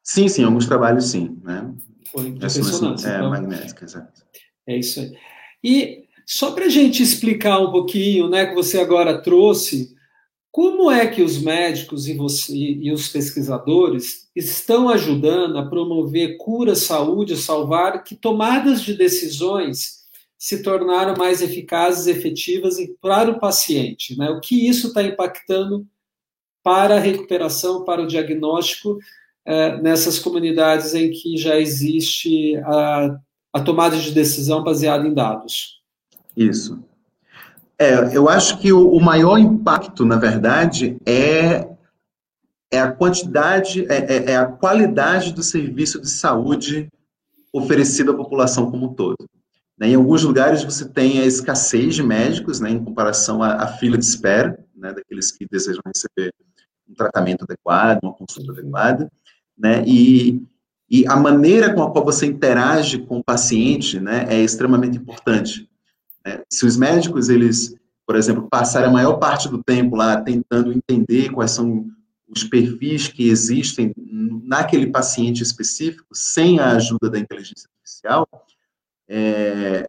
[0.01, 1.71] Sim, sim, alguns trabalhos sim, né?
[2.13, 3.07] Foi de ressonância.
[3.07, 4.21] É, então, magnética, exato.
[4.67, 5.17] É isso aí.
[5.63, 9.95] E só para a gente explicar um pouquinho, né, que você agora trouxe,
[10.51, 16.75] como é que os médicos e, você, e os pesquisadores estão ajudando a promover cura,
[16.75, 20.03] saúde, salvar, que tomadas de decisões
[20.37, 24.15] se tornaram mais eficazes, efetivas para o paciente?
[24.15, 24.29] Né?
[24.29, 25.87] O que isso está impactando
[26.61, 28.99] para a recuperação, para o diagnóstico
[29.45, 33.17] é, nessas comunidades em que já existe a,
[33.53, 35.81] a tomada de decisão baseada em dados.
[36.35, 36.83] Isso.
[37.77, 41.67] É, eu acho que o, o maior impacto, na verdade, é,
[42.71, 46.87] é a quantidade, é, é, é, a qualidade do serviço de saúde
[47.51, 49.29] oferecido à população como um todo.
[49.77, 49.89] Né?
[49.89, 53.97] Em alguns lugares você tem a escassez de médicos, né, em comparação à, à fila
[53.97, 56.33] de espera, né, daqueles que desejam receber
[56.89, 59.11] um tratamento adequado, uma consulta adequada,
[59.57, 60.41] né, e,
[60.89, 65.69] e a maneira com a qual você interage com o paciente, né, é extremamente importante.
[66.25, 66.41] Né?
[66.49, 67.75] Se os médicos, eles,
[68.05, 71.87] por exemplo, passarem a maior parte do tempo lá tentando entender quais são
[72.27, 73.93] os perfis que existem
[74.43, 78.27] naquele paciente específico, sem a ajuda da inteligência artificial,
[79.07, 79.87] é,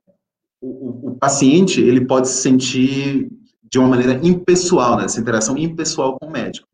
[0.60, 3.30] o, o, paciente ele pode se sentir
[3.62, 6.68] de uma maneira impessoal, né, essa interação impessoal com o médico.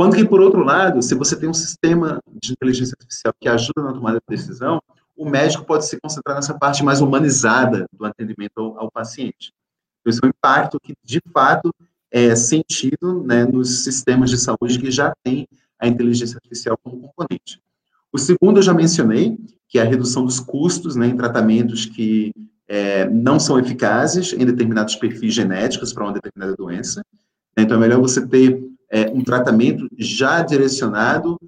[0.00, 3.82] Quando que, por outro lado, se você tem um sistema de inteligência artificial que ajuda
[3.82, 4.80] na tomada de decisão,
[5.14, 9.52] o médico pode se concentrar nessa parte mais humanizada do atendimento ao, ao paciente.
[10.00, 11.70] Então, esse é um impacto que, de fato,
[12.10, 15.46] é sentido né, nos sistemas de saúde que já têm
[15.78, 17.60] a inteligência artificial como componente.
[18.10, 19.36] O segundo eu já mencionei,
[19.68, 22.32] que é a redução dos custos né, em tratamentos que
[22.66, 27.04] é, não são eficazes em determinados perfis genéticos para uma determinada doença.
[27.54, 31.38] Então, é melhor você ter é, um tratamento já direcionado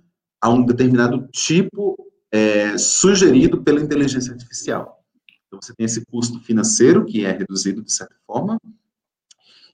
[0.40, 1.96] a um determinado tipo
[2.30, 5.02] é, sugerido pela inteligência artificial.
[5.46, 8.58] Então, você tem esse custo financeiro, que é reduzido de certa forma,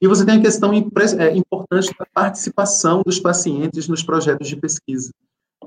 [0.00, 5.12] e você tem a questão é, importante da participação dos pacientes nos projetos de pesquisa.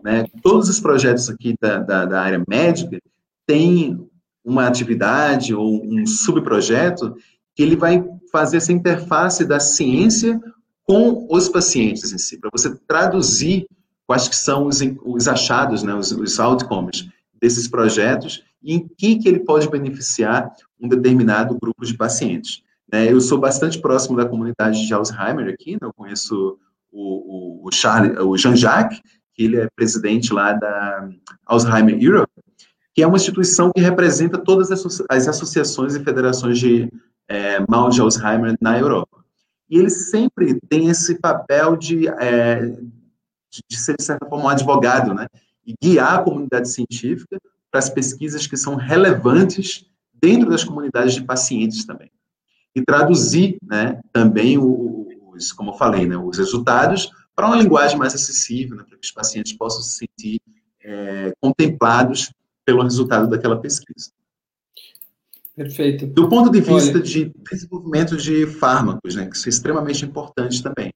[0.03, 0.25] Né?
[0.41, 2.99] Todos os projetos aqui da, da, da área médica
[3.45, 4.09] têm
[4.43, 7.15] uma atividade ou um subprojeto
[7.55, 10.41] que ele vai fazer essa interface da ciência
[10.91, 13.65] com os pacientes em si, para você traduzir
[14.05, 17.07] quais que são os, os achados, né, os, os outcomes
[17.41, 22.61] desses projetos e em que, que ele pode beneficiar um determinado grupo de pacientes.
[22.91, 23.09] Né?
[23.09, 25.79] Eu sou bastante próximo da comunidade de Alzheimer aqui, né?
[25.83, 26.59] eu conheço
[26.91, 28.99] o, o, o, Charles, o Jean-Jacques,
[29.33, 31.07] que ele é presidente lá da
[31.45, 32.33] Alzheimer Europe,
[32.93, 34.69] que é uma instituição que representa todas
[35.09, 36.91] as associações e federações de
[37.29, 39.20] é, mal de Alzheimer na Europa.
[39.71, 42.59] E ele sempre tem esse papel de, é,
[43.49, 45.27] de ser, de certa forma, um advogado, né?
[45.65, 47.39] E guiar a comunidade científica
[47.71, 52.11] para as pesquisas que são relevantes dentro das comunidades de pacientes também.
[52.75, 58.13] E traduzir, né, também os, como eu falei, né, os resultados para uma linguagem mais
[58.13, 60.41] acessível, né, para que os pacientes possam se sentir
[60.83, 62.31] é, contemplados
[62.65, 64.11] pelo resultado daquela pesquisa.
[65.55, 66.07] Perfeito.
[66.07, 70.63] Do ponto de vista Olha, de desenvolvimento de fármacos, né, que isso é extremamente importante
[70.63, 70.93] também.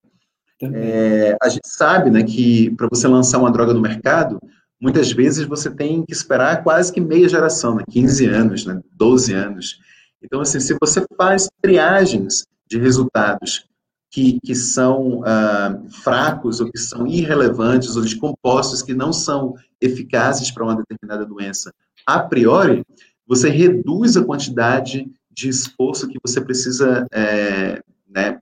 [0.62, 4.40] É, a gente sabe né, que para você lançar uma droga no mercado,
[4.80, 9.34] muitas vezes você tem que esperar quase que meia geração, né, 15 anos, né, 12
[9.34, 9.80] anos.
[10.24, 13.66] Então, assim, se você faz triagens de resultados
[14.10, 19.56] que, que são ah, fracos ou que são irrelevantes ou de compostos que não são
[19.82, 21.74] eficazes para uma determinada doença
[22.08, 22.84] a priori,
[23.28, 28.40] você reduz a quantidade de esforço que você precisa, é, né,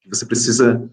[0.00, 0.88] que você precisa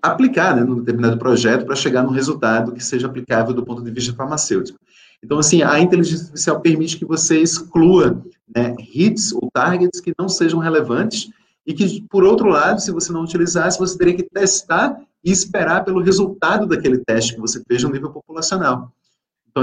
[0.00, 3.90] aplicar né, num determinado projeto para chegar num resultado que seja aplicável do ponto de
[3.90, 4.78] vista farmacêutico.
[5.22, 8.22] Então, assim, a inteligência artificial permite que você exclua
[8.54, 11.28] né, hits ou targets que não sejam relevantes
[11.66, 15.84] e que, por outro lado, se você não utilizasse, você teria que testar e esperar
[15.84, 18.92] pelo resultado daquele teste que você fez no nível populacional.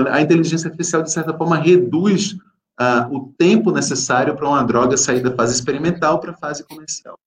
[0.02, 2.34] Então, a inteligência artificial, de certa forma, reduz
[2.80, 7.18] uh, o tempo necessário para uma droga sair da fase experimental para a fase comercial.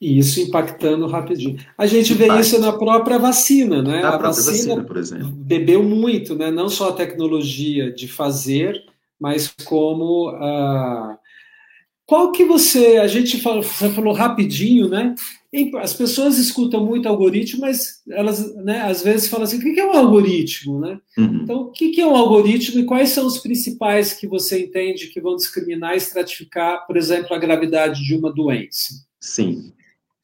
[0.00, 1.58] E isso impactando rapidinho.
[1.76, 2.40] A gente vê Impacto.
[2.40, 4.00] isso na própria vacina, né?
[4.00, 5.28] Na a vacina, vacina, por exemplo.
[5.28, 6.52] Bebeu muito, né?
[6.52, 8.80] Não só a tecnologia de fazer,
[9.18, 11.18] mas como uh,
[12.06, 12.98] qual que você.
[12.98, 15.16] A gente falou, você falou rapidinho, né?
[15.80, 19.86] As pessoas escutam muito algoritmo, mas elas, né, às vezes falam assim: o que é
[19.86, 20.98] um algoritmo, né?
[21.16, 21.40] Uhum.
[21.42, 25.20] Então, o que é um algoritmo e quais são os principais que você entende que
[25.20, 28.92] vão discriminar e estratificar, por exemplo, a gravidade de uma doença?
[29.18, 29.72] Sim.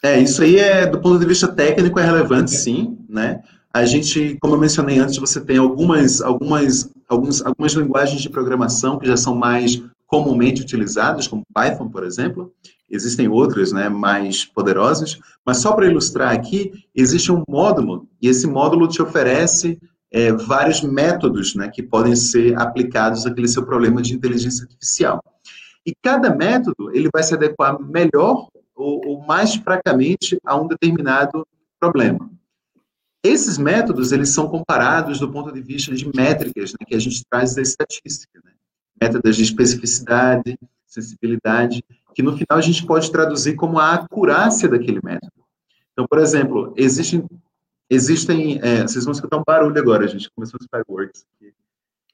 [0.03, 3.43] É, isso aí é, do ponto de vista técnico, é relevante, sim, né?
[3.73, 8.99] A gente, como eu mencionei antes, você tem algumas, algumas, alguns, algumas linguagens de programação
[8.99, 12.53] que já são mais comumente utilizadas, como Python, por exemplo.
[12.95, 18.47] Existem outras, né, mais poderosas, mas só para ilustrar aqui, existe um módulo, e esse
[18.47, 19.81] módulo te oferece
[20.13, 25.21] é, vários métodos né, que podem ser aplicados àquele seu problema de inteligência artificial.
[25.85, 31.45] E cada método ele vai se adequar melhor ou, ou mais fracamente a um determinado
[31.81, 32.31] problema.
[33.25, 37.25] Esses métodos, eles são comparados do ponto de vista de métricas né, que a gente
[37.29, 38.41] traz da estatística.
[38.45, 38.53] Né?
[39.03, 40.57] Métodos de especificidade,
[40.87, 41.85] sensibilidade,
[42.15, 45.33] que no final a gente pode traduzir como a acurácia daquele método.
[45.93, 47.25] Então, por exemplo, existem,
[47.89, 51.25] existem é, vocês vão escutar um barulho agora, a gente começou os fireworks.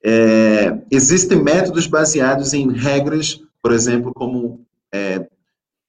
[0.02, 5.26] É, existem métodos baseados em regras, por exemplo, como é,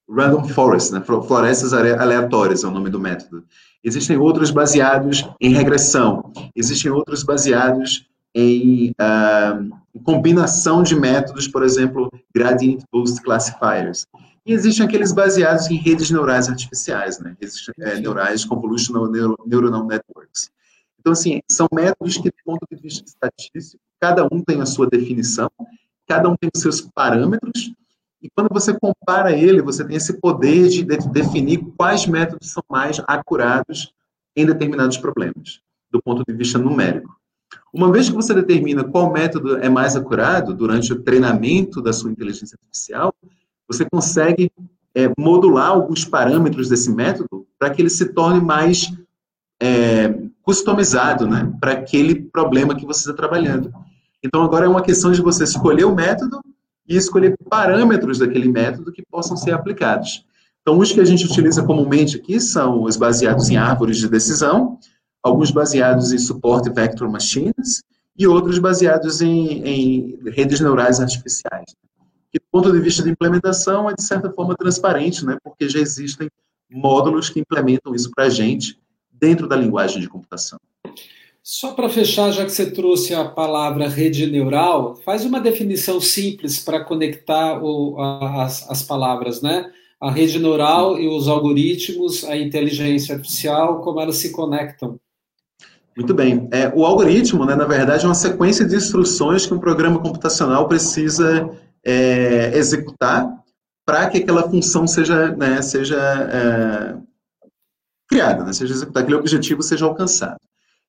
[0.09, 1.01] random forest, né?
[1.01, 3.45] florestas aleatórias é o nome do método.
[3.83, 12.09] Existem outros baseados em regressão, existem outros baseados em uh, combinação de métodos, por exemplo,
[12.33, 14.07] gradient boost classifiers.
[14.45, 17.35] E existem aqueles baseados em redes neurais artificiais, né?
[17.39, 19.09] Existem é, neurais convolutional
[19.45, 20.49] neuronal networks.
[20.99, 24.87] Então, assim, são métodos que, do ponto de vista estatístico, cada um tem a sua
[24.87, 25.49] definição,
[26.07, 27.71] cada um tem os seus parâmetros,
[28.21, 32.63] e quando você compara ele, você tem esse poder de, de definir quais métodos são
[32.69, 33.93] mais acurados
[34.35, 35.59] em determinados problemas,
[35.91, 37.15] do ponto de vista numérico.
[37.73, 42.11] Uma vez que você determina qual método é mais acurado durante o treinamento da sua
[42.11, 43.13] inteligência artificial,
[43.67, 44.51] você consegue
[44.93, 48.91] é, modular alguns parâmetros desse método para que ele se torne mais
[49.61, 53.71] é, customizado né, para aquele problema que você está trabalhando.
[54.23, 56.41] Então, agora é uma questão de você escolher o método
[56.87, 60.25] e escolher parâmetros daquele método que possam ser aplicados.
[60.61, 64.77] Então, os que a gente utiliza comumente aqui são os baseados em árvores de decisão,
[65.23, 67.81] alguns baseados em suporte vector machines
[68.17, 71.75] e outros baseados em, em redes neurais artificiais.
[72.31, 75.37] Que, do ponto de vista de implementação, é de certa forma transparente, né?
[75.43, 76.29] porque já existem
[76.69, 78.79] módulos que implementam isso para a gente
[79.11, 80.59] dentro da linguagem de computação.
[81.43, 86.59] Só para fechar, já que você trouxe a palavra rede neural, faz uma definição simples
[86.59, 89.71] para conectar o, a, as, as palavras, né?
[89.99, 94.99] A rede neural e os algoritmos, a inteligência artificial, como elas se conectam.
[95.95, 96.47] Muito bem.
[96.51, 100.67] É, o algoritmo, né, na verdade, é uma sequência de instruções que um programa computacional
[100.67, 101.49] precisa
[101.83, 103.29] é, executar
[103.85, 106.97] para que aquela função seja, né, seja é,
[108.09, 110.39] criada, né, seja executada, aquele objetivo seja alcançado.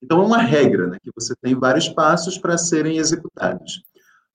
[0.03, 3.83] Então, é uma regra, né, que você tem vários passos para serem executados.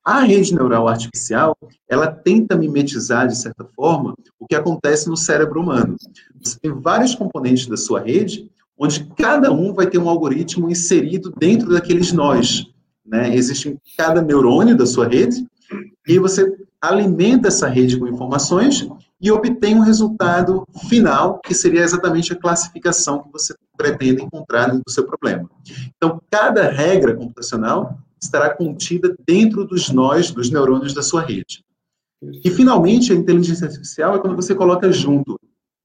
[0.03, 1.57] A rede neural artificial,
[1.89, 5.98] ela tenta mimetizar, de certa forma, o que acontece no cérebro humano.
[6.41, 11.33] Você tem vários componentes da sua rede, onde cada um vai ter um algoritmo inserido
[11.37, 12.67] dentro daqueles nós.
[13.05, 13.35] Né?
[13.35, 15.45] Existe cada neurônio da sua rede,
[16.07, 18.87] e você alimenta essa rede com informações
[19.19, 24.89] e obtém um resultado final, que seria exatamente a classificação que você pretende encontrar do
[24.89, 25.49] seu problema.
[25.95, 31.63] Então, cada regra computacional estará contida dentro dos nós, dos neurônios da sua rede.
[32.43, 35.39] E, finalmente, a inteligência artificial é quando você coloca junto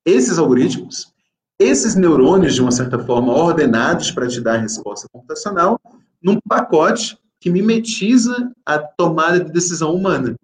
[0.05, 1.11] esses algoritmos,
[1.59, 5.81] esses neurônios, de uma certa forma, ordenados para te dar a resposta computacional,
[6.23, 10.35] num pacote que mimetiza a tomada de decisão humana.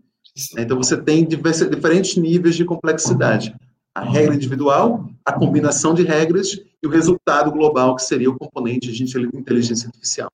[0.57, 3.55] Então, você tem diversos, diferentes níveis de complexidade.
[3.95, 8.93] A regra individual, a combinação de regras e o resultado global, que seria o componente
[8.93, 9.03] de
[9.35, 10.31] inteligência artificial.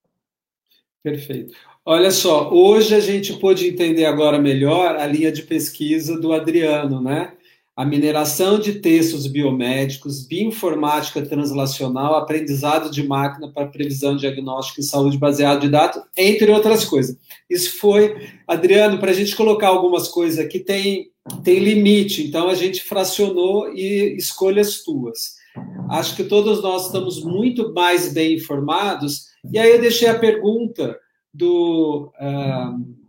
[1.03, 1.55] Perfeito.
[1.87, 7.01] Olha só, hoje a gente pôde entender agora melhor a linha de pesquisa do Adriano,
[7.03, 7.35] né?
[7.77, 15.19] A mineração de textos biomédicos, bioinformática translacional, aprendizado de máquina para previsão, diagnóstico e saúde
[15.19, 17.17] baseado em dados, entre outras coisas.
[17.51, 21.09] Isso foi, Adriano, para a gente colocar algumas coisas aqui, tem,
[21.43, 25.35] tem limite, então a gente fracionou e escolhas tuas.
[25.91, 30.97] Acho que todos nós estamos muito mais bem informados, e aí eu deixei a pergunta
[31.33, 32.13] do.
[32.21, 33.04] Uh,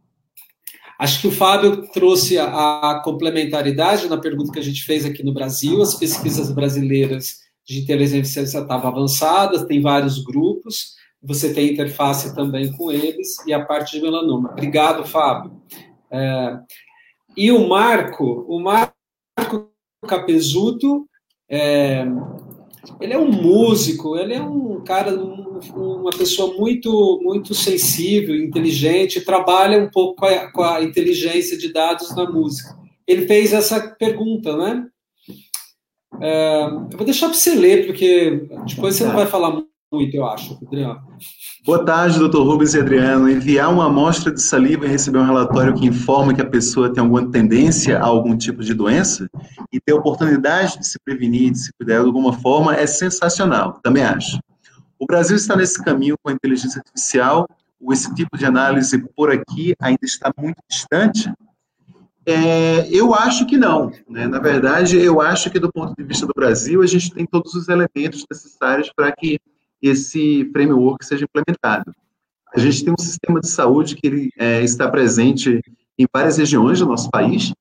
[0.97, 2.45] Acho que o Fábio trouxe a,
[2.91, 5.81] a, complementaridade na pergunta que a gente fez aqui no Brasil.
[5.81, 12.91] As pesquisas brasileiras de inteligência estavam avançadas, tem vários grupos, você tem interface também com
[12.91, 14.51] eles, e a parte de melanoma.
[14.51, 15.59] Obrigado, Fábio.
[16.11, 16.59] É,
[17.35, 19.69] e o Marco, o Marco
[20.07, 21.09] Capezuto,
[21.49, 22.05] é,
[22.99, 29.21] ele é um músico, ele é um cara, um, uma pessoa muito, muito sensível, inteligente,
[29.21, 32.77] trabalha um pouco com a, com a, inteligência de dados na música.
[33.07, 34.87] Ele fez essa pergunta, né?
[36.21, 40.25] É, eu vou deixar para você ler, porque depois você não vai falar muito, eu
[40.25, 41.01] acho, Adriano.
[41.65, 43.29] Boa tarde, doutor Rubens e Adriano.
[43.29, 47.01] Enviar uma amostra de saliva e receber um relatório que informa que a pessoa tem
[47.01, 49.29] alguma tendência a algum tipo de doença
[49.71, 54.03] e ter oportunidade de se prevenir, de se cuidar de alguma forma, é sensacional, também
[54.03, 54.39] acho.
[54.99, 57.47] O Brasil está nesse caminho com a inteligência artificial,
[57.79, 61.31] ou esse tipo de análise por aqui ainda está muito distante?
[62.25, 63.91] É, eu acho que não.
[64.09, 64.27] Né?
[64.27, 67.53] Na verdade, eu acho que do ponto de vista do Brasil, a gente tem todos
[67.53, 69.39] os elementos necessários para que
[69.87, 71.93] esse framework seja implementado.
[72.55, 75.61] A gente tem um sistema de saúde que ele, é, está presente
[75.97, 77.53] em várias regiões do nosso país,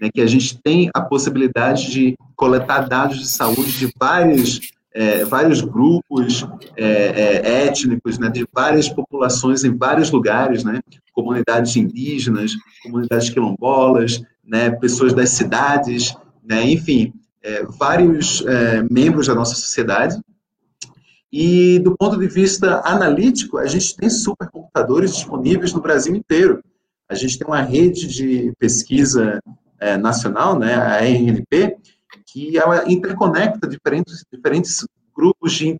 [0.00, 5.24] né, que a gente tem a possibilidade de coletar dados de saúde de vários, é,
[5.24, 6.46] vários grupos
[6.76, 10.80] é, é, étnicos, né, de várias populações em vários lugares, né,
[11.12, 12.52] comunidades indígenas,
[12.82, 17.12] comunidades quilombolas, né, pessoas das cidades, né, enfim,
[17.42, 20.18] é, vários é, membros da nossa sociedade.
[21.32, 26.62] E do ponto de vista analítico, a gente tem supercomputadores disponíveis no Brasil inteiro.
[27.08, 29.40] A gente tem uma rede de pesquisa
[29.78, 31.76] é, nacional, né, a RNP,
[32.26, 34.86] que ela interconecta diferentes, diferentes
[35.16, 35.76] grupos de,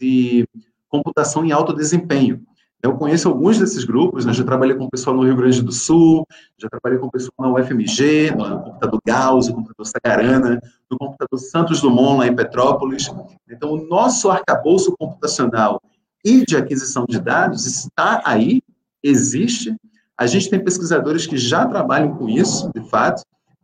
[0.00, 0.48] de
[0.88, 2.44] computação em alto desempenho.
[2.82, 4.32] Eu conheço alguns desses grupos, né?
[4.32, 6.26] já trabalhei com o pessoal no Rio Grande do Sul,
[6.58, 10.60] já trabalhei com o pessoal na UFMG, no computador Gauss, no computador Sagarana,
[10.92, 13.10] no computador Santos Dumont, lá em Petrópolis.
[13.50, 15.80] Então, o nosso arcabouço computacional
[16.24, 18.62] e de aquisição de dados está aí,
[19.02, 19.74] existe.
[20.16, 23.22] A gente tem pesquisadores que já trabalham com isso, de fato,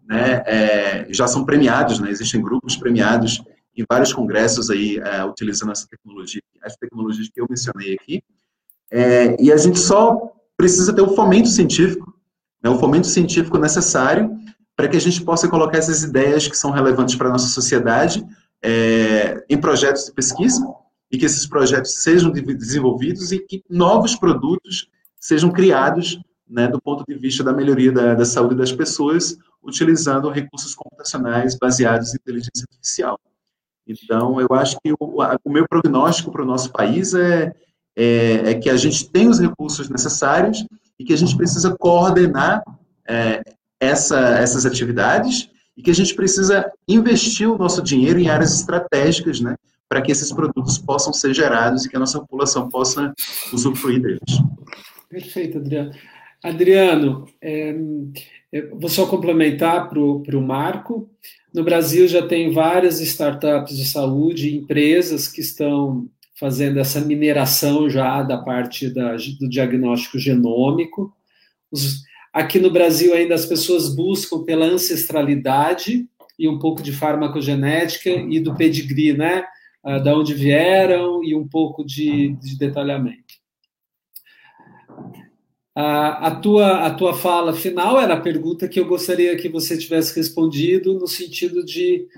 [0.09, 0.43] né?
[0.47, 2.11] É, já são premiados, né?
[2.11, 3.43] existem grupos premiados
[3.77, 8.23] em vários congressos aí, é, utilizando essa tecnologia, as tecnologias que eu mencionei aqui.
[8.91, 12.13] É, e a gente só precisa ter o fomento científico,
[12.63, 14.38] né, o fomento científico necessário
[14.79, 18.25] para que a gente possa colocar essas ideias que são relevantes para a nossa sociedade
[18.63, 20.65] é, em projetos de pesquisa
[21.11, 24.89] e que esses projetos sejam desenvolvidos e que novos produtos
[25.19, 30.31] sejam criados né, do ponto de vista da melhoria da, da saúde das pessoas, utilizando
[30.31, 33.19] recursos computacionais baseados em inteligência artificial.
[33.85, 37.53] Então, eu acho que o, o meu prognóstico para o nosso país é,
[37.97, 40.65] é, é, que a gente tem os recursos necessários
[40.97, 42.63] e que a gente precisa coordenar
[43.09, 43.43] é,
[43.81, 49.41] essa, essas atividades e que a gente precisa investir o nosso dinheiro em áreas estratégicas,
[49.41, 49.55] né,
[49.89, 53.15] para que esses produtos possam ser gerados e que a nossa população possa
[53.53, 54.43] usufruir deles.
[55.09, 55.93] Perfeito, Adriano.
[56.43, 57.75] Adriano, é,
[58.73, 61.11] vou só complementar para o Marco.
[61.55, 68.23] No Brasil já tem várias startups de saúde, empresas que estão fazendo essa mineração já
[68.23, 71.13] da parte da, do diagnóstico genômico.
[71.71, 76.07] Os, aqui no Brasil ainda as pessoas buscam pela ancestralidade
[76.39, 79.45] e um pouco de farmacogenética e do pedigree, né?
[79.83, 83.39] Ah, da onde vieram e um pouco de, de detalhamento.
[85.81, 90.17] A, tua, a tua fala final era a pergunta que eu gostaria que você tivesse
[90.17, 92.09] respondido, no sentido de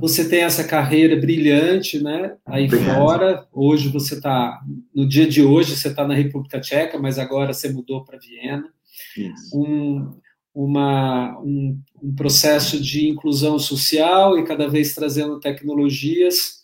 [0.00, 2.94] você tem essa carreira brilhante né, aí Obrigado.
[2.94, 3.46] fora.
[3.52, 4.58] Hoje você está,
[4.94, 8.64] no dia de hoje, você está na República Tcheca, mas agora você mudou para Viena.
[9.54, 10.10] Um,
[10.54, 16.60] uma, um, um processo de inclusão social e cada vez trazendo tecnologias.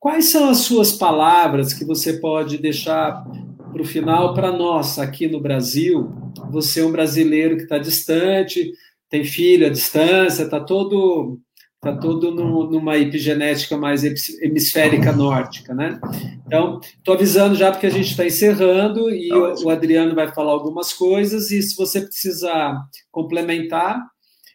[0.00, 3.24] Quais são as suas palavras que você pode deixar
[3.72, 6.10] para o final, para nós aqui no Brasil,
[6.50, 8.72] você é um brasileiro que está distante,
[9.10, 11.38] tem filho à distância, está todo
[11.78, 16.00] está todo no, numa epigenética mais hemisférica nórdica, né?
[16.44, 20.50] Então, estou avisando já porque a gente está encerrando e o, o, Adriano vai falar
[20.50, 24.04] algumas coisas e se você precisar complementar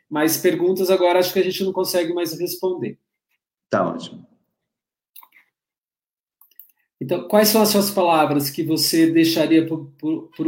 [0.09, 2.99] mais perguntas, agora acho que a gente não consegue mais responder.
[3.69, 4.27] Tá ótimo.
[7.01, 9.75] Então, quais são as suas palavras que você deixaria para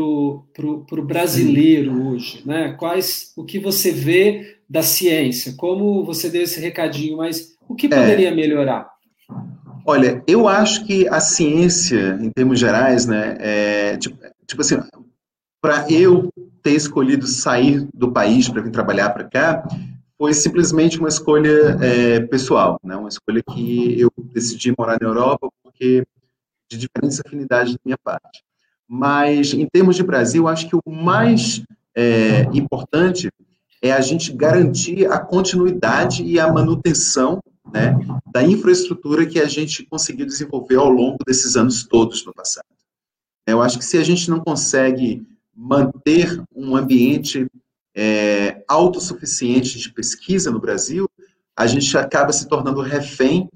[0.02, 2.42] o brasileiro hoje?
[2.46, 2.74] Né?
[2.74, 5.54] Quais, o que você vê da ciência?
[5.58, 8.90] Como você deu esse recadinho, mas o que poderia é, melhorar?
[9.86, 14.18] Olha, eu acho que a ciência, em termos gerais, né, é, tipo,
[14.48, 14.80] tipo assim,
[15.62, 16.30] para eu
[16.62, 19.68] ter escolhido sair do país para vir trabalhar para cá,
[20.18, 22.96] foi simplesmente uma escolha é, pessoal, né?
[22.96, 26.04] uma escolha que eu decidi morar na Europa porque
[26.70, 28.44] de diferentes afinidades da minha parte.
[28.88, 31.64] Mas, em termos de Brasil, acho que o mais
[31.96, 33.30] é, importante
[33.86, 37.40] é a gente garantir a continuidade e a manutenção
[37.72, 37.96] né,
[38.32, 42.66] da infraestrutura que a gente conseguiu desenvolver ao longo desses anos todos no passado.
[43.46, 45.24] Eu acho que se a gente não consegue
[45.56, 47.46] manter um ambiente
[47.96, 51.08] é, autossuficiente de pesquisa no Brasil,
[51.56, 53.48] a gente acaba se tornando refém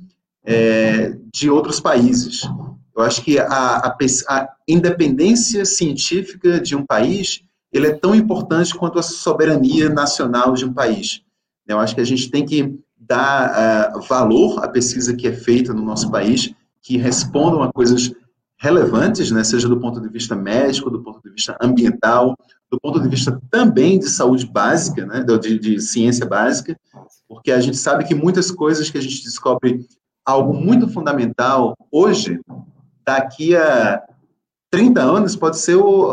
[0.46, 2.44] é, de outros países.
[2.96, 3.98] Eu acho que a, a,
[4.28, 10.66] a, independência científica de um país ele é tão importante quanto a soberania nacional de
[10.66, 11.22] um país.
[11.68, 15.74] Eu acho que a gente tem que dar uh, valor à pesquisa que é feita
[15.74, 18.12] no nosso país, que respondam a coisas
[18.58, 22.36] relevantes, né, seja do ponto de vista médico, do ponto de vista ambiental,
[22.70, 26.78] do ponto de vista também de saúde básica, né, de, de ciência básica,
[27.28, 29.88] porque a gente sabe que muitas coisas que a gente descobre
[30.26, 32.40] algo muito fundamental hoje
[33.06, 34.04] daqui a
[34.70, 36.12] 30 anos pode ser o,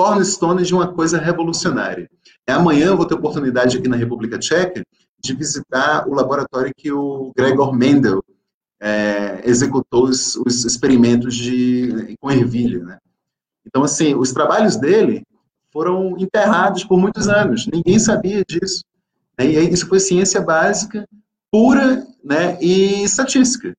[0.00, 2.08] o cornerstone de uma coisa revolucionária.
[2.46, 4.82] Amanhã eu vou ter oportunidade aqui na República Tcheca
[5.22, 8.24] de visitar o laboratório que o Gregor Mendel
[8.80, 12.82] é, executou os, os, experimentos de, com ervilha.
[12.82, 12.98] Né?
[13.66, 15.22] Então, assim, os trabalhos dele
[15.70, 18.82] foram enterrados por muitos anos, ninguém sabia disso.
[19.38, 19.46] Né?
[19.46, 21.06] E isso foi ciência básica,
[21.52, 23.76] pura né, e estatística.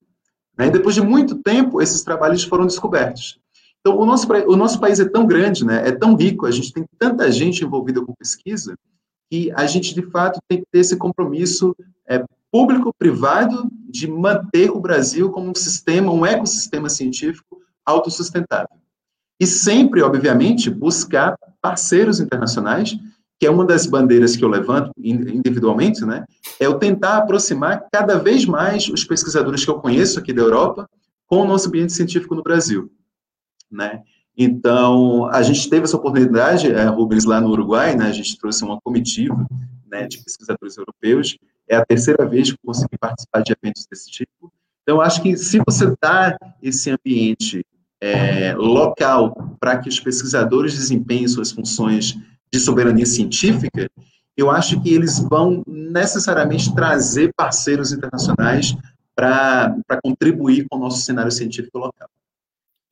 [0.55, 0.67] Né?
[0.67, 3.40] E depois de muito tempo, esses trabalhos foram descobertos.
[3.81, 6.71] Então, o nosso, o nosso país é tão grande, né, é tão rico, a gente
[6.71, 8.75] tem tanta gente envolvida com pesquisa,
[9.29, 11.75] que a gente, de fato, tem que ter esse compromisso
[12.07, 18.77] é, público-privado de manter o Brasil como um sistema, um ecossistema científico autossustentável.
[19.39, 22.95] E sempre, obviamente, buscar parceiros internacionais,
[23.39, 26.25] que é uma das bandeiras que eu levanto individualmente, né?
[26.59, 30.87] É eu tentar aproximar cada vez mais os pesquisadores que eu conheço aqui da Europa
[31.25, 32.91] com o nosso ambiente científico no Brasil
[33.71, 34.01] né?
[34.37, 38.05] Então, a gente teve essa oportunidade, é, Rubens, lá no Uruguai, né?
[38.05, 39.45] A gente trouxe uma comitiva
[39.89, 41.37] né, de pesquisadores europeus.
[41.67, 44.51] É a terceira vez que consegui participar de eventos desse tipo.
[44.83, 47.65] Então, acho que se você dá esse ambiente
[48.01, 52.17] é, local para que os pesquisadores desempenhem suas funções
[52.51, 53.89] de soberania científica,
[54.35, 58.75] eu acho que eles vão necessariamente trazer parceiros internacionais
[59.15, 62.09] para contribuir com o nosso cenário científico local.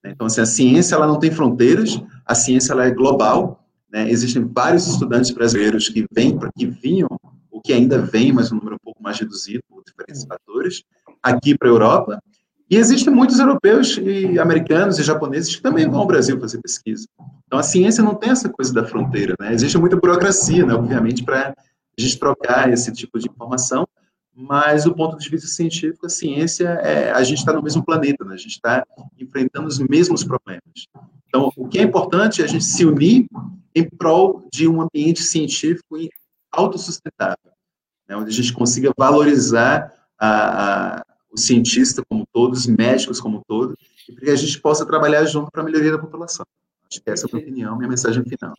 [0.04, 0.12] Né?
[0.12, 3.66] Então, assim, a ciência ela não tem fronteiras, a ciência ela é global.
[3.92, 4.10] Né?
[4.10, 7.10] Existem vários estudantes brasileiros que vêm, que vinham,
[7.52, 10.84] ou que ainda vêm, mas um número um pouco mais reduzido, por diferentes fatores,
[11.22, 12.24] aqui para a Europa.
[12.70, 17.08] E existem muitos europeus e americanos e japoneses que também vão ao Brasil fazer pesquisa.
[17.48, 19.34] Então, a ciência não tem essa coisa da fronteira.
[19.40, 19.54] Né?
[19.54, 23.88] Existe muita burocracia, né, obviamente, para a gente trocar esse tipo de informação,
[24.40, 28.24] mas do ponto de vista científico, a ciência, é, a gente está no mesmo planeta,
[28.24, 28.36] né?
[28.36, 28.86] a gente está
[29.20, 30.64] enfrentando os mesmos problemas.
[31.28, 33.28] Então, o que é importante é a gente se unir
[33.76, 35.98] em prol de um ambiente científico
[36.52, 37.52] autossustentável,
[38.08, 38.16] né?
[38.16, 43.76] onde a gente consiga valorizar a, a, o cientista como todos, os médicos como todos,
[44.08, 46.46] e para que a gente possa trabalhar junto para a melhoria da população.
[46.90, 48.54] Acho que essa é a minha opinião, minha mensagem final.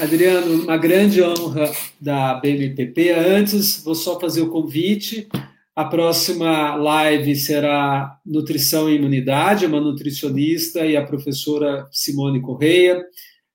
[0.00, 1.70] Adriano, uma grande honra
[2.00, 3.10] da BMPP.
[3.10, 5.28] Antes, vou só fazer o convite.
[5.74, 13.04] A próxima live será Nutrição e Imunidade, uma nutricionista e a professora Simone Correia.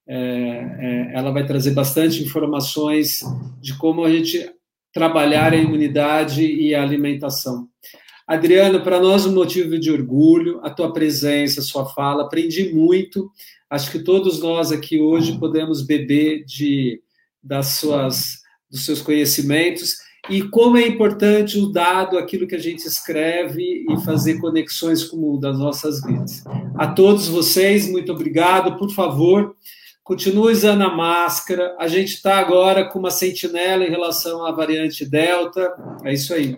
[0.06, 3.22] É, é, ela vai trazer bastante informações
[3.62, 4.50] de como a gente
[4.94, 7.70] trabalhar a imunidade e a alimentação.
[8.28, 13.30] Adriano, para nós um motivo de orgulho, a tua presença, a sua fala, aprendi muito
[13.74, 17.02] Acho que todos nós aqui hoje podemos beber de,
[17.42, 19.96] das suas, dos seus conhecimentos
[20.30, 25.18] e como é importante o dado, aquilo que a gente escreve e fazer conexões com
[25.18, 26.44] o das nossas vidas.
[26.76, 28.78] A todos vocês, muito obrigado.
[28.78, 29.56] Por favor,
[30.04, 31.76] continue usando a máscara.
[31.80, 35.74] A gente está agora com uma sentinela em relação à variante Delta.
[36.04, 36.58] É isso aí.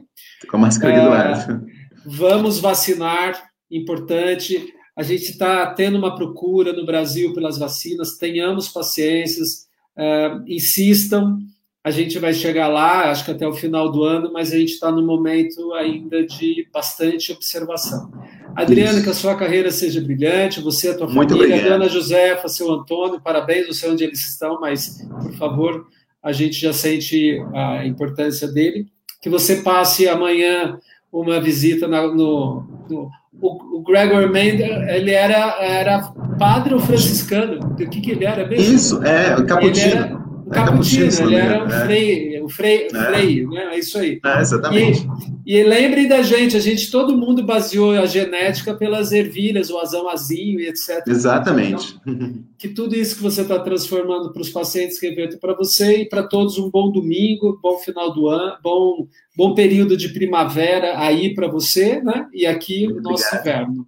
[0.50, 1.66] Com a máscara é, do lado.
[2.06, 9.68] Vamos vacinar, importante a gente está tendo uma procura no Brasil pelas vacinas, tenhamos paciências,
[9.98, 11.38] uh, insistam,
[11.84, 14.72] a gente vai chegar lá, acho que até o final do ano, mas a gente
[14.72, 18.10] está no momento ainda de bastante observação.
[18.56, 21.80] Adriana, que a sua carreira seja brilhante, você, a tua Muito família, obrigado.
[21.80, 25.86] Dona Josefa, seu Antônio, parabéns, não sei onde eles estão, mas, por favor,
[26.24, 28.88] a gente já sente a importância dele.
[29.22, 30.80] Que você passe amanhã
[31.12, 33.10] uma visita na, no, no
[33.42, 36.02] o, o Gregor Mendel, ele era, era
[36.40, 37.60] padre ou franciscano?
[37.72, 38.76] O que, que ele era mesmo?
[38.76, 40.26] Isso, é, o caputino.
[40.46, 41.86] O Caputino, é, ele era um é.
[41.86, 43.04] frei, o frei, é.
[43.06, 43.74] frei, né?
[43.74, 44.20] É isso aí.
[44.24, 45.08] É, exatamente.
[45.46, 49.80] E, e lembrem da gente, a gente, todo mundo baseou a genética pelas ervilhas, o
[49.80, 51.04] azão azinho e etc.
[51.08, 52.00] Exatamente.
[52.06, 56.04] Então, que tudo isso que você está transformando para os pacientes que revertem para você
[56.04, 61.00] e para todos um bom domingo, bom final do ano, bom, bom período de primavera
[61.00, 62.28] aí para você, né?
[62.32, 63.88] E aqui o nosso inverno.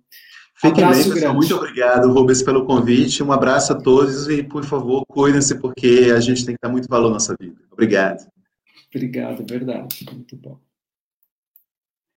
[0.60, 1.16] Fiquem bem, pessoal.
[1.16, 1.36] Grande.
[1.36, 3.22] Muito obrigado, Rubens, pelo convite.
[3.22, 6.88] Um abraço a todos e, por favor, cuidem-se, porque a gente tem que dar muito
[6.90, 7.56] valor na nossa vida.
[7.72, 8.26] Obrigado.
[8.98, 10.06] Obrigado, verdade.
[10.12, 10.67] Muito bom.